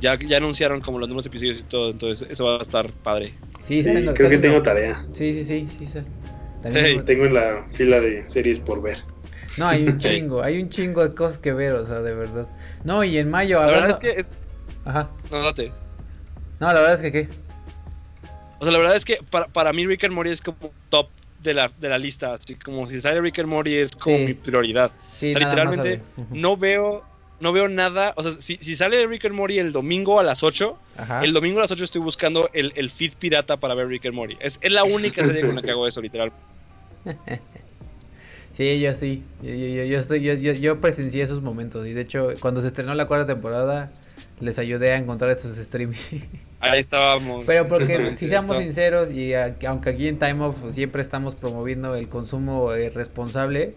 [0.00, 3.34] Ya, ya anunciaron como los nuevos episodios y todo, entonces eso va a estar padre.
[3.62, 5.04] Sí, Sí, salen- creo que tengo tarea.
[5.12, 5.98] Sí, sí, sí, sí.
[6.62, 7.00] También- Hey.
[7.04, 8.96] Tengo en la fila de series por ver.
[9.56, 12.46] No, hay un chingo, hay un chingo de cosas que ver, o sea, de verdad.
[12.84, 14.30] No, y en mayo, La verdad es que es.
[14.84, 15.10] Ajá.
[15.30, 15.72] No, date.
[16.60, 17.28] No, la verdad es que qué.
[18.58, 21.08] O sea, la verdad es que para, para mí Rick and Morty es como top
[21.42, 22.32] de la, de la lista.
[22.34, 24.24] Así como si sale Rick and Morty es como Sí.
[24.24, 24.90] mi prioridad.
[25.14, 26.00] Sí, O sea, literalmente
[26.30, 27.04] no veo
[27.40, 30.42] no veo nada, o sea, si, si sale Rick and Morty el domingo a las
[30.42, 31.22] 8, Ajá.
[31.24, 34.14] el domingo a las 8 estoy buscando el, el feed pirata para ver Rick and
[34.14, 34.36] Morty.
[34.40, 36.32] Es, es la única serie con la que hago eso, literal.
[38.54, 39.22] Sí, yo sí.
[39.42, 41.86] Yo, yo, yo, yo, yo, yo, yo presencié esos momentos.
[41.86, 43.90] Y de hecho, cuando se estrenó la cuarta temporada,
[44.40, 45.96] les ayudé a encontrar estos streaming.
[46.60, 47.44] Ahí estábamos.
[47.46, 51.94] Pero porque, si seamos sinceros, y a- aunque aquí en Time Off siempre estamos promoviendo
[51.96, 53.74] el consumo eh, responsable,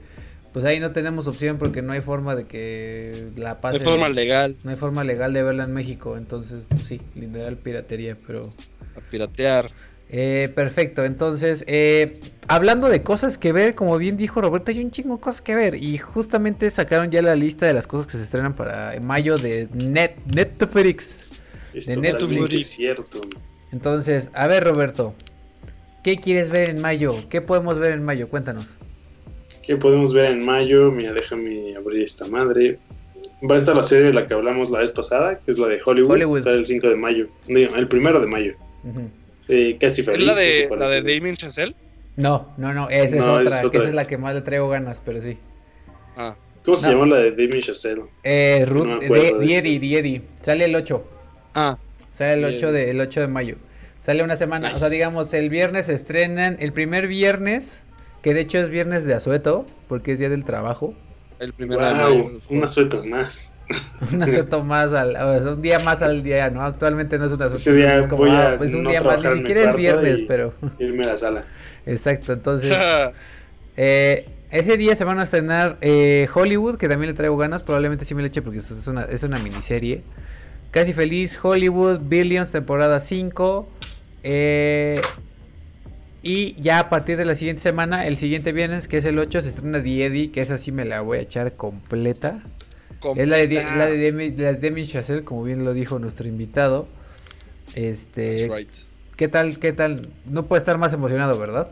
[0.53, 3.81] pues ahí no tenemos opción porque no hay forma de que la pasen.
[3.81, 6.17] forma legal, No hay forma legal de verla en México.
[6.17, 8.53] Entonces, pues sí, literal piratería, pero.
[8.95, 9.71] a piratear.
[10.09, 14.91] Eh, perfecto, entonces, eh, hablando de cosas que ver, como bien dijo Roberto, hay un
[14.91, 15.75] chingo de cosas que ver.
[15.75, 19.37] Y justamente sacaron ya la lista de las cosas que se estrenan para en mayo
[19.37, 21.29] de Net, Netflix.
[21.73, 22.53] Esto De Netflix.
[22.55, 23.21] es cierto.
[23.71, 25.13] Entonces, a ver, Roberto,
[26.03, 27.27] ¿qué quieres ver en mayo?
[27.29, 28.29] ¿Qué podemos ver en mayo?
[28.29, 28.75] Cuéntanos.
[29.65, 30.91] ¿Qué podemos ver en mayo?
[30.91, 32.79] Mira, déjame abrir esta madre.
[33.49, 35.67] Va a estar la serie de la que hablamos la vez pasada, que es la
[35.67, 36.11] de Hollywood.
[36.11, 36.41] Hollywood.
[36.41, 37.27] Sale el 5 de mayo.
[37.47, 38.53] El primero de mayo.
[39.49, 40.25] Eh, casi ¿Es feliz.
[40.25, 41.15] la no sé de, la es de.
[41.15, 41.75] Damien Chazelle?
[42.17, 44.41] No, no, no, esa es No, otra, es que esa es la que más le
[44.41, 45.37] traigo ganas, pero sí.
[46.17, 46.35] Ah,
[46.65, 46.93] ¿Cómo se No.
[46.93, 48.03] llama la de Damien Chazelle?
[48.23, 49.79] Eh, No Ruth, acuerdo de, de Diedi, ese.
[49.79, 51.07] Diedi, sale el 8.
[51.55, 51.77] ah,
[52.11, 52.55] Sale el Bien.
[52.55, 53.55] 8 de, el 8 de mayo.
[53.99, 57.83] Sale una semana, o sea, digamos, el viernes se estrenan, el primer viernes,
[58.23, 60.95] que de hecho es viernes de asueto, porque es día del trabajo.
[61.39, 62.41] el primero de Wow, mayo.
[62.49, 63.53] una suelta más.
[64.13, 66.61] Un asueto más al, o sea, un día más al día, ¿no?
[66.63, 69.69] Actualmente no es un asueto, es como, ah, pues un no día más, ni siquiera
[69.69, 71.45] es viernes, y- pero, Irme a la sala.
[71.87, 72.73] Exacto, entonces,
[73.77, 78.05] eh, ese día se van a estrenar eh, Hollywood, que también le traigo ganas, probablemente
[78.05, 80.03] sí me le eche porque es una, es una miniserie.
[80.71, 83.67] Casi Feliz, Hollywood, Billions, temporada 5.
[84.23, 85.01] eh,
[86.23, 89.39] y ya a partir de la siguiente semana, el siguiente viernes, que es el 8,
[89.41, 92.41] se estrena The Eddie, que esa sí me la voy a echar completa.
[93.15, 96.27] Es la de, la de Demi, la de Demi Chazelle, como bien lo dijo nuestro
[96.27, 96.87] invitado.
[97.75, 98.69] Este, That's right.
[99.17, 100.01] ¿Qué tal, qué tal?
[100.25, 101.69] No puede estar más emocionado, ¿verdad?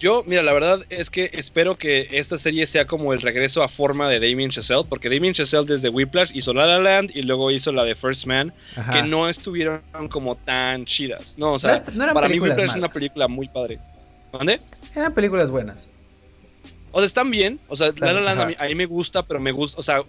[0.00, 3.68] Yo, mira, la verdad es que espero que esta serie sea como el regreso a
[3.68, 7.52] forma de Damien Chazelle, porque Damien Chazelle desde Whiplash hizo La La Land y luego
[7.52, 8.94] hizo la de First Man, Ajá.
[8.94, 9.80] que no estuvieron
[10.10, 11.36] como tan chidas.
[11.38, 13.78] No, o sea, No no para mí Whiplash es una película muy padre.
[14.32, 14.60] ¿Mande?
[14.96, 15.86] Eran películas buenas.
[16.90, 17.60] O sea, están bien.
[17.68, 18.64] O sea, Están- La La Land a mí, ajá.
[18.64, 19.78] a mí me gusta, pero me gusta.
[19.78, 20.02] O sea,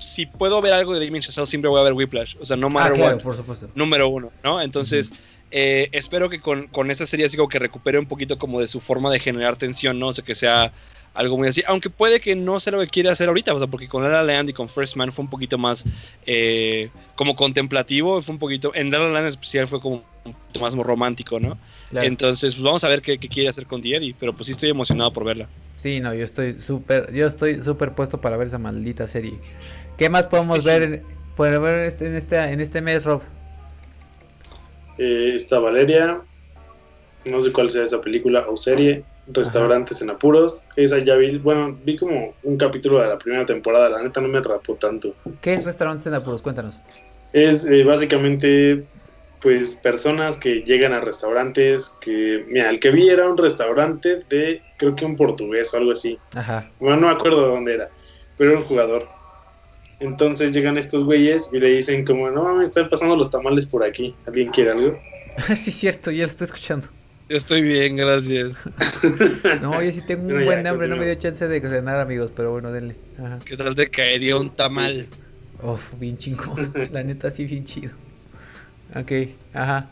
[0.00, 2.36] si puedo ver algo de Damien Chazelle, siempre voy a ver Whiplash.
[2.40, 3.22] O sea, no Ah, matter claro, what.
[3.22, 3.70] por supuesto.
[3.74, 4.60] Número uno, ¿no?
[4.60, 5.12] Entonces,
[5.50, 8.68] eh, espero que con, con esta serie así como que recupere un poquito como de
[8.68, 10.08] su forma de generar tensión, ¿no?
[10.08, 10.72] O sea, que sea
[11.14, 11.62] algo muy así.
[11.66, 13.54] Aunque puede que no sea lo que quiere hacer ahorita.
[13.54, 15.84] O sea, porque con La La Land y con First Man fue un poquito más
[16.26, 18.22] eh, como contemplativo.
[18.22, 18.72] Fue un poquito.
[18.74, 21.58] En La La Land en especial fue como un poquito más romántico, ¿no?
[21.90, 22.06] Claro.
[22.06, 24.70] Entonces, pues vamos a ver qué, qué quiere hacer con Eddie, Pero pues sí estoy
[24.70, 25.48] emocionado por verla.
[25.76, 29.40] Sí, no, yo estoy súper, yo estoy súper puesto para ver esa maldita serie.
[29.96, 31.42] ¿Qué más podemos ver sí.
[31.42, 33.22] ver este, en este, en este mes, Rob?
[35.00, 36.20] Eh, está Valeria.
[37.24, 39.02] No sé cuál sea esa película o serie.
[39.28, 40.62] Restaurantes en apuros.
[40.76, 44.28] Esa ya vi, bueno, vi como un capítulo de la primera temporada, la neta no
[44.28, 45.14] me atrapó tanto.
[45.40, 46.42] ¿Qué es restaurantes en apuros?
[46.42, 46.80] Cuéntanos.
[47.32, 48.84] Es eh, básicamente,
[49.40, 54.60] pues, personas que llegan a restaurantes que, mira, el que vi era un restaurante de,
[54.76, 56.18] creo que un portugués o algo así.
[56.34, 56.68] Ajá.
[56.78, 57.88] Bueno, no me acuerdo de dónde era,
[58.36, 59.08] pero era un jugador.
[60.00, 63.84] Entonces llegan estos güeyes y le dicen como, no mames, están pasando los tamales por
[63.84, 64.14] aquí.
[64.26, 64.98] ¿Alguien quiere algo?
[65.54, 66.88] sí, cierto, ya lo estoy escuchando.
[67.28, 68.50] Yo estoy bien, gracias.
[69.62, 72.00] No, yo sí tengo un Bueno, ya, buen hambre, no me dio chance de cenar,
[72.00, 72.96] amigos, pero bueno, denle.
[73.18, 73.38] Ajá.
[73.44, 75.06] ¿Qué tal te caería un tamal?
[75.62, 76.72] Uf, bien chingón.
[76.92, 77.92] La neta, sí, bien chido.
[78.96, 79.12] Ok,
[79.52, 79.90] ajá.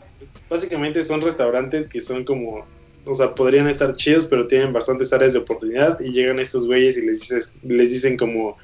[0.49, 2.65] Básicamente son restaurantes que son como,
[3.05, 6.97] o sea, podrían estar chidos, pero tienen bastantes áreas de oportunidad y llegan estos güeyes
[6.97, 8.57] y les, dices, les dicen como,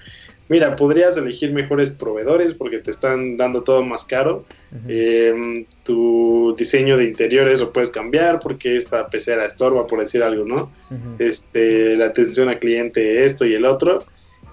[0.48, 4.44] mira, podrías elegir mejores proveedores porque te están dando todo más caro.
[4.88, 10.46] Eh, tu diseño de interiores lo puedes cambiar porque esta pecera estorba, por decir algo,
[10.46, 10.72] ¿no?
[11.18, 14.06] Este, la atención al cliente, esto y el otro,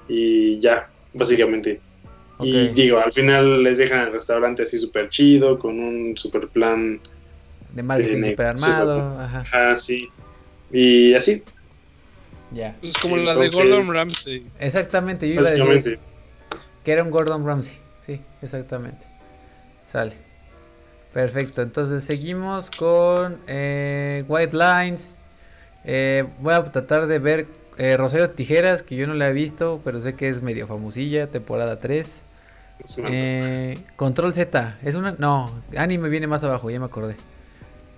[0.09, 1.81] y ya, básicamente.
[2.40, 2.74] Y Ok.
[2.74, 7.01] digo, al final les dejan el restaurante así súper chido, con un super plan
[7.73, 9.19] De marketing negocios, armado.
[9.20, 10.09] Ajá, así.
[10.73, 11.43] Y así,
[12.54, 12.76] ya.
[12.82, 14.46] Es como la de Gordon Ramsay.
[14.58, 15.98] Exactamente, yo iba a decir
[16.84, 17.78] que era un Gordon Ramsay.
[18.06, 19.06] Sí, exactamente.
[19.86, 20.12] Sale.
[21.12, 25.16] Perfecto, entonces seguimos con eh, White Lines.
[25.84, 27.46] Eh, voy a tratar de ver
[27.76, 31.26] eh, Rosario Tijeras, que yo no la he visto, pero sé que es medio famosilla,
[31.26, 32.22] temporada 3.
[32.84, 35.14] Es una- Eh, Control Z, es una...
[35.18, 37.16] No, anime viene más abajo, ya me acordé.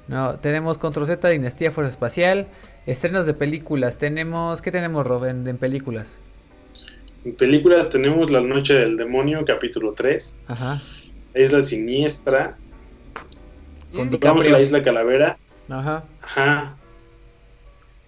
[0.08, 2.48] No, tenemos Control Z, Dinastía Fuerza Espacial,
[2.86, 3.98] estrenos de películas.
[3.98, 4.60] Tenemos...
[4.62, 6.16] ¿Qué tenemos, Rob, en, en películas?
[7.24, 10.76] En películas tenemos La Noche del Demonio, capítulo 3, Ajá.
[11.32, 12.56] La Isla Siniestra,
[13.94, 14.50] Con DiCaprio.
[14.52, 15.38] la Isla Calavera,
[15.70, 16.04] Ajá.
[16.22, 16.76] ajá.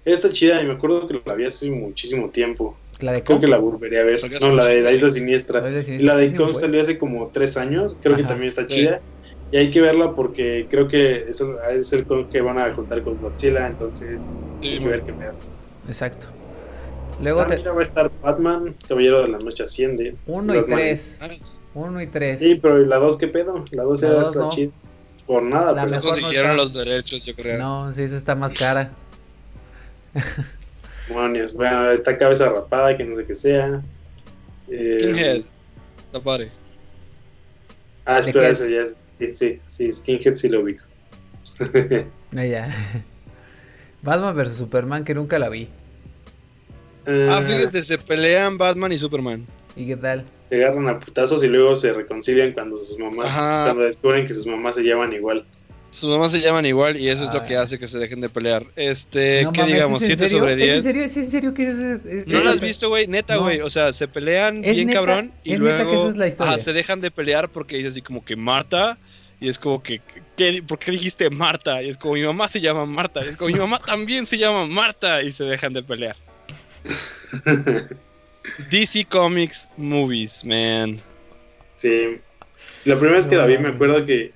[0.04, 2.76] Esta chida, y me acuerdo que la vi hace muchísimo tiempo.
[3.00, 3.40] La de Creo Kong.
[3.44, 4.20] que la volvería a ver.
[4.40, 5.10] No, la de La Isla.
[5.10, 5.60] Siniestra.
[5.62, 8.48] La Isla Y Siniestra la de Kong salió hace como tres años, creo que también
[8.48, 8.86] está Sí.
[9.52, 13.16] Y hay que verla porque creo que eso es el que van a juntar con
[13.20, 14.18] Godzilla, entonces
[14.60, 15.32] Sí, hay que ver qué pedo.
[15.86, 16.26] Exacto.
[17.22, 17.56] Luego Ah, te...
[17.58, 20.16] mira, va a estar Batman, Caballero de la Noche Asciende.
[20.26, 20.78] 1 y Batman.
[20.78, 21.18] 3.
[21.22, 21.28] Ah,
[21.74, 22.38] 1 y 3.
[22.40, 23.64] Sí, pero ¿y la 2 qué pedo?
[23.70, 24.48] La 2 La era dos no.
[24.50, 24.72] chida.
[25.26, 26.62] Por nada, La pero No mejor no consiguieron está.
[26.62, 27.58] los derechos, yo creo.
[27.58, 28.90] No, sí, esa está más cara.
[31.08, 31.54] demonios.
[31.54, 33.80] Bueno, está cabeza rapada, que no sé qué sea.
[34.68, 35.42] Eh, Skinhead.
[36.06, 36.46] Está padre.
[38.04, 38.96] Ah, ¿De espera, ese ya es.
[39.18, 40.84] Sí, sí, Skinhead sí lo ubico.
[42.36, 42.74] Ah, ya.
[44.02, 45.68] Batman vs Superman, que nunca la vi.
[47.06, 49.46] Ah, fíjate, se pelean Batman y Superman.
[49.74, 50.24] ¿Y qué tal?
[50.48, 53.64] Se agarran a putazos y luego se reconcilian cuando sus mamás, Ajá.
[53.66, 55.46] cuando descubren que sus mamás se llevan igual.
[55.96, 57.62] Sus mamás se llaman igual y eso es lo que Ah.
[57.62, 58.66] hace que se dejen de pelear.
[58.76, 60.02] Este, No ¿qué mames, digamos?
[60.02, 60.38] ¿es en 7 serio?
[60.40, 60.74] sobre ¿Es 10.
[60.76, 61.02] en serio?
[61.04, 63.06] ¿Es en serio que es, es- ¿No lo has visto, güey?
[63.06, 63.42] Neta, No.
[63.44, 63.60] güey.
[63.62, 66.16] O sea, se pelean Es bien neta, cabrón y es neta luego que esa es
[66.18, 66.52] la historia.
[66.52, 68.98] ajá, se dejan de pelear porque dice así como que Marta
[69.40, 70.02] y es como que
[70.36, 71.82] ¿qué, ¿por qué dijiste Marta?
[71.82, 74.36] Y es como mi mamá se llama Marta y es como mi mamá también se
[74.36, 76.16] llama Marta y se dejan de pelear.
[78.70, 81.00] DC Comics Movies, man.
[81.76, 82.18] Sí.
[82.84, 84.32] La primera vez que la vi, me acuerdo que,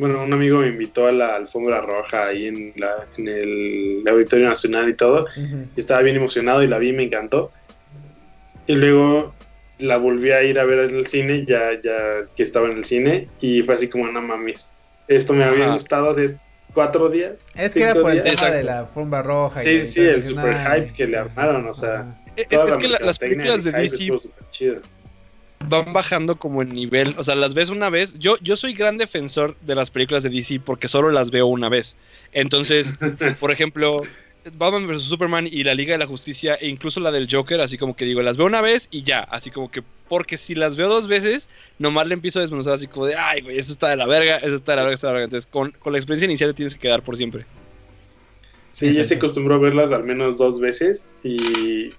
[0.00, 4.48] bueno, un amigo me invitó a la alfombra roja ahí en, la, en el Auditorio
[4.48, 5.24] Nacional y todo.
[5.24, 5.66] Ujú.
[5.76, 7.52] y estaba bien emocionado y la vi y me encantó.
[8.66, 9.34] Y luego
[9.78, 12.84] la volví a ir a ver en el cine, ya, ya que estaba en el
[12.84, 14.74] cine, y fue así como, no mames,
[15.08, 15.72] esto me había Ajá.
[15.74, 16.36] gustado hace
[16.74, 17.48] cuatro días.
[17.54, 19.62] Es que era por el tema de la alfombra roja.
[19.62, 22.98] y Sí, el sí, el super hype que le armaron, o sea, Es que la-
[23.00, 24.14] las películas de y hype
[24.52, 24.80] DC.
[25.68, 28.18] Van bajando como el nivel, o sea, las ves una vez.
[28.18, 31.68] Yo, yo soy gran defensor de las películas de DC porque solo las veo una
[31.68, 31.96] vez.
[32.32, 32.96] Entonces,
[33.40, 33.96] por ejemplo,
[34.56, 37.78] Batman vs Superman y la Liga de la Justicia e incluso la del Joker, así
[37.78, 40.74] como que digo, las veo una vez y ya, así como que porque si las
[40.74, 43.90] veo dos veces, nomás le empiezo a desmenuzar así como de, ay, güey, eso está
[43.90, 45.24] de la verga, eso está de la verga, eso está de la verga.
[45.26, 47.46] Entonces, con, con la experiencia inicial te tienes que quedar por siempre.
[48.72, 51.90] Sí, ya se acostumbró a verlas al menos dos veces y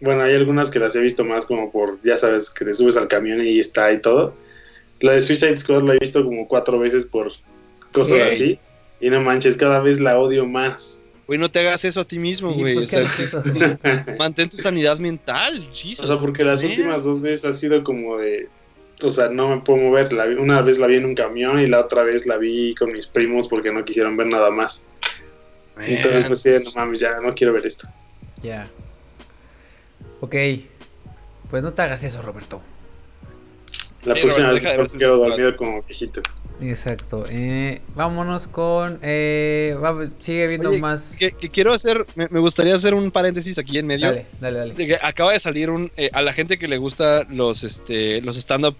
[0.00, 2.96] bueno, hay algunas que las he visto más como por, ya sabes, que te subes
[2.96, 4.34] al camión y está y todo.
[5.00, 7.30] La de Suicide Squad la he visto como cuatro veces por
[7.92, 8.58] cosas así
[9.00, 11.02] y no manches, cada vez la odio más.
[11.26, 12.76] Güey, no te hagas eso a ti mismo, Sí, güey.
[14.18, 16.04] mantén tu sanidad mental, Jesus.
[16.04, 16.70] O sea, porque las man.
[16.70, 18.48] últimas dos veces ha sido como de,
[19.02, 20.12] o sea, no me puedo mover.
[20.12, 22.92] La una vez la vi en un camión y la otra vez la vi con
[22.92, 24.86] mis primos porque no quisieron ver nada más.
[25.78, 27.88] Entonces, pues sí, no mames, ya no quiero ver esto.
[28.42, 28.70] Ya.
[30.20, 30.34] Ok.
[31.50, 32.60] Pues no te hagas eso, Roberto.
[34.04, 35.16] La Sí, próxima Robert, vez de Squad.
[35.28, 36.22] dormido como viejito.
[36.60, 37.24] Exacto.
[37.28, 38.98] Eh, vámonos con.
[39.02, 41.16] Eh, va- sigue viendo Oye, más.
[41.18, 44.06] Que, que quiero hacer, me, me gustaría hacer un paréntesis aquí en medio.
[44.08, 44.74] Dale, dale, dale.
[44.74, 48.20] De que acaba de salir un, eh, a la gente que le gusta los, este,
[48.22, 48.76] los stand-up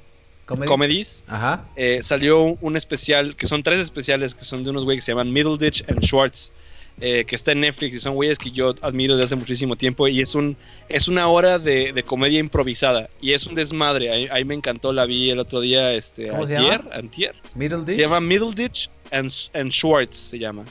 [0.46, 0.70] ¿Comedies?
[0.70, 1.66] comedies, Ajá.
[1.74, 5.06] eh, salió un, un especial, que son tres especiales, que son de unos güeyes que
[5.06, 6.52] se llaman Middleditch and Schwartz,
[7.00, 10.08] eh, que está en Netflix y son güeyes que yo admiro desde hace muchísimo tiempo
[10.08, 10.56] y es un
[10.88, 14.92] es una hora de, de comedia improvisada y es un desmadre, ahí, ahí me encantó,
[14.92, 16.94] la vi el otro día, este, ¿Cómo se ayer, llama?
[16.94, 17.98] antier, Middle se Ditch.
[18.00, 20.64] llama Middleditch and, and Schwartz, se llama.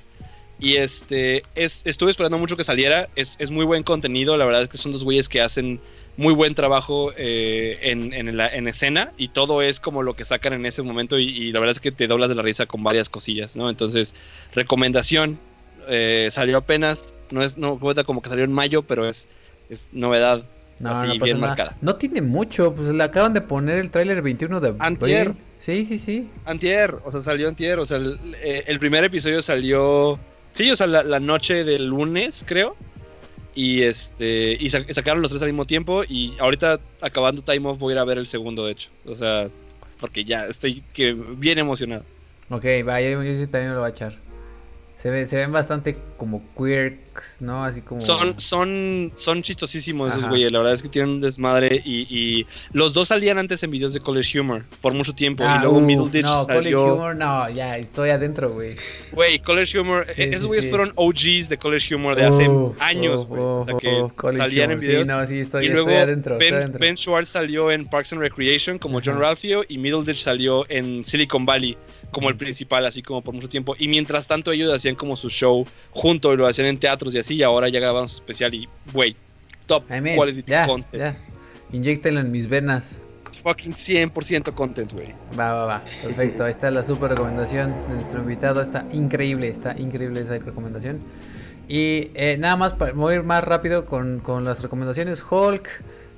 [0.58, 3.10] Y este, es, estuve esperando mucho que saliera.
[3.18, 4.38] Es, es muy buen contenido.
[4.38, 5.82] La verdad es que son dos güeyes que hacen
[6.16, 9.12] muy buen trabajo eh, en, en, la, en escena.
[9.18, 11.20] Y todo es como lo que sacan en ese momento.
[11.20, 13.70] Y, y la verdad es que te doblas de la risa con varias cosillas, ¿no?
[13.70, 14.16] Entonces,
[14.54, 15.40] recomendación.
[15.88, 17.14] Eh, salió apenas.
[17.32, 19.28] No es, no cuenta como que salió en mayo, pero es,
[19.70, 20.44] es novedad.
[20.80, 21.48] No, así no bien nada.
[21.56, 21.76] marcada.
[21.82, 25.28] No tiene mucho, pues le acaban de poner el tráiler 21 de Antier.
[25.30, 25.42] abril.
[25.58, 26.30] Sí, sí, sí.
[26.46, 27.80] Antier, o sea, salió antier.
[27.80, 30.20] O sea, el, eh, el primer episodio salió.
[30.54, 32.76] Sí, o sea, la, la noche del lunes, creo.
[33.54, 34.58] Y este.
[34.60, 36.04] Y sa- sacaron los tres al mismo tiempo.
[36.08, 38.90] Y ahorita, acabando Time Off, voy a ir a ver el segundo, de hecho.
[39.06, 39.50] O sea,
[40.00, 42.04] porque ya estoy que bien emocionado.
[42.50, 43.18] Ok, vaya, yo,
[43.50, 44.14] también me lo voy a echar.
[44.96, 47.66] Se, ve, se ven bastante como quirks, ¿no?
[47.66, 48.00] Así como...
[48.00, 50.52] Son, son, son chistosísimos esos güeyes.
[50.54, 51.82] La verdad es que tienen un desmadre.
[51.84, 55.44] Y, y los dos salían antes en videos de College Humor por mucho tiempo.
[55.46, 56.94] Ah, y luego uf, Middleditch No, College salió.
[56.96, 58.78] Humor, no, ya, estoy adentro, güey.
[59.12, 60.70] Güey, College Humor, Sí, eh, esos sí, güeyes sí.
[60.70, 63.42] fueron OGs de College Humor de hace Uf, años, güey.
[63.42, 65.04] O sea que uf, College salían en Humor, videos.
[65.04, 66.80] Sí, no, sí, estoy, y luego estoy adentro, ben, estoy adentro.
[66.80, 69.24] Ben Schwartz salió en Parks and Recreation como John Ajá.
[69.24, 71.78] Ralphio y Middleditch salió en Silicon Valley
[72.12, 73.76] como el principal, así como por mucho tiempo.
[73.78, 77.20] Y mientras tanto ellos hacían como su show junto y lo hacían en teatros y
[77.20, 77.36] así.
[77.36, 79.16] Y ahora ya grabaron su especial y, güey,
[79.66, 80.94] top I mean, quality content.
[80.94, 81.18] ya.
[81.72, 83.02] Inyéctelo en mis venas.
[83.44, 85.08] Fucking 100% content, güey.
[85.38, 85.84] Va, va, va.
[86.02, 86.46] Perfecto.
[86.46, 88.62] Ahí está la super recomendación de nuestro invitado.
[88.62, 91.02] Está increíble, está increíble esa recomendación.
[91.68, 95.24] Y eh, nada más para ir más rápido con, con las recomendaciones.
[95.30, 95.68] Hulk,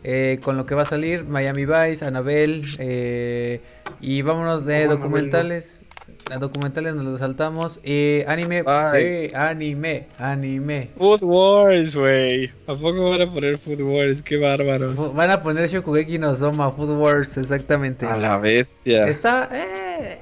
[0.10, 2.66] eh, con lo que va a salir, Miami Vice, Annabelle.
[2.80, 3.60] eh,
[4.00, 5.84] y vámonos de ¿Cómo documentales.
[6.32, 7.80] A documentales nos los saltamos.
[7.84, 9.28] Eh, anime, Bye.
[9.30, 10.90] sí, anime, anime.
[10.98, 12.48] Food Wars, güey.
[12.68, 14.22] ¿A poco van a poner Food Wars?
[14.22, 15.14] Qué bárbaros.
[15.14, 18.06] Van a poner Shokugeki no Soma, Food Wars, exactamente.
[18.06, 19.08] A la bestia.
[19.08, 19.50] Está.
[19.54, 20.20] eh,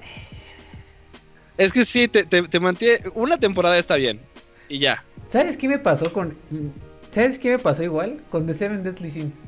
[1.57, 3.03] Es que sí, te, te, te mantiene.
[3.15, 4.19] Una temporada está bien.
[4.69, 5.03] Y ya.
[5.27, 6.35] ¿Sabes qué me pasó con.
[7.11, 8.21] ¿Sabes qué me pasó igual?
[8.29, 9.41] Con The Seven Deadly Sins.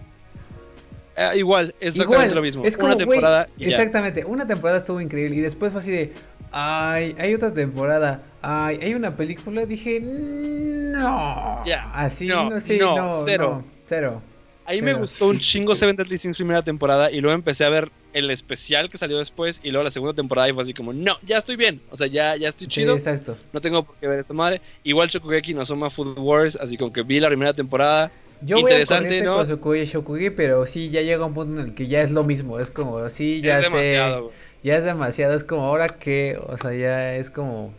[1.19, 2.63] Eh, igual, exactamente Igual, lo mismo.
[2.63, 3.67] Es como, Una temporada ya.
[3.69, 6.13] exactamente, una temporada estuvo increíble y después fue así de,
[6.51, 12.77] ay, hay otra temporada, ay, hay una película, dije, no, Ya, así, no, no, sí,
[12.79, 13.63] no, no, cero.
[13.65, 14.21] no, cero.
[14.65, 17.69] A mí me gustó un chingo Seven Deadly Sins primera temporada y luego empecé a
[17.69, 20.91] ver el especial que salió después y luego la segunda temporada y fue así como,
[20.91, 21.81] no, ya estoy bien.
[21.89, 22.93] O sea, ya, ya estoy Sí, chido.
[22.93, 23.37] exacto.
[23.53, 24.61] no tengo por qué ver esta madre.
[24.83, 28.11] Igual Shokugeki no Soma Food Wars, así como que vi la primera temporada.
[28.41, 28.77] Yo voy a
[29.23, 29.35] ¿no?
[29.59, 32.59] con Shokugeki, pero sí, ya llega un punto en el que ya es lo mismo,
[32.59, 34.23] es como, sí, ya es sé,
[34.63, 37.73] ya es demasiado, es como, ahora que, o sea, ya es como...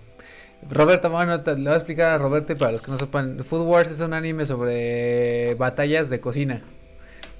[0.68, 3.44] Roberto, bueno, te- le voy a explicar a Roberto y para los que no sepan,
[3.44, 6.62] Food Wars es un anime sobre batallas de cocina.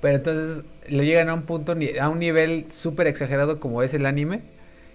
[0.00, 4.06] Pero entonces le llegan a un punto, a un nivel súper exagerado como es el
[4.06, 4.42] anime,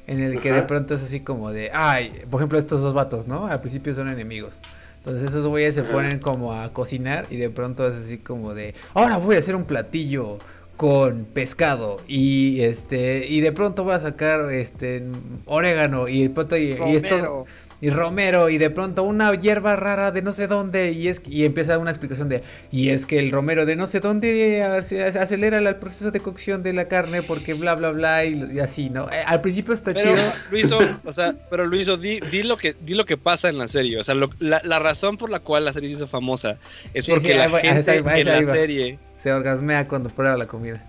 [0.08, 3.28] en el que de pronto es así como de, ay, por ejemplo estos dos vatos,
[3.28, 3.48] ¿no?
[3.48, 4.60] Al principio son enemigos.
[4.98, 5.92] Entonces esos güeyes se Ajá.
[5.92, 9.56] ponen como a cocinar y de pronto es así como de, ahora voy a hacer
[9.56, 10.40] un platillo
[10.78, 15.04] con pescado y este y de pronto voy a sacar este
[15.46, 17.46] orégano y de pronto y, y esto.
[17.84, 21.44] Y romero y de pronto una hierba rara de no sé dónde y es y
[21.44, 22.42] empieza una explicación de
[22.72, 26.64] y es que el romero de no sé dónde ace- acelera el proceso de cocción
[26.64, 29.92] de la carne porque bla bla bla y, y así no Eh, al principio está
[29.92, 33.50] Pero chido Luiso, o sea, pero Luiso, di, di lo que di lo que pasa
[33.50, 34.00] en la serie.
[34.00, 36.58] O sea, lo- la, la razón por la cual la serie se hizo famosa
[36.94, 38.54] es porque sí, la ahí gente ahí va, ahí en va, ahí la va.
[38.56, 40.82] serie se orgasmea cuando prueba la comida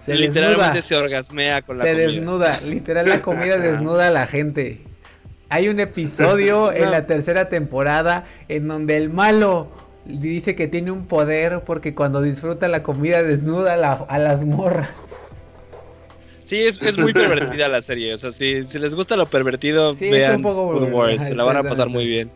[0.00, 2.06] se literalmente desnuda, se orgasmea con la se comida.
[2.08, 4.80] desnuda literal la comida desnuda a la gente
[5.48, 9.68] hay un episodio en la tercera temporada en donde el malo
[10.04, 14.44] dice que tiene un poder porque cuando disfruta la comida desnuda a, la- a las
[14.44, 14.88] morras
[16.44, 18.14] Sí, es, es muy pervertida la serie.
[18.14, 21.20] O sea, si, si les gusta lo pervertido, Sí, es vean un poco Food Wars.
[21.24, 22.30] Se la van a pasar muy bien.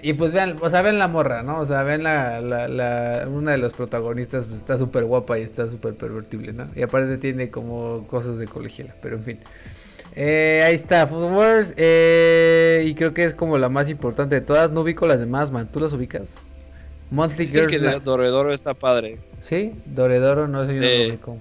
[0.00, 1.60] Y pues vean, o sea, ven la morra, ¿no?
[1.60, 5.42] O sea, ven la, la, la- una de los protagonistas, pues está súper guapa y
[5.42, 6.66] está súper pervertible, ¿no?
[6.74, 9.38] Y aparte tiene como cosas de colegiala, pero en fin.
[10.16, 14.40] Eh, ahí está, Food Wars, eh, y creo que es como la más importante de
[14.40, 14.70] todas.
[14.70, 16.38] No ubico las demás, man, ¿tú las ubicas?
[17.10, 18.02] Monthly Girls que Night.
[18.02, 19.18] Doredoro está padre.
[19.40, 19.72] ¿Sí?
[19.86, 20.98] Doredoro, no sé, yo no Eh.
[21.06, 21.38] lo ubico.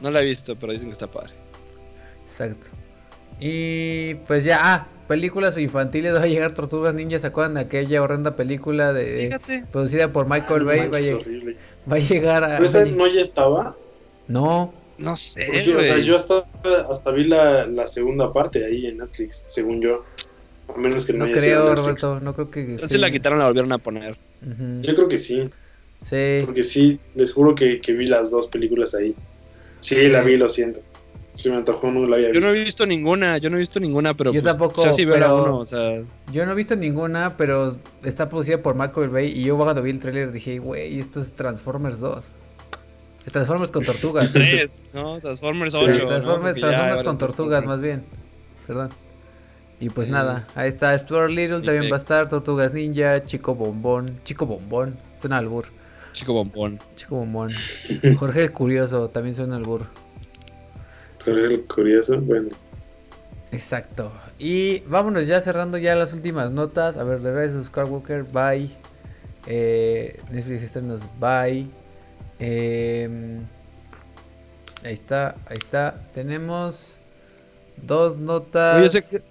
[0.00, 1.32] No la he visto, pero dicen que está padre.
[2.24, 2.68] Exacto.
[3.40, 8.02] Y pues ya, ah, películas infantiles, va a llegar Tortugas Ninja, ¿se acuerdan de aquella
[8.02, 9.64] horrenda película de, Fíjate.
[9.70, 10.78] producida por Michael No Bay?
[10.78, 11.56] Va a, manches, lleg- horrible.
[11.90, 12.48] va a llegar a...
[12.54, 13.76] ¿Pero esa no ya estaba?
[14.28, 14.72] No,
[15.02, 16.46] No sé, Porque, o sea, yo hasta,
[16.90, 20.04] hasta vi la, la segunda parte ahí en Netflix, según yo.
[20.74, 22.02] A menos que no, no haya sido creo, Netflix.
[22.02, 22.60] Roberto, no creo que...
[22.60, 24.16] Entonces la quitaron, la volvieron a poner.
[24.80, 25.48] Yo creo que sí,
[26.02, 29.14] Sí, porque sí, les juro que, que vi las dos películas ahí.
[29.80, 30.80] Sí, la vi, lo siento.
[31.34, 32.48] Si me antojó, no la había Yo visto.
[32.48, 35.04] no he visto ninguna, yo no he visto ninguna, pero Yo pues, tampoco, ya sí
[35.04, 36.02] ver a pero- uno, o sea,
[36.32, 39.90] yo no he visto ninguna, pero está producida por Michael Bay y yo cuando vi
[39.90, 42.30] el tráiler dije, güey, esto es Transformers 2.
[43.30, 44.32] Transformers con tortugas.
[44.32, 45.20] tres, ¿no?
[45.20, 46.06] Transformers Sí, 8, ¿no?
[46.06, 48.04] Transformers, ya con tortugas, más bien.
[48.66, 48.90] Perdón.
[49.80, 50.12] Y pues Sí.
[50.12, 54.96] nada, ahí está Explore Little, también va a estar Tortugas Ninja, Chico Bombón, Chico Bombón,
[55.20, 55.66] suena albur,
[56.12, 56.78] Chico bombón.
[56.94, 57.50] Chico Bombón.
[58.18, 59.86] Jorge el Curioso, también suena albur.
[61.24, 62.50] Pero es curioso, bueno.
[63.50, 64.12] Exacto.
[64.38, 66.96] Y vámonos ya cerrando ya las últimas notas.
[66.96, 68.70] A ver, The Rise of Skywalker, bye.
[69.46, 71.68] Eh, Netflix estrenos, bye.
[72.44, 73.38] Em,
[74.84, 75.94] ahí está, ahí está.
[76.12, 76.98] Tenemos
[77.76, 78.76] dos notas.
[78.78, 79.22] Oye, yo sé que-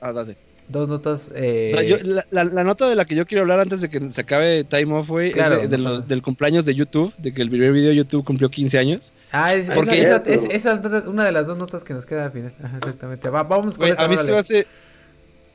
[0.00, 0.36] Ah, dale.
[0.66, 1.30] Dos notas.
[1.30, 3.80] O Eh, sea, yo- la, la- la nota de la que yo quiero hablar antes
[3.80, 6.06] de que se acabe Time Off, güey, Claro, es de- de no los- pasa.
[6.06, 9.12] del cumpleaños de YouTube, de que el primer video de YouTube cumplió 15 años.
[9.32, 12.06] Ah, es, Porque- esa, esa- es- esa nota- una de las dos notas que nos
[12.06, 12.52] queda al final.
[12.62, 13.28] Ajá, exactamente.
[13.30, 14.04] Va, vamos con Güey, esa.
[14.04, 14.66] a mí se me, hace,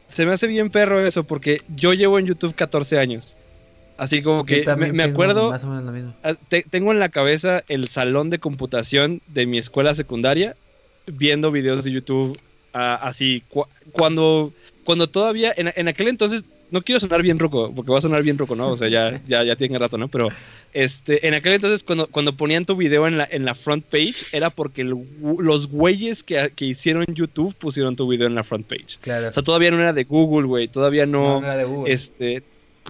[0.10, 3.36] se me hace bien perro eso, porque yo llevo en YouTube 14 años.
[3.98, 6.14] Así como que me, me acuerdo, Más o menos lo mismo.
[6.50, 10.56] te- tengo en la cabeza el salón de computación de mi escuela secundaria,
[11.08, 12.38] viendo videos de YouTube
[12.74, 14.52] ah, así, cu- cuando,
[14.84, 18.22] cuando todavía, en, en aquel entonces, no quiero sonar bien roco, porque va a sonar
[18.24, 18.70] bien roco, ¿no?
[18.70, 20.10] O sea, ya, ya, ya tiene rato, ¿no?
[20.10, 20.28] Pero
[20.74, 24.16] este, en aquel entonces, cuando, cuando ponían tu video en la, en la front page,
[24.34, 24.94] era porque el
[25.40, 28.98] los güeyes que, que hicieron YouTube pusieron tu video en la front page.
[29.00, 29.30] Claro.
[29.30, 31.94] O sea, todavía no era de Google, güey, todavía no, no era de Google.
[31.94, 32.44] este,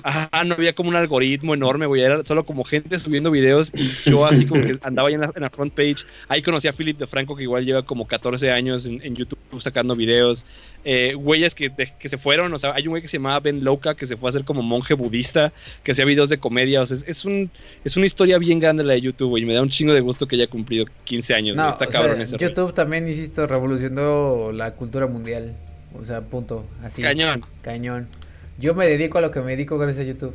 [0.04, 3.90] ajá, no había como un algoritmo enorme, güey, era solo como gente subiendo videos y
[4.10, 5.98] yo así como que andaba ahí en la, en la front page,
[6.28, 9.96] ahí conocí a Philip DeFranco que igual lleva como 14 años en, en YouTube sacando
[9.96, 10.46] videos,
[10.84, 13.40] eh, güeyes que, de- que se fueron, o sea, hay un güey que se llamaba
[13.40, 15.54] Ben Loca que se fue a hacer como monje budista,
[15.84, 17.50] que hacía videos de comedia, o sea, es, es un,
[17.84, 20.02] es una historia bien grande la de YouTube, güey, y me da un chingo de
[20.02, 22.48] gusto que haya cumplido 15 años, No, güey, está sea, cabrón ese rollo.
[22.48, 25.56] YouTube también, insisto, revolucionó la cultura mundial.
[26.00, 26.66] O sea, punto.
[26.84, 27.02] Así.
[27.02, 28.08] Cañón, Cañón.
[28.58, 30.34] Yo me dedico a lo que me dedico gracias a YouTube.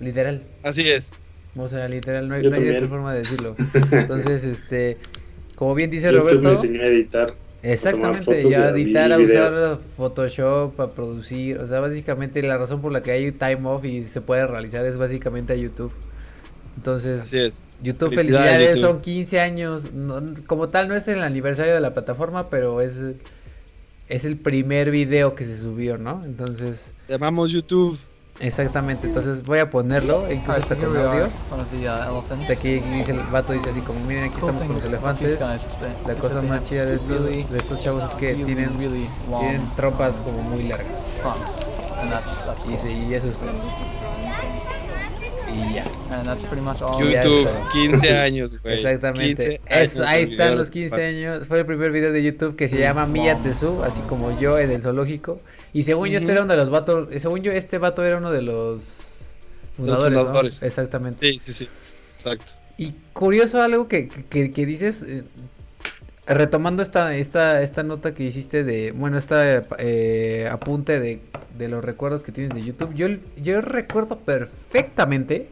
[0.00, 0.42] Literal.
[0.62, 1.10] así es.
[1.56, 3.54] O sea, literal, no hay, no hay otra forma de decirlo.
[3.92, 4.96] Entonces, este,
[5.54, 7.34] como bien dice YouTube me Roberto, enseñó a editar.
[7.62, 9.52] exactamente, ya y editar, a videos.
[9.58, 13.84] usar Photoshop, a producir, o sea, básicamente la razón por la que hay time off
[13.84, 15.92] y se puede realizar es básicamente a YouTube.
[16.76, 17.62] Entonces, Así es.
[17.82, 18.90] YouTube, Felicidades, felicidades, YouTube.
[18.94, 19.92] son 15 años.
[19.92, 22.98] no- como tal, no es el aniversario de la plataforma, pero es,
[24.08, 26.22] es el primer video que se subió, ¿no?
[26.24, 27.98] Entonces, Llamamos YouTube.
[28.40, 29.06] exactamente.
[29.06, 31.30] Entonces voy a ponerlo, e incluso hasta con audio.
[32.52, 35.38] aquí, dice el vato, dice así como, miren, aquí estamos con los elefantes.
[35.38, 35.60] that-
[36.06, 40.20] La is cosa más chida de estos, de estos chavos es que tienen, tienen trompas
[40.20, 41.00] como muy largas.
[42.66, 43.50] Y, dice, y eso es cool.
[45.54, 45.84] Y ya.
[46.10, 47.02] And that's pretty much all.
[47.10, 47.68] ya YouTube, está.
[47.72, 48.74] 15 años, güey.
[48.74, 49.60] Exactamente.
[49.66, 51.46] 15 Es- años ahí están los 15 años.
[51.46, 54.70] Fue el primer video de YouTube que se llama Mia Tezu, así como yo en
[54.70, 55.40] el zoológico.
[55.72, 57.08] Y según yo, este era uno de los vatos.
[57.18, 59.34] Según yo, este vato era uno de los
[59.76, 60.12] fundadores.
[60.12, 60.24] ¿no?
[60.24, 60.62] fundadores.
[60.62, 61.32] Exactamente.
[61.32, 61.68] Sí, sí, sí.
[62.18, 62.52] Exacto.
[62.78, 65.24] Y curioso algo que, que, que dices, eh,
[66.34, 71.20] retomando esta, esta, esta nota que hiciste de, bueno, esta eh, apunte de,
[71.58, 75.48] de los recuerdos que tienes de YouTube, yo, yo recuerdo perfectamente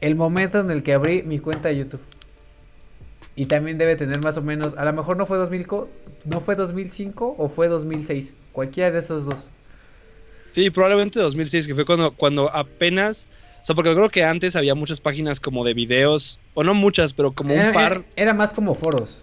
[0.00, 2.00] el momento en el que abrí mi cuenta de YouTube.
[3.34, 5.88] Y también debe tener más o menos, a lo mejor no fue 2000, co-
[6.26, 9.48] no fue 2005 o fue 2006, cualquiera de esos dos.
[10.52, 13.28] Sí, probablemente 2006, que fue cuando, cuando apenas...
[13.62, 17.12] O sea, porque creo que antes había muchas páginas como de videos, o no muchas,
[17.12, 17.92] pero como Era, un par.
[17.92, 19.22] era- era más como foros.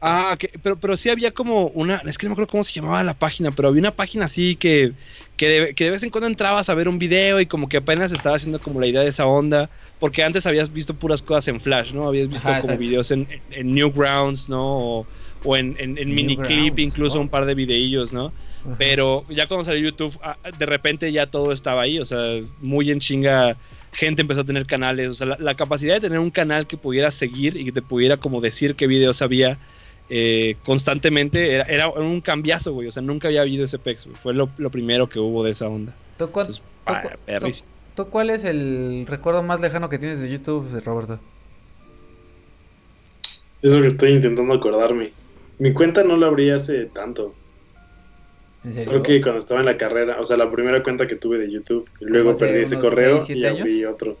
[0.00, 2.72] Ah, que- pero, pero sí había como una, es que no me acuerdo cómo se
[2.72, 4.94] llamaba la página, pero había una página así que,
[5.36, 7.78] que, de, que de vez en cuando entrabas a ver un video y como que
[7.78, 11.48] apenas estaba haciendo como la idea de esa onda, porque antes habías visto puras cosas
[11.48, 12.06] en Flash, ¿no?
[12.06, 12.78] Habías visto Ajá, como exacto.
[12.78, 14.60] videos en, en- en Newgrounds, ¿no?
[15.00, 15.08] O,
[15.42, 18.34] o en, en, en miniclip, incluso un par de videillos, ¿no?
[18.64, 18.76] Ajá.
[18.76, 22.90] Pero ya cuando salió YouTube, ah, de repente ya todo estaba ahí, o sea, muy
[22.92, 23.58] en chinga,
[23.90, 26.78] gente empezó a tener canales, o sea, la, la capacidad de tener un canal que
[26.78, 29.58] pudiera seguir y que te pudiera como decir qué videos había
[30.10, 34.16] eh, constantemente, era, era un cambiazo, güey, o sea, nunca había habido ese pex, güey,
[34.16, 35.94] fue lo, lo primero que hubo de esa onda.
[36.16, 37.68] ¿Tú, cuán- Entonces, tú cu- perrísimo.
[37.94, 41.20] tú- tú cuál es el recuerdo más lejano que tienes de YouTube, Roberto?
[43.62, 45.10] Es lo que estoy intentando acordarme.
[45.58, 47.34] Mi cuenta no la abrí hace tanto.
[48.64, 48.90] ¿En serio?
[48.90, 51.50] Creo que cuando estaba en la carrera, o sea, la primera cuenta que tuve de
[51.50, 54.16] YouTube, y luego perdí ese correo y abrí otro.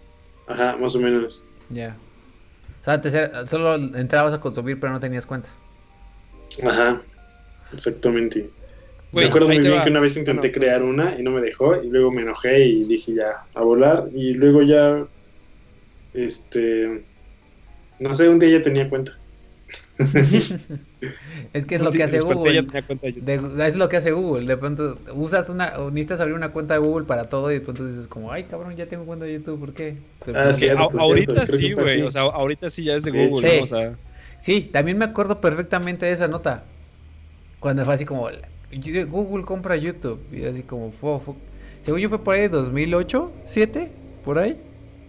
[0.46, 1.44] Ajá, más o menos.
[1.68, 1.96] Ya.
[2.80, 5.48] O sea, antes era- solo entrabas a consumir, pero no tenías cuenta.
[6.62, 7.02] Ajá,
[7.72, 8.50] exactamente.
[9.12, 9.84] Me acuerdo muy bien va.
[9.84, 12.64] que una vez intenté Bueno, crear una y no me dejó, y luego me enojé
[12.64, 15.06] y dije ya, a volar, y luego ya,
[16.14, 17.04] este,
[18.00, 19.12] no sé, un día ya tenía cuenta.
[21.52, 22.62] Es que es lo que hace Google.
[22.62, 23.34] de
[23.66, 24.46] es lo que hace Google.
[24.46, 27.86] De pronto usas una, necesitas abrir una cuenta de Google para todo y de pronto
[27.86, 29.96] dices como, ay cabrón, ya tengo cuenta de YouTube, ¿por qué?
[30.34, 32.02] Ah, cierto, ahorita cierto, sí, güey.
[32.02, 33.10] O sea, ahorita sí ya es de.
[33.10, 33.56] Google, Sí.
[33.58, 33.62] ¿no?
[33.62, 33.96] O sea,
[34.40, 36.64] Sí, también me acuerdo perfectamente de esa nota.
[37.60, 38.28] Cuando fue así como,
[39.10, 40.20] Google compra YouTube.
[40.32, 41.34] Y era así como, fue, fue-
[41.82, 43.90] según yo fue por ahí de 2008, 7,
[44.24, 44.56] por ahí.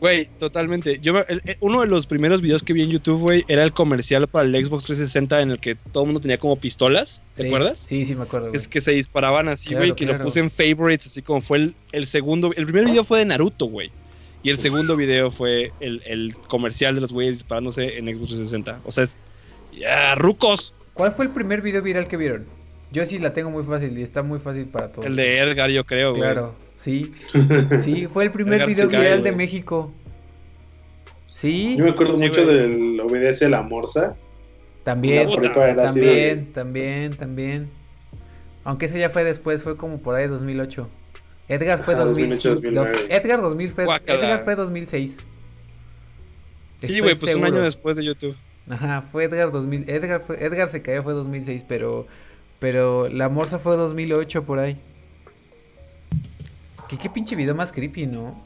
[0.01, 0.97] güey, totalmente.
[1.01, 3.73] Yo el- el- uno de los primeros videos que vi en YouTube, güey, era el
[3.73, 7.21] comercial para el Xbox 360 en el que todo el mundo tenía como pistolas.
[7.35, 7.79] ¿Te Sí, acuerdas?
[7.85, 8.51] Sí, sí, me acuerdo.
[8.53, 10.19] Es que se disparaban así, Claro, güey, que claro.
[10.19, 12.51] lo puse en favorites, así como fue el, el segundo.
[12.55, 13.91] El primer video fue de Naruto, güey.
[14.41, 18.79] Y el segundo video fue el, el comercial de los güeyes disparándose en Xbox 360.
[18.85, 19.17] O sea, es.
[19.77, 20.73] ¡Ya, rucos!
[20.93, 22.45] ¿Cuál fue el primer video viral que vieron?
[22.91, 25.05] Yo sí la tengo muy fácil y está muy fácil para todos.
[25.05, 26.21] El de Edgar, yo creo, güey.
[26.23, 27.11] Claro, sí.
[27.79, 29.31] Sí, fue el primer Edgar video viral de.
[29.31, 29.91] México.
[31.33, 32.55] Sí, Yo me acuerdo Sí, mucho güey.
[32.57, 34.17] del Obedece a la Morsa.
[34.83, 37.69] también, también, también, también.
[38.65, 40.89] Aunque ese ya fue después, fue como por ahí 2008.
[41.49, 43.15] Edgar fue Ajá, 2008, 2008, 2009.
[43.15, 43.83] Edgar 2000 fue.
[44.05, 45.17] Edgar fue 2006.
[46.81, 47.63] Sí, güey, pues un año seguro.
[47.63, 48.35] después de YouTube.
[48.69, 49.89] Ajá, fue Edgar 2000.
[49.89, 52.07] Edgar, fue, Edgar se cayó fue 2006, pero
[52.59, 54.77] pero la Morsa fue 2008 por ahí.
[56.89, 58.41] ¿Qué, qué pinche video más creepy, ¿no?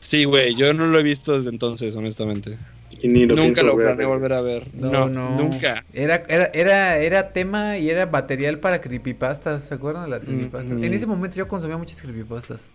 [0.00, 2.58] Sí, güey, yo no lo he visto desde entonces, honestamente.
[3.02, 4.18] Y ni lo nunca lo planeo güey.
[4.18, 4.68] volver a ver.
[4.74, 5.30] No, No, no.
[5.36, 5.84] nunca.
[5.92, 10.26] Era, era, era, era tema y era material para creepypastas, ¿se acuerdan de las Mm,
[10.26, 10.78] creepypastas?
[10.78, 10.84] mm.
[10.84, 12.68] En ese momento yo consumía muchas creepypastas.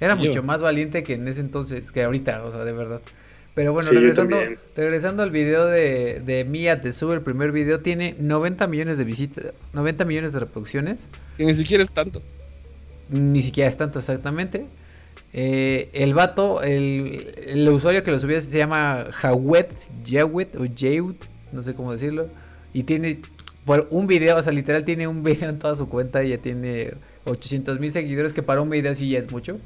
[0.00, 0.20] Era Yo.
[0.26, 3.00] mucho más valiente que en ese entonces, que ahorita, o sea, de verdad.
[3.54, 4.38] Pero bueno, Sí, regresando,
[4.74, 9.04] regresando al video de, de Mia Te Sube, el primer video, tiene 90 millones de
[9.04, 11.08] visitas, 90 millones de reproducciones.
[11.36, 12.22] Que ni siquiera es tanto.
[13.10, 14.66] Ni siquiera es tanto exactamente.
[15.34, 19.72] Eh, el vato, el, el usuario que lo subió se llama Jawet,
[20.04, 22.28] Jawet o Jawet, no sé cómo decirlo.
[22.74, 23.20] Y tiene
[23.64, 26.38] por un video, o sea, literal tiene un video en toda su cuenta y ya
[26.38, 26.94] tiene
[27.24, 29.58] 800 mil seguidores, que para un video sí ya es mucho.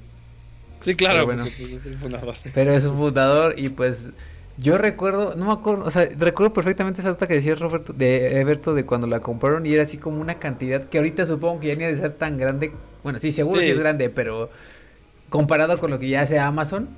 [0.81, 1.43] Sí, claro, Pero bueno.
[1.45, 2.35] pues, es el fundador.
[2.55, 4.13] Pero es un fundador y pues
[4.59, 8.41] yo recuerdo, no me acuerdo, o sea, recuerdo perfectamente esa nota que decía Roberto, de
[8.41, 11.69] Eberto de cuando la compraron y era así como una cantidad que ahorita supongo que
[11.69, 12.73] ya ni ha de ser tan grande.
[13.03, 13.73] Bueno, sí, seguro sí, Sí.
[13.73, 14.51] es grande, pero
[15.29, 16.89] comparado con lo que ya hace Amazon,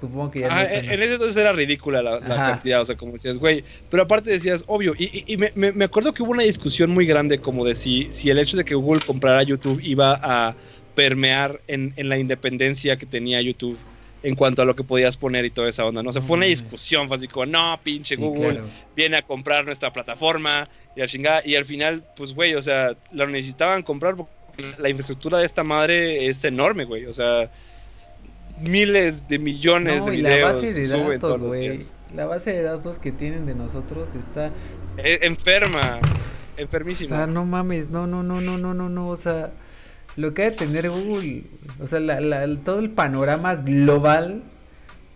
[0.00, 2.84] supongo que ya no es tan- en en ese entonces era ridícula la, cantidad, o
[2.86, 3.64] sea, como decías, güey.
[3.90, 7.06] Pero aparte decías, obvio, y, y- y me, me- acuerdo que hubo una discusión muy
[7.06, 10.54] grande como de si, si el hecho de que Google comprara YouTube iba a
[10.94, 13.78] permear en, en la independencia que tenía YouTube
[14.22, 16.10] en cuanto a lo que podías poner y toda esa onda, ¿no?
[16.10, 16.62] O sea, No fue una mames.
[16.62, 18.66] discusión, fue así como, no, pinche Sí, Google, claro.
[18.96, 20.64] viene a comprar nuestra plataforma
[20.96, 24.32] y a chingada, y al final, pues, güey, o sea, la necesitaban comprar porque
[24.78, 27.50] la infraestructura de esta madre es enorme, güey, o sea,
[28.60, 31.86] miles de millones No, de y la videos base de datos, güey.
[32.14, 34.50] La base de datos que tienen de nosotros está
[34.96, 36.00] Es enferma,
[36.56, 37.08] O enfermísima.
[37.16, 39.50] sea, no mames, no, no, no, no, no, no, no, o sea,
[40.16, 41.42] lo que ha de tener Google,
[41.82, 44.42] o sea, la, la- todo el panorama global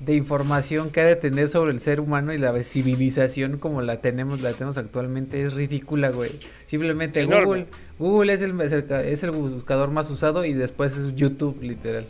[0.00, 4.00] de información que ha de tener sobre el ser humano y la civilización como la
[4.00, 6.40] tenemos, la tenemos actualmente es ridícula, güey.
[6.66, 7.44] Simplemente Enorme.
[7.46, 7.66] Google,
[7.98, 12.06] Google es el- es el buscador más usado y después es YouTube, literal.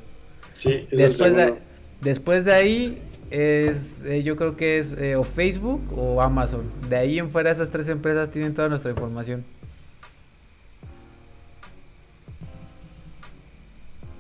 [0.61, 1.55] Sí, es el Después de,
[2.03, 2.99] después de ahí
[3.31, 6.71] es, eh, yo creo que es eh, o Facebook o Amazon.
[6.91, 9.43] De ahí en fuera esas tres empresas tienen toda nuestra información.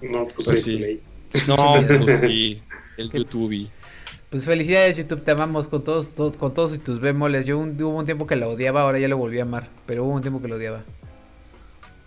[0.03, 1.01] No, pues, Pues sí.
[1.47, 1.57] No,
[2.05, 2.63] pues sí,
[2.97, 3.11] el.
[3.11, 3.69] YouTube.
[4.31, 7.47] Pues felicidades YouTube, te amamos con todos, to- con todos y tus bemoles.
[7.47, 10.05] Yo un- hubo un tiempo que la odiaba, ahora ya lo volví a amar, pero
[10.05, 10.85] hubo un tiempo que lo odiaba.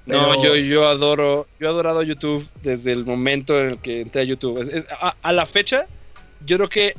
[0.06, 4.22] No, yo, yo adoro, yo he adorado YouTube desde el momento en el que entré
[4.22, 4.62] a YouTube.
[4.62, 5.88] Es- es- a, a la fecha,
[6.46, 6.96] yo creo que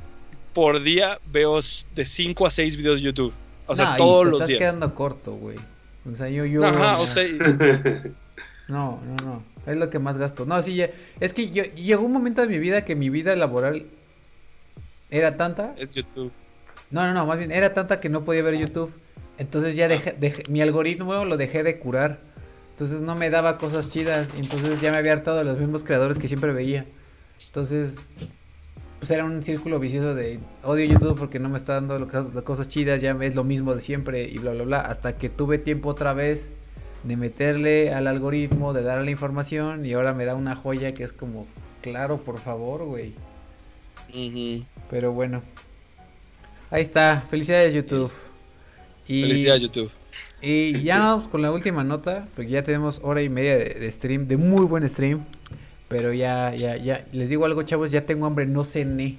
[0.54, 1.60] por día veo
[1.94, 3.32] de 5 a 6 videos de YouTube.
[3.66, 4.58] O sea, No, y todos te los estás días.
[4.58, 5.58] quedando corto, güey.
[6.10, 6.64] O sea, yo, yo.
[6.64, 7.24] Ajá, no, o sea,
[8.68, 9.42] no, no, no.
[9.66, 10.44] Es lo que más gasto.
[10.46, 10.90] No, sí, ya-
[11.20, 13.86] es que yo llegó un momento de mi vida que mi vida laboral
[15.10, 15.74] era tanta.
[15.78, 16.32] es YouTube.
[16.90, 18.92] No, no, no, más bien era tanta que no podía ver YouTube.
[19.38, 22.18] Entonces ya dejé, dejé- mi algoritmo lo dejé de curar.
[22.74, 24.30] Entonces no me daba cosas chidas.
[24.36, 26.86] Entonces ya me había hartado de los mismos creadores que siempre veía.
[27.46, 27.96] Entonces,
[28.98, 32.42] pues era un círculo vicioso de odio YouTube porque no me está dando lo las
[32.42, 34.80] cosas chidas, ya es lo mismo de siempre y bla, bla, bla.
[34.80, 36.50] Hasta que tuve tiempo otra vez
[37.04, 41.04] de meterle al algoritmo, de darle la información y ahora me da una joya que
[41.04, 41.46] es como,
[41.80, 43.14] claro, por favor, güey.
[44.90, 45.42] Pero bueno.
[46.70, 47.20] Ahí está.
[47.20, 48.12] Felicidades YouTube.
[49.06, 49.90] Y, Felicidades, YouTube.
[50.44, 53.64] Y ya nos vamos con la última nota, porque ya tenemos hora y media de,
[53.74, 55.24] de stream, de muy buen stream.
[55.88, 59.18] Pero ya, ya, ya, les digo algo, chavos, ya tengo hambre, no cené.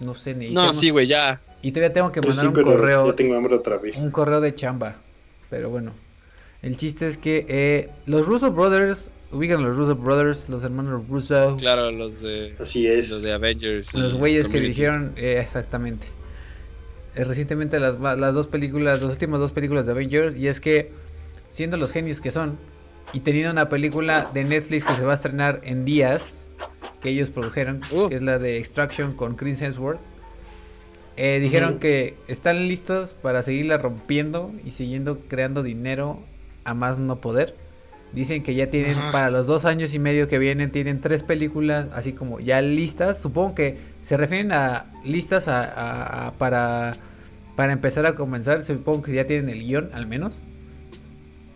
[0.00, 0.50] No cené.
[0.50, 1.40] No, tengo- sí, güey, ya.
[1.62, 3.06] Y todavía tengo que Pues mandar sí, un correo.
[3.06, 3.96] ya tengo hambre otra vez.
[3.98, 4.96] Un correo de chamba.
[5.50, 5.92] Pero bueno.
[6.62, 11.06] El chiste es que eh, los Russo Brothers, ubican a los Russo Brothers, los hermanos
[11.08, 13.10] Russo, Claro, los de, Así es.
[13.10, 13.92] los de Avengers.
[13.92, 16.06] los güeyes que dirigieron eh, exactamente.
[17.16, 20.36] Recientemente las, las dos películas, las últimas dos películas de Avengers.
[20.36, 20.92] Y es que,
[21.50, 22.58] siendo los genios que son,
[23.12, 26.44] y teniendo una película de Netflix que se va a estrenar en días,
[27.00, 28.08] que ellos produjeron, Uh.
[28.08, 30.00] que es la de Extraction con Chris Hemsworth.
[31.16, 36.18] eh, dijeron que están listos para seguirla rompiendo y siguiendo creando dinero
[36.64, 37.54] a más no poder.
[38.14, 39.12] Dicen que ya tienen Ajá.
[39.12, 43.20] para los dos años y medio que vienen, tienen tres películas así como ya listas.
[43.20, 46.96] Supongo que se refieren a listas a, a- a- para,
[47.56, 48.62] para empezar a comenzar.
[48.62, 50.38] Supongo que ya tienen el guion al menos.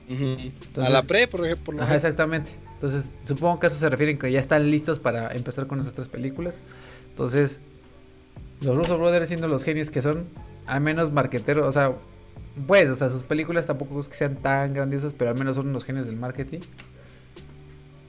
[0.09, 1.81] A Entonces- la pre, por ejemplo.
[1.83, 2.53] Ajá, exactamente.
[2.75, 5.95] Entonces, supongo que a eso se refieren que ya están listos para empezar con esas
[5.95, 6.59] tres películas.
[7.11, 7.61] Entonces,
[8.61, 10.27] los Russo Brothers siendo los genios que son,
[10.67, 11.93] al menos marqueteros, o sea,
[12.67, 15.69] pues, o sea, sus películas tampoco es que sean tan grandiosas, pero al menos son
[15.69, 16.61] unos genios del marketing.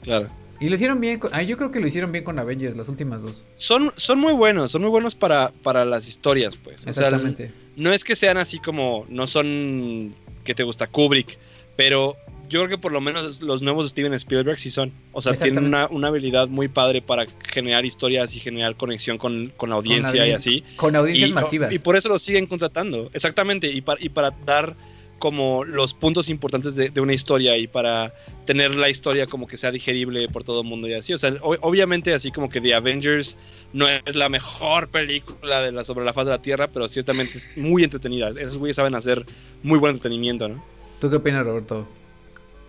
[0.01, 0.29] Claro.
[0.59, 2.89] Y lo hicieron bien, con- ah, yo creo que lo hicieron bien con Avengers, las
[2.89, 3.43] últimas dos.
[3.55, 6.85] Son, son muy buenos, son muy buenos para, para las historias, pues.
[6.85, 7.53] O sea, Exactamente.
[7.77, 10.13] no es que sean así como, no son
[10.43, 11.37] que te gusta Kubrick,
[11.77, 12.17] pero
[12.49, 14.91] yo creo que por lo menos los nuevos de Steven Spielberg sí son.
[15.13, 19.53] O sea, tienen una, una habilidad muy padre para generar historias y generar conexión con,
[19.55, 20.63] con la audiencia y así.
[20.75, 21.71] Con audiencias y, masivas.
[21.71, 24.75] y por eso los siguen contratando, exactamente, y para, y para dar
[25.19, 28.13] como los puntos importantes de, de una historia y para
[28.45, 31.11] tener la historia como que sea digerible por todo el mundo y así.
[31.13, 33.35] O sea, o- obviamente así como que The Avengers
[33.73, 37.37] no es la mejor película de la, sobre la faz de la Tierra, pero ciertamente
[37.37, 38.29] es muy entretenida.
[38.29, 39.25] Esos güeyes saben hacer
[39.61, 40.63] muy buen entretenimiento, ¿no?
[41.01, 41.85] ¿Tú qué opinas, Roberto?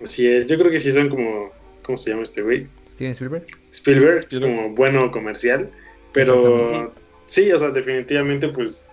[0.02, 0.46] Así es.
[0.46, 1.50] Yo creo que sí son como.
[1.82, 2.66] ¿Cómo se llama este güey?
[2.90, 3.44] ¿Steven Spielberg?
[3.72, 4.54] Spielberg, Spielberg.
[4.56, 5.70] como bueno comercial.
[6.12, 6.92] Pero
[7.26, 8.86] sí, o sea, definitivamente, pues.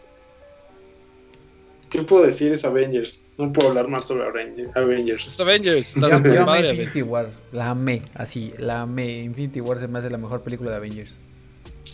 [1.90, 2.52] ¿Qué puedo decir?
[2.52, 3.24] Es Avengers.
[3.38, 5.28] No puedo hablar más sobre Aven- Avengers.
[5.28, 5.96] Es Avengers.
[5.96, 9.20] está Yo, yo amé Infinity War, la amé, así, la amé.
[9.24, 11.18] Infinity War se me hace la mejor película de Avengers.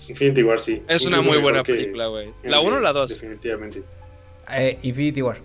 [0.08, 0.82] Infinity War sí.
[0.88, 2.32] Es una muy buena película, güey.
[2.44, 3.10] ¿La 1 o la 2?
[3.10, 3.84] Definitivamente.
[4.56, 5.38] Eh, Infinity War.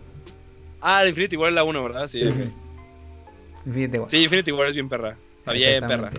[0.80, 2.08] Ah, Infinity War es la 1, ¿verdad?
[2.08, 2.22] Sí.
[3.66, 4.10] Infinity War.
[4.10, 5.16] Sí, Infinity War es bien perra.
[5.38, 6.10] Está bien, perra.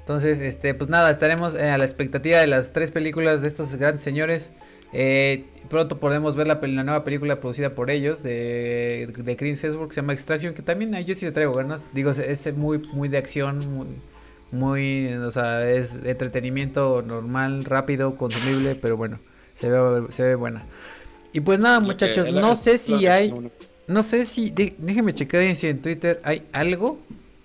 [0.00, 3.76] Entonces, este, pues nada, estaremos eh, a la expectativa de las tres películas de estos
[3.76, 4.50] grandes señores.
[4.92, 9.94] Eh, pronto podemos ver la, nueva película producida por ellos de, de Chris Hemsworth que
[9.94, 11.82] se llama Extraction, que también a yo sí le traigo ganas.
[11.92, 13.86] Digo, es, es muy, muy de acción, muy,
[14.50, 19.20] muy, o sea, es entretenimiento normal, rápido, consumible, pero bueno,
[19.54, 20.64] se ve, se ve buena.
[21.32, 23.32] Y pues nada, muchachos, no sé si hay
[23.92, 26.98] no sé si, de- déjenme checar si en Twitter hay algo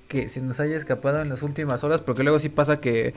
[0.07, 3.13] que se nos haya escapado en las últimas horas, porque luego sí pasa que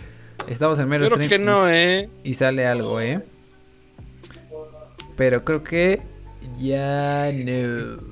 [0.48, 2.08] estamos en mero creo que no, ¿eh?
[2.24, 3.22] y, y sale algo, ¿eh?
[5.16, 6.00] Pero creo que
[6.58, 8.10] ya no.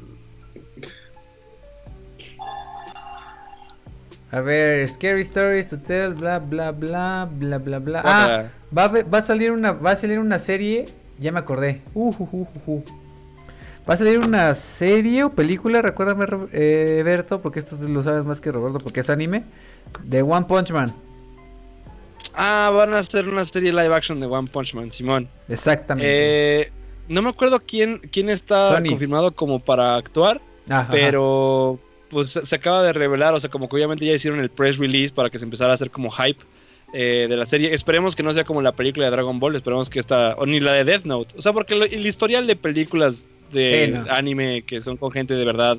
[4.30, 8.02] A ver, Scary Stories to Tell, bla bla bla, bla bla bla.
[8.04, 8.44] Ah.
[8.76, 10.86] Va a, va a salir una va a salir una serie,
[11.18, 11.80] ya me acordé.
[11.94, 12.84] Uh, uh, uh, uh, uh.
[13.88, 18.38] Va a salir una serie o película, recuérdame eh, Berto, porque esto lo sabes más
[18.38, 19.44] que Roberto, porque es anime,
[20.04, 20.94] de One Punch Man.
[22.34, 25.26] Ah, van a hacer una serie live action de One Punch Man, Simón.
[25.48, 26.06] Exactamente.
[26.06, 26.72] Eh,
[27.08, 28.90] no me acuerdo quién, quién está Sony.
[28.90, 33.76] confirmado como para actuar, Ajá, pero pues se acaba de revelar, o sea, como que
[33.76, 36.44] obviamente ya hicieron el press release para que se empezara a hacer como hype
[36.92, 37.72] eh, de la serie.
[37.72, 40.60] Esperemos que no sea como la película de Dragon Ball, esperemos que esta, o ni
[40.60, 41.34] la de Death Note.
[41.38, 44.06] O sea, porque el historial de películas de Eh, no.
[44.12, 45.78] anime que son con gente de verdad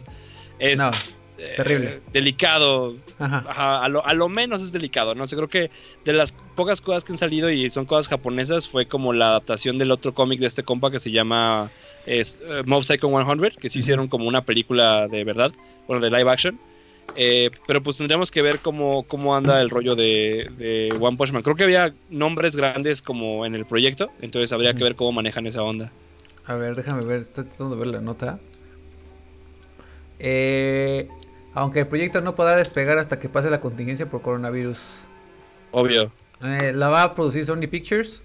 [0.59, 0.91] es No,
[1.37, 2.01] eh, terrible.
[2.11, 3.45] delicado, Ajá.
[3.47, 5.25] Ajá, a, lo, a lo menos es delicado, ¿no?
[5.27, 5.71] sé creo que
[6.05, 9.77] de las pocas cosas que han salido y son cosas japonesas fue como la adaptación
[9.77, 11.71] del otro cómic de este compa que se llama
[12.05, 15.51] es, eh, Mob Psycho 100, que sí hicieron como una película de verdad,
[15.87, 16.59] bueno, de live action.
[17.15, 21.31] Eh, pero pues tendríamos que ver cómo, cómo anda el rollo de, de One Punch
[21.31, 21.41] Man.
[21.41, 25.47] Creo que había nombres grandes como en el proyecto, entonces habría que ver cómo manejan
[25.47, 25.91] esa onda.
[26.49, 28.39] A ver, déjame ver, estoy tratando de ver la nota.
[30.17, 31.07] Eh,
[31.53, 35.01] aunque el proyecto no podrá despegar hasta que pase la contingencia por coronavirus.
[35.71, 36.11] Obvio,
[36.41, 38.23] Eh, la va a producir Sony Pictures.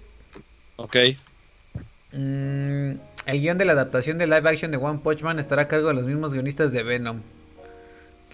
[0.77, 0.95] ok.
[2.13, 2.91] Mm,
[3.27, 5.89] el guion de la adaptación de live action de One Punch Man estará a cargo
[5.89, 7.21] de los mismos guionistas de Venom.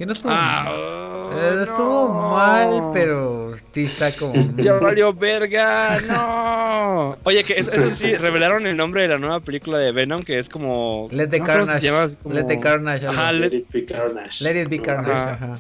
[0.02, 2.32] Que no estuvo Ah, Eh, oh, Estuvo no.
[2.32, 4.34] mal, pero sí está como.
[4.58, 7.18] Ya valió verga, no.
[7.24, 10.40] Oye, que eso, eso sí, revelaron el nombre de la nueva película de Venom, que
[10.40, 11.08] es como...
[11.12, 11.80] Let the no Carnage.
[11.82, 13.06] se llama, es como- Let the Carnage.
[13.06, 14.44] Ajá, Let let- it be Carnage.
[14.44, 15.12] Let it be Carnage.
[15.12, 15.32] Ajá.
[15.34, 15.60] Ajá.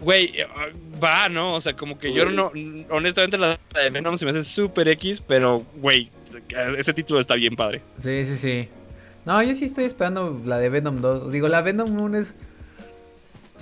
[0.00, 0.46] Güey, eh,
[1.04, 1.52] va, ¿no?
[1.52, 2.50] O sea, como que yo Pues no...
[2.88, 6.10] Honestamente la de Venom se me hace súper X, pero, güey,
[6.78, 7.82] ese título está bien padre.
[8.00, 8.68] Sí, sí, sí.
[9.26, 11.30] No, yo sí estoy esperando la de Venom 2.
[11.30, 12.36] Digo, la Venom 1 es.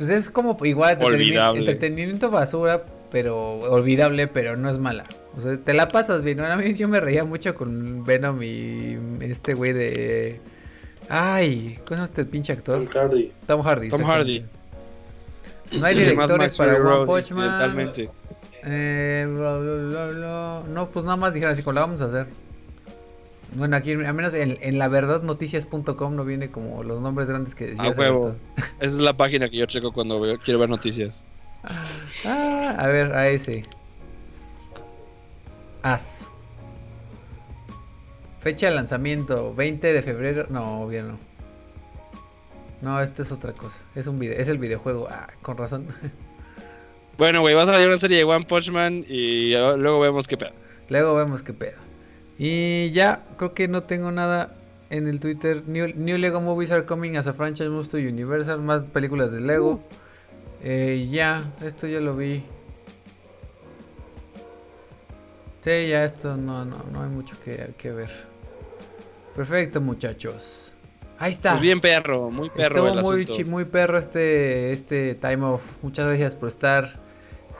[0.00, 1.58] Pues es como igual entretenimiento, Olvidable.
[1.58, 5.04] entretenimiento basura, pero olvidable, pero no es mala.
[5.36, 6.40] O sea, te la pasas bien.
[6.40, 10.40] A mí yo me reía mucho con Venom y este güey de.
[11.10, 12.96] Ay, ¿cómo llama este pinche Tom actor?
[12.96, 13.32] Hardy.
[13.46, 13.88] Tom Hardy.
[13.90, 14.44] Tom exactamente.
[15.78, 17.44] No hay directores para One Road, Punch Man.
[17.44, 18.10] incidentalmente.
[18.64, 20.62] Eh, bla, bla, bla, bla.
[20.70, 22.26] No, pues nada más dijeron así, como la vamos a hacer.
[23.54, 27.54] Bueno, aquí, al menos en, en la verdad noticias.com no viene como los nombres grandes
[27.54, 27.98] que decías.
[27.98, 28.36] A huevo.
[28.80, 31.22] Esa es la página que yo checo cuando veo- quiero ver noticias.
[31.62, 33.64] Ah, a ver, a ese.
[35.82, 36.26] As.
[38.40, 40.46] Fecha de lanzamiento, 20 de febrero.
[40.48, 41.18] No, obvio no.
[42.80, 43.78] No, esta es otra cosa.
[43.94, 45.08] Es un video, es el videojuego.
[45.10, 45.86] Ah, con razón.
[47.18, 50.26] Bueno, güey, vas a salir una serie de One Punch Man y ah, luego vemos
[50.26, 50.52] qué pedo.
[50.88, 51.76] Luego vemos qué pedo.
[52.42, 54.56] Y ya, creo que no tengo nada
[54.88, 55.62] en el Twitter.
[55.66, 58.60] New, new Lego movies are coming as a franchise moves to Universal.
[58.62, 59.82] Más películas de Lego.
[60.62, 62.42] Eh, ya, esto ya lo vi.
[65.60, 68.08] Sí, ya esto no, no, no hay mucho que, que ver.
[69.34, 70.74] Perfecto, muchachos.
[71.18, 71.50] Ahí está.
[71.50, 75.82] Pues bien perro, muy perro Estuvo el muy, chi- muy perro este, este time off.
[75.82, 77.02] Muchas gracias por estar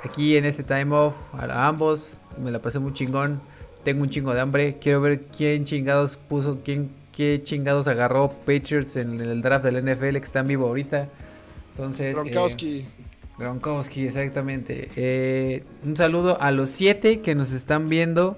[0.02, 1.34] aquí en este time off.
[1.34, 2.18] A ambos.
[2.42, 3.42] Me la pasé muy chingón.
[3.84, 4.76] Tengo un chingo de hambre.
[4.80, 10.12] Quiero ver quién chingados puso, quién, qué chingados agarró Patriots en el draft del NFL
[10.12, 11.08] que está en vivo ahorita.
[11.70, 12.84] Entonces, eh, Gronkowski.
[13.38, 14.90] Gronkowski, exactamente.
[14.96, 18.36] Eh, un saludo a los siete que nos están viendo.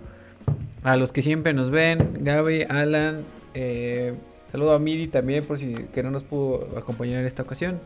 [0.85, 2.19] A los que siempre nos ven.
[2.21, 3.25] Gaby, Alan.
[3.55, 4.15] eh,
[4.51, 7.81] saludo a Miri también por si que no nos pudo acompañar en esta ocasión.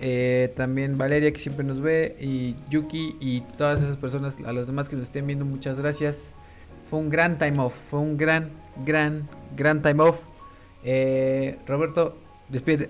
[0.00, 2.16] Eh, también Valeria que siempre nos ve.
[2.20, 4.36] Y Yuki y todas esas personas.
[4.44, 5.44] A los demás que nos estén viendo.
[5.44, 6.32] Muchas gracias.
[6.88, 7.74] Fue un gran time off.
[7.90, 8.50] Fue un gran,
[8.84, 10.20] gran, gran time off.
[10.84, 12.16] Eh, Roberto,
[12.48, 12.88] despide.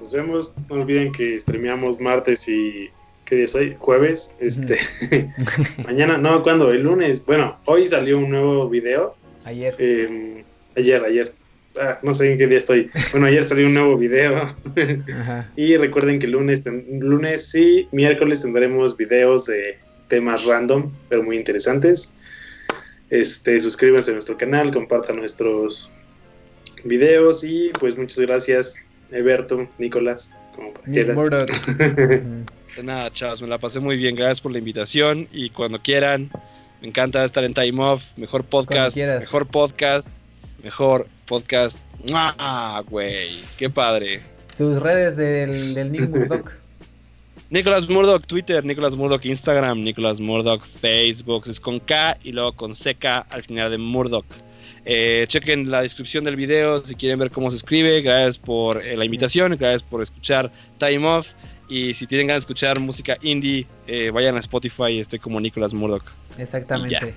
[0.00, 0.54] Nos vemos.
[0.68, 2.90] No olviden que streameamos martes y.
[3.24, 3.76] ¿Qué día es hoy?
[3.78, 4.34] Jueves.
[4.40, 4.76] Este.
[5.84, 6.72] Mañana, no, ¿cuándo?
[6.72, 7.24] El lunes.
[7.24, 9.14] Bueno, hoy salió un nuevo video.
[9.44, 9.74] Ayer.
[9.78, 10.44] eh,
[10.76, 11.32] ayer, ayer.
[11.80, 12.90] Ah, no sé en qué día estoy.
[13.12, 14.54] Bueno, ayer salió un nuevo video.
[15.56, 19.78] Y recuerden que lunes, lunes y miércoles tendremos videos de
[20.12, 22.14] temas random, pero muy interesantes.
[23.08, 25.90] Este, suscríbanse a nuestro canal, compartan nuestros
[26.84, 28.74] videos y pues muchas gracias,
[29.10, 31.16] Eberto, Nicolás, como quieras.
[32.76, 34.14] De nada, chavos, me la pasé muy bien.
[34.14, 36.30] Gracias por la invitación y cuando quieran,
[36.82, 38.04] me encanta estar en Time Off.
[38.18, 40.08] Mejor podcast, mejor podcast,
[40.62, 41.78] mejor podcast.
[42.12, 43.40] ¡Ah, güey!
[43.56, 44.20] ¡Qué padre!
[44.58, 46.61] Tus redes del, del Nick Murdoch.
[47.52, 52.72] Nicolas Murdoch, Twitter, Nicolas Murdoch, Instagram, Nicolas Murdoch, Facebook, es con K y luego con
[52.72, 54.24] CK al final de Murdoch.
[54.86, 58.00] Eh, chequen la descripción del video si quieren ver cómo se escribe.
[58.00, 61.28] Gracias por eh, la invitación, gracias por escuchar Time Off.
[61.68, 65.74] Y si tienen ganas de escuchar música indie, eh, vayan a Spotify, estoy como Nicolas
[65.74, 66.04] Murdoch.
[66.38, 67.14] Exactamente.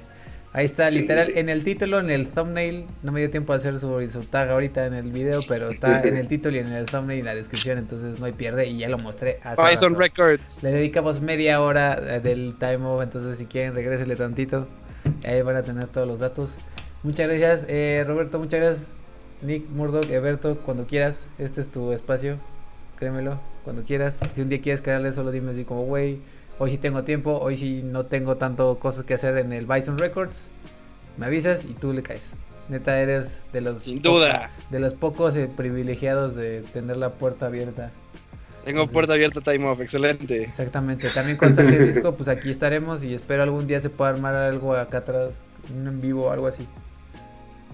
[0.57, 0.99] Ahí está, Sí.
[1.01, 2.85] literal, en el título, en el thumbnail.
[3.03, 6.01] No me dio tiempo a hacer su, su tag ahorita en el video, pero está
[6.03, 8.65] en el título y en el thumbnail y en la descripción, entonces no hay pierde.
[8.67, 10.01] Y ya lo mostré hace Bison rato.
[10.03, 10.63] Records.
[10.63, 14.67] Le dedicamos media hora eh, del time off, entonces si quieren regrésenle tantito.
[15.25, 16.55] Ahí van a tener todos los datos.
[17.03, 18.91] Muchas gracias, eh, Roberto, muchas gracias.
[19.41, 22.37] Nick, Murdoch, Eberto, cuando quieras, este es tu espacio,
[22.97, 24.19] créemelo, cuando quieras.
[24.31, 26.19] Si un día quieres quedarle, solo dime así como, güey,
[26.59, 29.97] hoy sí tengo tiempo, hoy sí no tengo tanto cosas que hacer en el Bison
[29.97, 30.49] Records.
[31.17, 32.31] Me avisas y tú le caes.
[32.67, 34.49] Neta, eres de los, Sin duda.
[34.71, 37.91] de los pocos eh, privilegiados de tener la puerta abierta.
[38.65, 40.43] Tengo puerta abierta Time Off, excelente.
[40.43, 44.33] Exactamente, también cuando saques disco, pues aquí estaremos y espero algún día se pueda armar
[44.35, 45.37] algo acá atrás,
[45.71, 46.67] un en vivo o algo así.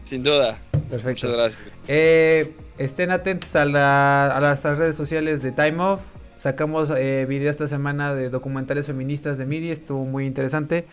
[0.04, 0.60] Sin duda.
[0.90, 1.28] Perfecto.
[1.28, 1.62] Muchas gracias.
[1.88, 6.02] Eh, estén atentos a, la- a las redes sociales de Time Off.
[6.42, 10.88] Sacamos eh, video esta semana de documentales feministas de MIDI, estuvo muy interesante.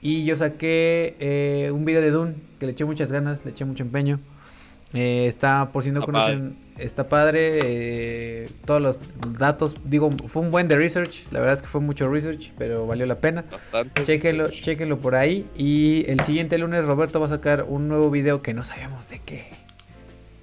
[0.00, 3.64] Y yo saqué eh, un video de Dune que le eché muchas ganas, le eché
[3.64, 4.20] mucho empeño.
[4.94, 7.58] Eh, está, por si no conocen, está padre.
[7.64, 9.00] eh, todos los
[9.36, 11.32] datos, digo, fue un buen de research.
[11.32, 13.44] La verdad es que fue mucho research, pero valió la pena.
[13.50, 14.04] Bastante.
[14.04, 15.48] Chéquenlo, chéquenlo por ahí.
[15.56, 19.18] Y el siguiente lunes Roberto va a sacar un nuevo video que no sabemos de
[19.18, 19.46] qué.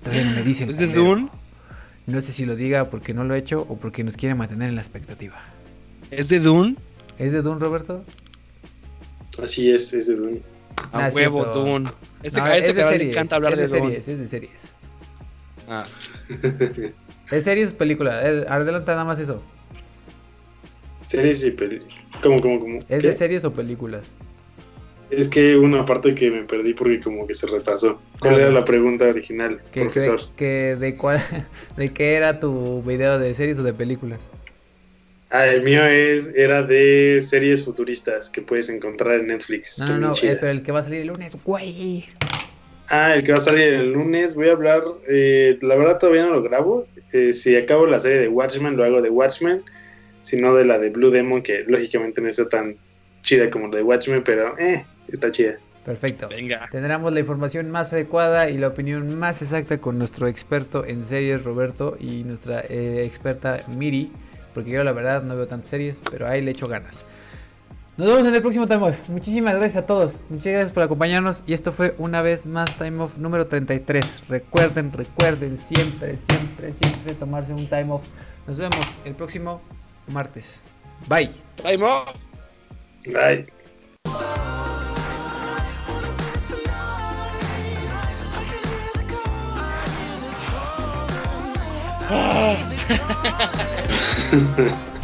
[0.03, 0.69] No me dicen.
[0.69, 0.88] ¿Es de.
[0.88, 1.30] Dune?
[2.10, 4.69] No sé si lo diga porque no lo he hecho o porque nos quiere mantener
[4.69, 5.36] en la expectativa.
[6.11, 6.76] ¿Es de Dune?
[7.18, 8.03] ¿Es de Dune, Roberto?
[9.44, 10.41] Así es, es de Dune.
[10.91, 11.64] A Ah, es huevo, cierto.
[11.65, 11.90] Dune.
[12.23, 14.02] Este, No, a este es de cabrón le series, encanta hablar es de, de Dune.
[14.02, 14.69] series, es de series.
[15.68, 15.86] Ah,
[17.31, 18.11] Es series o película.
[18.49, 19.44] Adelanta nada más eso.
[21.07, 21.94] Series y películas.
[22.23, 22.77] ¿Cómo, cómo, cómo?
[22.77, 23.07] ¿Es ¿Qué?
[23.07, 24.11] de series o películas?
[25.10, 27.99] Es que una parte que me perdí porque como que se retrasó.
[28.19, 30.19] ¿Cuál Ah, era la pregunta original, Que, profesor?
[30.36, 31.18] que- que de, cuál,
[31.77, 34.19] de qué era tu video de series o de películas.
[35.31, 39.77] Ah, el mío es, era de series futuristas que puedes encontrar en Netflix.
[39.80, 42.06] No, Están no, no, es el que va a salir el lunes, güey.
[42.88, 44.34] Ah, el que va a salir el lunes.
[44.34, 46.88] Voy a hablar, eh, la verdad todavía no lo grabo.
[47.14, 49.61] Eh, si acabo la serie de Watchmen, lo hago de Watchmen.
[50.22, 52.77] Si no de la de Blue Demon, que lógicamente no está tan
[53.22, 55.57] chida como la de Watchmen, pero eh, está chida.
[55.86, 56.27] Perfecto.
[56.30, 56.68] venga.
[56.69, 61.44] Tendremos la información más adecuada y la opinión más exacta con nuestro experto en series,
[61.44, 64.11] Roberto, y nuestra eh, experta Miri,
[64.53, 67.06] porque yo la verdad no veo tantas series, pero ahí le echo ganas.
[67.99, 69.10] Nos vemos en el próximo Time Off.
[69.10, 70.22] Muchísimas gracias a todos.
[70.30, 71.44] Muchas gracias por acompañarnos.
[71.45, 74.30] Y esto fue una vez más Time Off número 33.
[74.30, 78.03] Recuerden, recuerden siempre, siempre, siempre tomarse un Time Off.
[78.48, 79.61] Nos vemos el próximo
[80.07, 80.61] martes.
[81.10, 81.30] Bye.
[81.61, 82.15] Time off.
[83.06, 83.48] Bye.
[92.10, 92.15] フ
[94.40, 94.98] フフ。